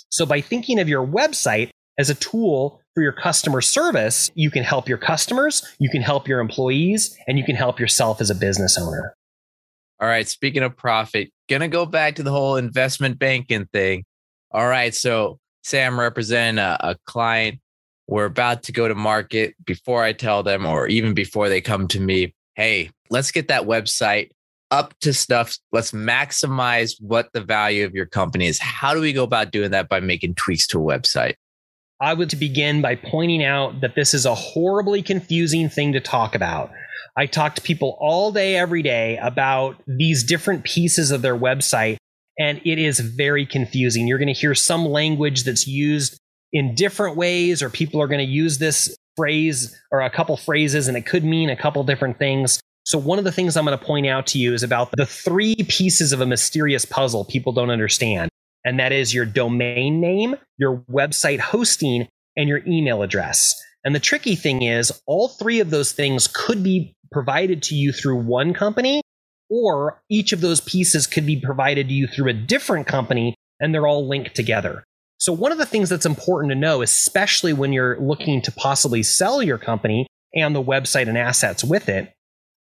So 0.10 0.26
by 0.26 0.42
thinking 0.42 0.80
of 0.80 0.90
your 0.90 1.06
website 1.06 1.70
as 1.98 2.10
a 2.10 2.16
tool 2.16 2.82
for 2.94 3.04
your 3.04 3.12
customer 3.12 3.62
service, 3.62 4.30
you 4.36 4.52
can 4.52 4.64
help 4.64 4.90
your 4.90 4.98
customers, 4.98 5.64
you 5.80 5.90
can 5.90 6.02
help 6.02 6.28
your 6.28 6.40
employees, 6.40 7.18
and 7.28 7.38
you 7.38 7.46
can 7.46 7.56
help 7.56 7.80
yourself 7.80 8.20
as 8.22 8.30
a 8.30 8.36
business 8.36 8.78
owner. 8.78 9.14
All 10.00 10.08
right. 10.08 10.28
Speaking 10.28 10.64
of 10.64 10.76
profit, 10.76 11.30
gonna 11.48 11.68
go 11.68 11.86
back 11.86 12.16
to 12.16 12.24
the 12.24 12.32
whole 12.32 12.58
investment 12.58 13.20
banking 13.20 13.68
thing. 13.72 14.04
All 14.52 14.68
right. 14.68 14.94
So 14.96 15.38
Sam 15.64 16.00
representing 16.00 16.60
a, 16.60 16.78
a 16.80 16.96
client. 17.06 17.60
We're 18.08 18.26
about 18.26 18.64
to 18.64 18.72
go 18.74 18.88
to 18.88 18.96
market 18.96 19.56
before 19.64 20.04
I 20.04 20.12
tell 20.12 20.44
them, 20.44 20.66
or 20.66 20.88
even 20.88 21.14
before 21.14 21.50
they 21.50 21.62
come 21.62 21.88
to 21.90 22.00
me. 22.00 22.34
Hey, 22.56 22.90
let's 23.12 23.32
get 23.32 23.50
that 23.50 23.64
website 23.64 24.32
up 24.72 24.98
to 25.02 25.14
stuff. 25.14 25.58
Let's 25.72 25.92
maximize 25.92 26.96
what 27.00 27.30
the 27.34 27.42
value 27.42 27.86
of 27.86 27.94
your 27.94 28.06
company 28.06 28.48
is. 28.48 28.60
How 28.60 28.94
do 28.94 29.02
we 29.02 29.14
go 29.14 29.24
about 29.24 29.52
doing 29.52 29.72
that 29.72 29.90
by 29.90 30.00
making 30.00 30.36
tweaks 30.36 30.66
to 30.68 30.80
a 30.80 30.82
website? 30.82 31.36
I 32.00 32.16
would 32.16 32.34
begin 32.40 32.82
by 32.82 32.96
pointing 32.96 33.44
out 33.44 33.82
that 33.82 33.96
this 33.96 34.16
is 34.16 34.26
a 34.26 34.34
horribly 34.34 35.04
confusing 35.04 35.70
thing 35.70 35.94
to 35.94 36.00
talk 36.00 36.34
about. 36.34 36.72
I 37.16 37.28
talk 37.28 37.56
to 37.56 37.62
people 37.62 37.98
all 38.00 38.32
day, 38.32 38.56
every 38.56 38.82
day 38.82 39.20
about 39.22 39.76
these 39.86 40.24
different 40.24 40.64
pieces 40.64 41.12
of 41.12 41.22
their 41.22 41.38
website, 41.38 41.98
and 42.40 42.60
it 42.66 42.80
is 42.80 43.00
very 43.02 43.46
confusing. 43.46 44.08
You're 44.08 44.18
going 44.18 44.34
to 44.34 44.40
hear 44.40 44.56
some 44.56 44.86
language 44.86 45.44
that's 45.44 45.68
used 45.68 46.18
in 46.54 46.74
different 46.74 47.18
ways, 47.18 47.62
or 47.62 47.70
people 47.70 48.02
are 48.02 48.08
going 48.08 48.26
to 48.26 48.32
use 48.32 48.58
this 48.58 48.96
phrase 49.16 49.78
or 49.92 50.02
a 50.02 50.10
couple 50.10 50.38
phrases, 50.38 50.88
and 50.88 50.98
it 50.98 51.06
could 51.06 51.24
mean 51.24 51.50
a 51.50 51.56
couple 51.56 51.84
different 51.84 52.18
things. 52.18 52.62
So, 52.84 52.98
one 52.98 53.20
of 53.20 53.26
the 53.26 53.32
things 53.32 53.56
I'm 53.56 53.66
going 53.66 53.78
to 53.78 53.86
point 53.86 54.08
out 54.08 54.28
to 54.28 54.40
you 54.40 54.54
is 54.54 54.64
about 54.64 54.92
the 54.98 55.06
three 55.06 55.56
pieces 55.68 56.14
of 56.14 56.22
a 56.22 56.26
mysterious 56.26 56.86
puzzle 56.86 57.26
people 57.26 57.54
don't 57.54 57.70
understand. 57.70 58.30
And 58.66 58.80
that 58.80 58.92
is 58.92 59.14
your 59.14 59.26
domain 59.26 60.02
name, 60.02 60.36
your 60.58 60.84
website 60.92 61.40
hosting, 61.40 62.08
and 62.36 62.48
your 62.48 62.62
email 62.68 63.02
address. 63.02 63.54
And 63.84 63.96
the 63.96 64.00
tricky 64.00 64.36
thing 64.36 64.62
is, 64.62 64.92
all 65.06 65.28
three 65.28 65.60
of 65.60 65.70
those 65.70 65.92
things 65.92 66.28
could 66.28 66.64
be 66.64 66.96
provided 67.12 67.64
to 67.64 67.76
you 67.76 67.92
through 67.92 68.18
one 68.18 68.54
company, 68.54 69.02
or 69.50 70.02
each 70.10 70.32
of 70.32 70.42
those 70.42 70.62
pieces 70.62 71.08
could 71.08 71.26
be 71.26 71.40
provided 71.40 71.88
to 71.88 71.94
you 71.94 72.08
through 72.08 72.30
a 72.30 72.34
different 72.34 72.88
company, 72.88 73.36
and 73.60 73.74
they're 73.74 73.88
all 73.88 74.08
linked 74.08 74.36
together. 74.36 74.84
So, 75.18 75.34
one 75.34 75.52
of 75.52 75.58
the 75.58 75.66
things 75.66 75.90
that's 75.90 76.06
important 76.06 76.52
to 76.52 76.58
know, 76.58 76.82
especially 76.82 77.54
when 77.54 77.74
you're 77.74 78.00
looking 78.00 78.42
to 78.44 78.52
possibly 78.52 79.04
sell 79.04 79.44
your 79.44 79.60
company 79.60 80.08
and 80.34 80.56
the 80.56 80.64
website 80.64 81.08
and 81.08 81.18
assets 81.18 81.64
with 81.64 81.90
it, 81.90 82.12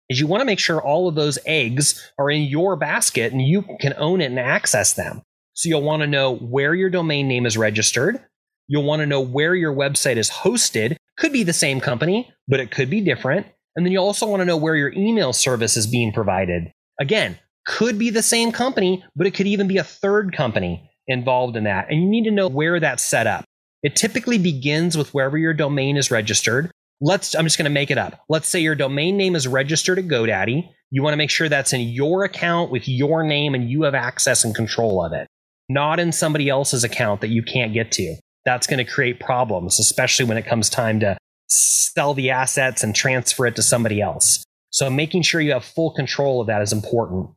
is 0.10 0.20
you 0.20 0.28
want 0.28 0.41
to 0.41 0.45
make 0.45 0.60
sure 0.60 0.82
all 0.82 1.08
of 1.08 1.16
those 1.16 1.39
eggs 1.45 2.12
are 2.18 2.30
in 2.30 2.43
your 2.43 2.76
basket 2.76 3.32
and 3.32 3.41
you 3.41 3.64
can 3.80 3.93
own 3.97 4.22
it 4.22 4.26
and 4.26 4.39
access 4.39 4.93
them. 4.93 5.22
So 5.53 5.70
you'll 5.70 5.82
want 5.82 6.01
to 6.01 6.08
know 6.08 6.36
where 6.36 6.76
your 6.76 6.89
domain 6.89 7.28
name 7.28 7.45
is 7.45 7.58
registered. 7.58 8.24
You'll 8.68 8.84
want 8.84 9.01
to 9.01 9.06
know 9.06 9.22
where 9.22 9.56
your 9.56 9.74
website 9.74 10.18
is 10.18 10.30
hosted. 10.30 10.97
Could 11.18 11.32
be 11.32 11.43
the 11.43 11.53
same 11.53 11.80
company, 11.80 12.32
but 12.47 12.60
it 12.60 12.72
could 12.72 12.89
be 12.89 13.01
different. 13.01 13.47
And 13.76 13.86
then 13.86 13.91
you 13.91 13.99
also 13.99 14.28
want 14.28 14.41
to 14.41 14.45
know 14.45 14.58
where 14.58 14.76
your 14.76 14.93
email 14.93 15.34
service 15.34 15.78
is 15.78 15.88
being 15.88 16.12
provided. 16.12 16.72
Again, 16.99 17.38
could 17.66 17.97
be 17.97 18.10
the 18.10 18.24
same 18.24 18.51
company, 18.51 19.03
but 19.16 19.28
it 19.28 19.32
could 19.32 19.47
even 19.47 19.68
be 19.68 19.78
a 19.78 19.84
third 19.84 20.36
company 20.36 20.89
involved 21.08 21.56
in 21.56 21.66
that. 21.66 21.89
And 21.89 22.01
you 22.01 22.10
need 22.10 22.24
to 22.26 22.32
know 22.32 22.47
where 22.47 22.80
that's 22.80 23.03
set 23.03 23.28
up. 23.28 23.45
It 23.84 23.95
typically 23.95 24.38
begins 24.38 24.97
with 24.97 25.14
wherever 25.14 25.38
your 25.38 25.53
domain 25.53 25.97
is 25.97 26.10
registered 26.10 26.72
let's 27.02 27.36
i'm 27.36 27.46
just 27.46 27.58
going 27.58 27.66
to 27.66 27.72
make 27.72 27.91
it 27.91 27.98
up. 27.98 28.24
Let's 28.30 28.48
say 28.48 28.60
your 28.60 28.76
domain 28.76 29.18
name 29.18 29.36
is 29.36 29.48
registered 29.48 30.00
at 30.00 30.06
godaddy. 30.06 30.70
You 30.91 31.04
want 31.04 31.14
to 31.14 31.18
make 31.18 31.30
sure 31.30 31.50
that's 31.50 31.74
in 31.74 31.82
your 31.82 32.24
account 32.24 32.72
with 32.72 32.88
your 32.88 33.24
name 33.24 33.54
and 33.56 33.70
you 33.70 33.84
have 33.84 33.96
access 33.96 34.43
and 34.43 34.56
control 34.56 35.04
of 35.04 35.14
it 35.14 35.28
not 35.68 36.00
in 36.00 36.12
somebody 36.12 36.50
else's 36.50 36.84
account 36.84 37.22
that 37.22 37.30
you 37.30 37.41
can't 37.41 37.74
get 37.74 37.91
to. 37.93 38.16
That's 38.46 38.68
going 38.68 38.84
to 38.84 38.89
create 38.89 39.20
problems 39.20 39.80
especially 39.80 40.26
when 40.26 40.38
it 40.38 40.46
comes 40.46 40.70
time 40.70 41.00
to 41.02 41.18
sell 41.48 42.14
the 42.14 42.32
assets 42.32 42.84
and 42.84 42.96
transfer 42.96 43.46
it 43.46 43.56
to 43.56 43.62
somebody 43.62 44.02
else. 44.02 44.43
So 44.72 44.89
making 44.89 45.22
sure 45.22 45.39
you 45.41 45.54
have 45.54 45.64
full 45.64 45.91
control 45.91 46.41
of 46.41 46.48
that 46.48 46.62
is 46.62 46.74
important. 46.74 47.30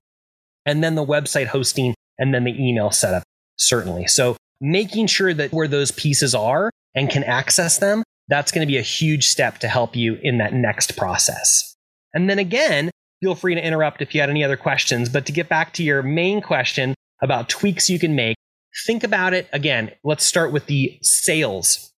And 0.67 0.83
then 0.83 0.97
the 0.97 1.07
website 1.07 1.47
hosting 1.47 1.95
and 2.19 2.35
then 2.35 2.45
the 2.45 2.55
email 2.59 2.91
setup 2.91 3.23
certainly. 3.57 4.07
So 4.07 4.37
making 4.61 5.07
sure 5.07 5.33
that 5.33 5.53
where 5.53 5.69
those 5.69 5.91
pieces 5.91 6.35
are 6.35 6.71
and 6.95 7.09
can 7.09 7.25
access 7.25 7.79
them 7.79 8.03
that's 8.29 8.53
going 8.53 8.67
to 8.67 8.71
be 8.71 8.79
a 8.79 8.83
huge 8.83 9.27
step 9.27 9.59
to 9.59 9.69
help 9.69 9.97
you 9.97 10.19
in 10.23 10.39
that 10.39 10.53
next 10.53 10.97
process. 10.97 11.75
And 12.15 12.29
then 12.29 12.39
again, 12.39 12.91
feel 13.23 13.35
free 13.35 13.55
to 13.55 13.65
interrupt 13.65 14.03
if 14.03 14.15
you 14.15 14.21
had 14.21 14.31
any 14.31 14.45
other 14.45 14.57
questions. 14.57 15.09
But 15.09 15.27
to 15.27 15.33
get 15.33 15.49
back 15.49 15.73
to 15.75 15.83
your 15.83 16.03
main 16.03 16.41
question 16.41 16.95
about 17.23 17.49
tweaks 17.49 17.91
you 17.91 17.99
can 17.99 18.15
make, 18.15 18.37
think 18.87 19.05
about 19.05 19.35
it 19.35 19.49
again. 19.53 19.91
Let's 20.05 20.25
start 20.25 20.53
with 20.53 20.67
the 20.67 20.99
sales. 21.03 21.91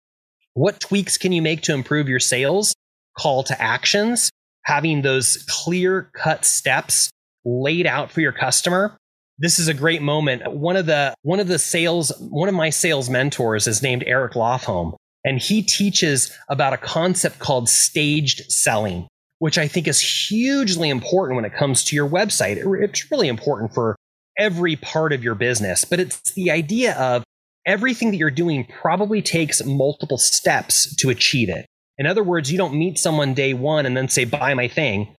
What 0.54 0.80
tweaks 0.80 1.18
can 1.18 1.32
you 1.32 1.42
make 1.42 1.62
to 1.62 1.74
improve 1.74 2.08
your 2.08 2.20
sales? 2.20 2.74
Call 3.18 3.42
to 3.44 3.60
actions, 3.60 4.30
having 4.64 5.02
those 5.02 5.44
clear 5.48 6.10
cut 6.14 6.44
steps 6.44 7.10
laid 7.44 7.86
out 7.86 8.10
for 8.10 8.20
your 8.20 8.32
customer. 8.32 8.96
This 9.38 9.58
is 9.58 9.68
a 9.68 9.74
great 9.74 10.02
moment. 10.02 10.52
One 10.52 10.76
of 10.76 10.86
the 10.86 11.14
one 11.22 11.40
of 11.40 11.48
the 11.48 11.58
sales 11.58 12.12
one 12.18 12.48
of 12.48 12.54
my 12.54 12.70
sales 12.70 13.08
mentors 13.08 13.66
is 13.66 13.82
named 13.82 14.04
Eric 14.06 14.34
Lofholm. 14.34 14.94
And 15.24 15.38
he 15.38 15.62
teaches 15.62 16.36
about 16.48 16.72
a 16.72 16.78
concept 16.78 17.38
called 17.38 17.68
staged 17.68 18.50
selling, 18.50 19.06
which 19.38 19.58
I 19.58 19.68
think 19.68 19.86
is 19.86 20.00
hugely 20.00 20.88
important 20.88 21.36
when 21.36 21.44
it 21.44 21.54
comes 21.54 21.84
to 21.84 21.96
your 21.96 22.08
website. 22.08 22.56
It's 22.82 23.10
really 23.10 23.28
important 23.28 23.74
for 23.74 23.96
every 24.38 24.76
part 24.76 25.12
of 25.12 25.22
your 25.22 25.34
business, 25.34 25.84
but 25.84 26.00
it's 26.00 26.32
the 26.32 26.50
idea 26.50 26.94
of 26.96 27.22
everything 27.66 28.10
that 28.10 28.16
you're 28.16 28.30
doing 28.30 28.64
probably 28.64 29.20
takes 29.20 29.62
multiple 29.64 30.16
steps 30.16 30.96
to 30.96 31.10
achieve 31.10 31.50
it. 31.50 31.66
In 31.98 32.06
other 32.06 32.24
words, 32.24 32.50
you 32.50 32.56
don't 32.56 32.74
meet 32.74 32.98
someone 32.98 33.34
day 33.34 33.52
one 33.52 33.84
and 33.84 33.94
then 33.94 34.08
say, 34.08 34.24
buy 34.24 34.54
my 34.54 34.68
thing. 34.68 35.14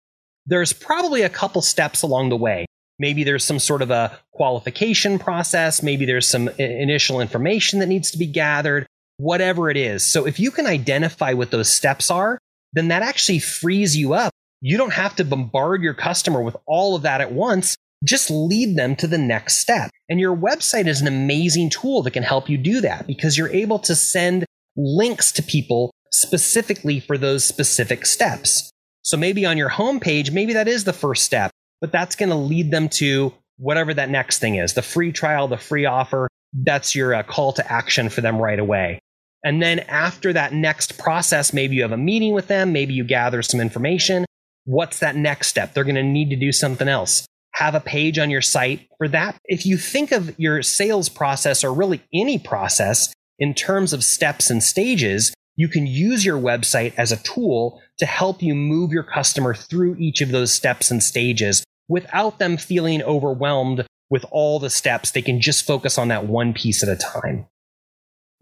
There's 0.46 0.72
probably 0.72 1.20
a 1.20 1.28
couple 1.28 1.61
steps 1.61 2.01
along 2.01 2.30
the 2.30 2.36
way. 2.36 2.64
Maybe 2.98 3.24
there's 3.24 3.44
some 3.44 3.59
sort 3.59 3.82
of 3.82 3.90
a 3.90 4.18
qualification 4.32 5.18
process. 5.18 5.82
Maybe 5.82 6.07
there's 6.07 6.26
some 6.26 6.48
initial 6.59 7.20
information 7.20 7.80
that 7.80 7.86
needs 7.88 8.11
to 8.12 8.18
be 8.18 8.26
gathered 8.26 8.86
whatever 9.20 9.70
it 9.70 9.76
is. 9.76 10.04
So 10.04 10.26
if 10.26 10.40
you 10.40 10.50
can 10.50 10.66
identify 10.66 11.34
what 11.34 11.50
those 11.50 11.70
steps 11.70 12.10
are, 12.10 12.38
then 12.72 12.88
that 12.88 13.02
actually 13.02 13.38
frees 13.38 13.96
you 13.96 14.14
up. 14.14 14.32
You 14.60 14.76
don't 14.76 14.92
have 14.92 15.16
to 15.16 15.24
bombard 15.24 15.82
your 15.82 15.94
customer 15.94 16.42
with 16.42 16.56
all 16.66 16.96
of 16.96 17.02
that 17.02 17.20
at 17.20 17.32
once. 17.32 17.76
Just 18.02 18.30
lead 18.30 18.76
them 18.76 18.96
to 18.96 19.06
the 19.06 19.18
next 19.18 19.58
step. 19.58 19.90
And 20.08 20.18
your 20.18 20.34
website 20.34 20.86
is 20.86 21.00
an 21.00 21.06
amazing 21.06 21.70
tool 21.70 22.02
that 22.02 22.12
can 22.12 22.22
help 22.22 22.48
you 22.48 22.56
do 22.56 22.80
that 22.80 23.06
because 23.06 23.36
you're 23.36 23.50
able 23.50 23.78
to 23.80 23.94
send 23.94 24.46
links 24.76 25.32
to 25.32 25.42
people 25.42 25.90
specifically 26.12 26.98
for 27.00 27.18
those 27.18 27.44
specific 27.44 28.06
steps. 28.06 28.70
So 29.02 29.16
maybe 29.16 29.44
on 29.44 29.58
your 29.58 29.70
homepage, 29.70 30.32
maybe 30.32 30.54
that 30.54 30.68
is 30.68 30.84
the 30.84 30.92
first 30.92 31.24
step, 31.24 31.50
but 31.80 31.92
that's 31.92 32.16
going 32.16 32.30
to 32.30 32.36
lead 32.36 32.70
them 32.70 32.88
to 32.90 33.34
whatever 33.58 33.92
that 33.92 34.08
next 34.08 34.38
thing 34.38 34.54
is 34.54 34.72
the 34.72 34.82
free 34.82 35.12
trial, 35.12 35.46
the 35.48 35.58
free 35.58 35.84
offer. 35.84 36.28
That's 36.52 36.94
your 36.94 37.14
uh, 37.14 37.22
call 37.22 37.52
to 37.54 37.72
action 37.72 38.08
for 38.08 38.22
them 38.22 38.38
right 38.38 38.58
away. 38.58 39.00
And 39.43 39.62
then 39.62 39.80
after 39.80 40.32
that 40.32 40.53
next 40.53 40.99
process, 40.99 41.53
maybe 41.53 41.76
you 41.76 41.82
have 41.82 41.93
a 41.93 41.97
meeting 41.97 42.34
with 42.34 42.49
them, 42.49 42.72
maybe 42.72 42.93
you 42.93 43.05
gather 43.05 43.43
some 43.43 43.61
information. 43.61 44.24
What's 44.64 44.99
that 44.99 45.16
next 45.16 45.49
step? 45.49 45.72
They're 45.72 45.84
going 45.84 45.95
to 45.95 46.03
need 46.03 46.30
to 46.30 46.36
do 46.36 46.53
something 46.53 46.88
else. 46.88 47.26
Have 47.55 47.74
a 47.74 47.80
page 47.80 48.18
on 48.18 48.30
your 48.30 48.43
site 48.43 48.88
for 48.99 49.09
that. 49.09 49.36
If 49.47 49.66
you 49.66 49.76
think 49.76 50.12
of 50.12 50.38
your 50.38 50.62
sales 50.62 51.09
process 51.09 51.64
or 51.64 51.72
really 51.72 52.03
any 52.12 52.38
process 52.38 53.12
in 53.38 53.55
terms 53.55 53.93
of 53.93 54.05
steps 54.05 54.51
and 54.51 54.62
stages, 54.62 55.32
you 55.57 55.68
can 55.68 55.86
use 55.86 56.24
your 56.24 56.38
website 56.38 56.95
as 56.97 57.11
a 57.11 57.22
tool 57.22 57.82
to 57.99 58.07
help 58.07 58.43
you 58.43 58.55
move 58.55 58.93
your 58.93 59.03
customer 59.03 59.55
through 59.55 59.97
each 59.99 60.20
of 60.20 60.30
those 60.30 60.53
steps 60.53 60.91
and 60.91 61.03
stages 61.03 61.64
without 61.88 62.38
them 62.38 62.57
feeling 62.57 63.03
overwhelmed 63.03 63.84
with 64.11 64.24
all 64.30 64.59
the 64.59 64.70
steps. 64.70 65.11
They 65.11 65.22
can 65.22 65.41
just 65.41 65.66
focus 65.66 65.99
on 65.99 66.09
that 66.09 66.26
one 66.26 66.53
piece 66.53 66.82
at 66.82 66.88
a 66.88 66.97
time. 66.97 67.47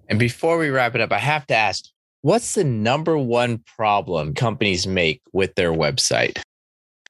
And 0.08 0.18
before 0.18 0.58
we 0.58 0.70
wrap 0.70 0.94
it 0.94 1.00
up, 1.00 1.12
I 1.12 1.18
have 1.18 1.46
to 1.48 1.54
ask 1.54 1.84
what's 2.22 2.54
the 2.54 2.64
number 2.64 3.16
one 3.16 3.62
problem 3.76 4.34
companies 4.34 4.86
make 4.86 5.20
with 5.32 5.54
their 5.54 5.72
website? 5.72 6.40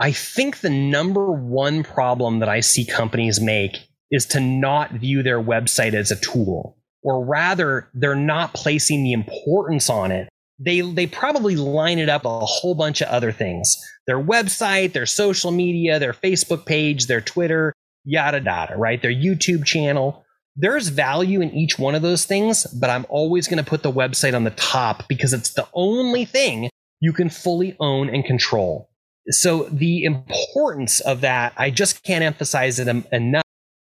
I 0.01 0.13
think 0.13 0.61
the 0.61 0.71
number 0.71 1.33
one 1.33 1.83
problem 1.83 2.39
that 2.39 2.49
I 2.49 2.61
see 2.61 2.85
companies 2.85 3.41
make 3.41 3.77
is 4.11 4.27
to 4.27 4.41
not 4.41 4.93
view 4.93 5.23
their 5.23 5.43
website 5.43 5.95
as 5.95 6.11
a 6.11 6.21
tool, 6.21 6.77
or 7.03 7.25
rather, 7.25 7.89
they're 7.95 8.15
not 8.15 8.55
placing 8.55 9.03
the 9.03 9.13
importance 9.13 9.91
on 9.91 10.13
it. 10.13 10.29
They, 10.59 10.81
they 10.81 11.07
probably 11.07 11.57
line 11.57 11.99
it 11.99 12.09
up 12.09 12.25
a 12.25 12.41
whole 12.41 12.75
bunch 12.75 13.01
of 13.01 13.09
other 13.09 13.33
things 13.33 13.77
their 14.07 14.21
website, 14.21 14.95
their 14.95 15.07
social 15.07 15.51
media, 15.51 15.99
their 15.99 16.15
Facebook 16.15 16.65
page, 16.65 17.07
their 17.07 17.21
Twitter, 17.21 17.75
yada, 18.05 18.41
yada, 18.41 18.75
right? 18.77 19.03
Their 19.03 19.13
YouTube 19.13 19.67
channel. 19.67 20.25
There's 20.61 20.89
value 20.89 21.41
in 21.41 21.55
each 21.55 21.79
one 21.79 21.95
of 21.95 22.03
those 22.03 22.25
things, 22.25 22.67
but 22.67 22.91
I'm 22.91 23.07
always 23.09 23.47
going 23.47 23.63
to 23.63 23.71
put 23.71 23.85
the 23.85 23.93
website 23.93 24.35
on 24.35 24.43
the 24.43 24.51
top 24.51 25.07
because 25.07 25.33
it's 25.33 25.55
the 25.55 25.69
only 25.73 26.25
thing 26.25 26.69
you 27.01 27.13
can 27.13 27.31
fully 27.31 27.77
own 27.79 28.09
and 28.13 28.25
control. 28.25 28.91
So 29.31 29.69
the 29.71 30.03
importance 30.03 30.99
of 30.99 31.21
that, 31.21 31.53
I 31.57 31.71
just 31.71 32.03
can't 32.03 32.25
emphasize 32.25 32.81
it 32.81 32.89
enough. 33.13 33.45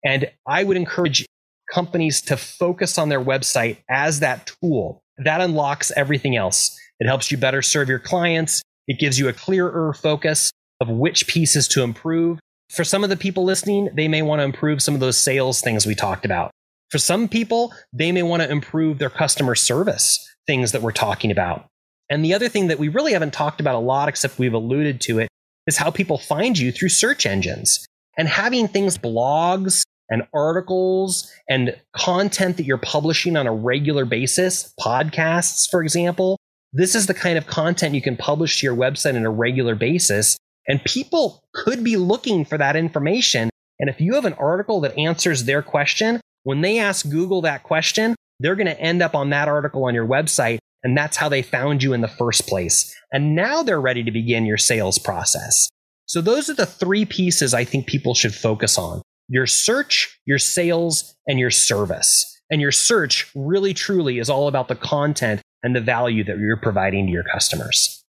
And 0.06 0.30
I 0.48 0.64
would 0.64 0.78
encourage 0.78 1.26
companies 1.74 2.22
to 2.24 2.38
focus 2.38 3.00
on 3.00 3.10
their 3.10 3.24
website 3.24 3.78
as 3.90 4.20
that 4.20 4.52
tool. 4.62 5.02
That 5.18 5.42
unlocks 5.42 5.92
everything 5.96 6.36
else. 6.36 6.78
It 7.00 7.08
helps 7.08 7.32
you 7.32 7.38
better 7.40 7.64
serve 7.64 7.90
your 7.90 7.98
clients. 7.98 8.62
It 8.88 9.00
gives 9.00 9.18
you 9.18 9.28
a 9.28 9.34
clearer 9.34 9.92
focus 9.94 10.52
of 10.80 10.88
which 10.88 11.26
pieces 11.26 11.68
to 11.70 11.82
improve. 11.82 12.40
For 12.70 12.84
some 12.84 13.04
of 13.04 13.10
the 13.10 13.18
people 13.18 13.44
listening, 13.44 13.90
they 13.96 14.08
may 14.08 14.22
want 14.22 14.40
to 14.40 14.44
improve 14.44 14.84
some 14.84 14.94
of 14.94 15.00
those 15.00 15.18
sales 15.18 15.62
things 15.62 15.88
we 15.88 15.96
talked 15.96 16.26
about. 16.26 16.52
For 16.90 16.98
some 16.98 17.28
people, 17.28 17.74
they 17.94 18.12
may 18.12 18.24
want 18.24 18.42
to 18.42 18.52
improve 18.52 18.98
their 18.98 19.10
customer 19.10 19.56
service 19.56 20.26
things 20.48 20.72
that 20.72 20.82
we're 20.82 20.92
talking 20.92 21.30
about. 21.30 21.68
And 22.10 22.26
the 22.26 22.34
other 22.34 22.50
thing 22.50 22.68
that 22.68 22.80
we 22.80 22.88
really 22.88 23.14
haven't 23.14 23.34
talked 23.34 23.62
about 23.62 23.76
a 23.76 23.80
lot, 23.80 24.10
except 24.10 24.40
we've 24.40 24.54
alluded 24.54 25.00
to 25.02 25.20
it, 25.20 25.30
is 25.68 25.78
how 25.78 25.92
people 25.92 26.18
find 26.18 26.58
you 26.58 26.72
through 26.72 26.90
search 26.90 27.26
engines. 27.26 27.86
And 28.18 28.28
having 28.28 28.68
things, 28.68 28.98
blogs 28.98 29.84
and 30.10 30.24
articles 30.34 31.32
and 31.48 31.80
content 31.94 32.58
that 32.58 32.66
you're 32.66 32.80
publishing 32.80 33.38
on 33.38 33.46
a 33.46 33.54
regular 33.54 34.06
basis, 34.06 34.74
podcasts, 34.80 35.70
for 35.70 35.84
example, 35.84 36.38
this 36.74 36.96
is 36.96 37.06
the 37.06 37.14
kind 37.14 37.38
of 37.38 37.48
content 37.48 37.96
you 37.96 38.02
can 38.02 38.18
publish 38.18 38.60
to 38.60 38.66
your 38.66 38.76
website 38.76 39.16
on 39.16 39.26
a 39.26 39.30
regular 39.30 39.76
basis. 39.76 40.38
And 40.68 40.84
people 40.84 41.44
could 41.54 41.84
be 41.84 41.96
looking 41.96 42.44
for 42.44 42.58
that 42.58 42.76
information. 42.76 43.50
And 43.80 43.90
if 43.90 44.02
you 44.02 44.16
have 44.16 44.26
an 44.26 44.34
article 44.34 44.82
that 44.82 44.98
answers 44.98 45.46
their 45.46 45.62
question, 45.62 46.20
when 46.44 46.62
they 46.62 46.80
ask 46.80 47.10
Google 47.10 47.42
that 47.42 47.64
question, 47.64 48.16
they're 48.40 48.56
going 48.56 48.68
to 48.68 48.80
end 48.80 49.02
up 49.02 49.16
on 49.16 49.30
that 49.32 49.48
article 49.48 49.86
on 49.86 49.94
your 49.94 50.08
website. 50.08 50.60
And 50.84 50.98
that's 50.98 51.18
how 51.18 51.28
they 51.28 51.42
found 51.42 51.84
you 51.84 51.94
in 51.94 52.02
the 52.02 52.08
first 52.08 52.48
place. 52.48 52.96
And 53.12 53.36
now 53.36 53.64
they're 53.64 53.82
ready 53.82 54.04
to 54.04 54.12
begin 54.12 54.46
your 54.46 54.58
sales 54.58 54.98
process. 54.98 55.70
So 56.06 56.22
those 56.22 56.50
are 56.50 56.54
the 56.54 56.66
three 56.66 57.06
pieces 57.06 57.54
I 57.54 57.66
think 57.66 57.86
people 57.86 58.14
should 58.14 58.34
focus 58.34 58.78
on 58.78 59.02
your 59.30 59.46
search, 59.46 60.20
your 60.26 60.40
sales, 60.40 61.16
and 61.28 61.40
your 61.40 61.52
service. 61.52 62.26
And 62.50 62.60
your 62.60 62.72
search 62.72 63.30
really 63.36 63.76
truly 63.76 64.18
is 64.18 64.30
all 64.30 64.48
about 64.48 64.68
the 64.68 64.76
content 64.76 65.42
and 65.62 65.76
the 65.76 65.82
value 65.82 66.24
that 66.24 66.40
you're 66.40 66.58
providing 66.58 67.06
to 67.06 67.12
your 67.12 67.24
customers. 67.24 68.04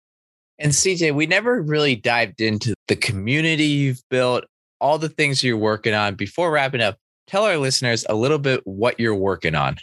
And 0.59 0.71
CJ, 0.71 1.13
we 1.13 1.25
never 1.25 1.61
really 1.61 1.95
dived 1.95 2.41
into 2.41 2.73
the 2.87 2.95
community 2.95 3.65
you've 3.65 4.01
built, 4.09 4.45
all 4.79 4.97
the 4.97 5.09
things 5.09 5.43
you're 5.43 5.57
working 5.57 5.93
on. 5.93 6.15
Before 6.15 6.51
wrapping 6.51 6.81
up, 6.81 6.97
tell 7.29 7.45
our 7.45 7.57
listeners 7.57 8.05
a 8.09 8.15
little 8.15 8.39
bit 8.39 8.61
what 8.65 8.99
you're 8.99 9.15
working 9.15 9.55
on. 9.55 9.77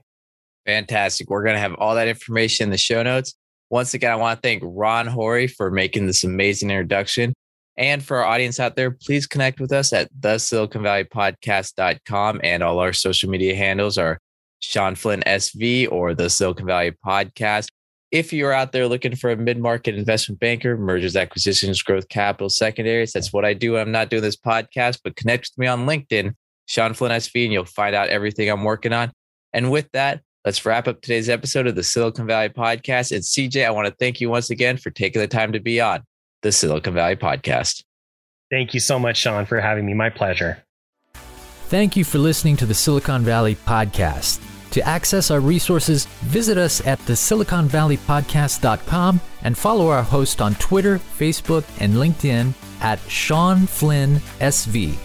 Fantastic. 0.66 1.30
We're 1.30 1.44
going 1.44 1.56
to 1.56 1.60
have 1.60 1.76
all 1.76 1.96
that 1.96 2.08
information 2.08 2.66
in 2.66 2.72
the 2.72 2.78
show 2.78 3.04
notes. 3.04 3.34
Once 3.70 3.94
again, 3.94 4.12
I 4.12 4.16
want 4.16 4.42
to 4.42 4.48
thank 4.48 4.64
Ron 4.66 5.08
Horry 5.08 5.48
for 5.48 5.72
making 5.72 6.08
this 6.08 6.24
amazing 6.24 6.70
introduction. 6.70 7.34
And 7.78 8.04
for 8.04 8.18
our 8.18 8.26
audience 8.26 8.60
out 8.60 8.76
there, 8.76 8.92
please 8.92 9.28
connect 9.28 9.60
with 9.60 9.72
us 9.72 9.92
at 9.92 10.10
the 10.18 10.38
Silicon 10.38 10.82
Valley 10.84 11.04
Podcast.com 11.04 12.40
and 12.44 12.64
all 12.64 12.80
our 12.80 12.94
social 12.94 13.30
media 13.30 13.56
handles 13.56 13.98
are 13.98 14.18
Sean 14.60 14.96
Flynn 14.96 15.24
SV 15.26 15.92
or 15.92 16.14
the 16.14 16.30
Silicon 16.30 16.66
Valley 16.66 16.94
Podcast. 17.06 17.68
If 18.12 18.32
you're 18.32 18.54
out 18.54 18.72
there 18.72 18.88
looking 18.88 19.16
for 19.16 19.32
a 19.32 19.36
mid-market 19.36 19.96
investment 19.96 20.40
banker, 20.40 20.78
mergers, 20.78 21.16
acquisitions, 21.16 21.82
growth 21.82 22.08
capital, 22.08 22.50
secondaries, 22.50 23.12
that's 23.12 23.34
what 23.34 23.46
I 23.46 23.54
do. 23.54 23.78
I'm 23.78 23.92
not 23.92 24.10
doing 24.10 24.22
this 24.22 24.38
podcast, 24.38 25.00
but 25.04 25.16
connect 25.16 25.50
with 25.52 25.58
me 25.58 25.68
on 25.68 25.86
LinkedIn, 25.86 26.34
Sean 26.68 26.94
Flynn 26.94 27.12
SV, 27.12 27.46
and 27.46 27.54
you'll 27.54 27.66
find 27.66 27.96
out 27.96 28.10
everything 28.10 28.50
I'm 28.50 28.64
working 28.64 28.94
on. 28.94 29.12
And 29.54 29.72
with 29.72 29.90
that, 29.94 30.22
let's 30.46 30.64
wrap 30.66 30.88
up 30.88 31.02
today's 31.02 31.30
episode 31.30 31.68
of 31.68 31.76
the 31.76 31.84
Silicon 31.84 32.28
Valley 32.28 32.50
Podcast. 32.50 33.12
And 33.12 33.24
CJ, 33.24 33.66
I 33.66 33.72
want 33.72 33.88
to 33.88 33.96
thank 34.00 34.22
you 34.22 34.30
once 34.30 34.50
again 34.50 34.78
for 34.78 34.92
taking 34.92 35.22
the 35.22 35.28
time 35.28 35.52
to 35.54 35.60
be 35.60 35.82
on 35.82 36.04
the 36.44 36.52
Silicon 36.52 36.94
Valley 36.94 37.16
Podcast. 37.16 37.84
Thank 38.52 38.76
you 38.76 38.80
so 38.80 39.00
much, 39.00 39.18
Sean, 39.18 39.46
for 39.46 39.60
having 39.60 39.86
me. 39.86 39.96
My 39.96 40.12
pleasure. 40.12 40.64
Thank 41.68 41.98
you 41.98 42.04
for 42.04 42.20
listening 42.20 42.56
to 42.58 42.68
the 42.68 42.76
Silicon 42.76 43.24
Valley 43.24 43.56
Podcast. 43.56 44.40
To 44.76 44.86
access 44.86 45.32
our 45.32 45.40
resources, 45.40 46.06
visit 46.24 46.58
us 46.58 46.86
at 46.86 47.00
the 47.06 47.14
siliconvalleypodcast.com 47.14 49.22
and 49.44 49.58
follow 49.58 49.88
our 49.88 50.04
host 50.04 50.42
on 50.42 50.56
Twitter, 50.56 51.00
Facebook, 51.18 51.64
and 51.80 51.94
LinkedIn 51.94 52.54
at 52.82 53.00
Sean 53.10 53.68
Flynn 53.68 54.16
SV. 54.42 54.98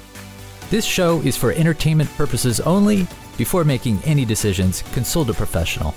This 0.71 0.85
show 0.85 1.21
is 1.21 1.37
for 1.37 1.53
entertainment 1.53 2.11
purposes 2.17 2.59
only. 2.59 3.07
Before 3.39 3.63
making 3.63 4.01
any 4.03 4.25
decisions, 4.25 4.83
consult 4.93 5.31
a 5.31 5.35
professional. 5.35 5.95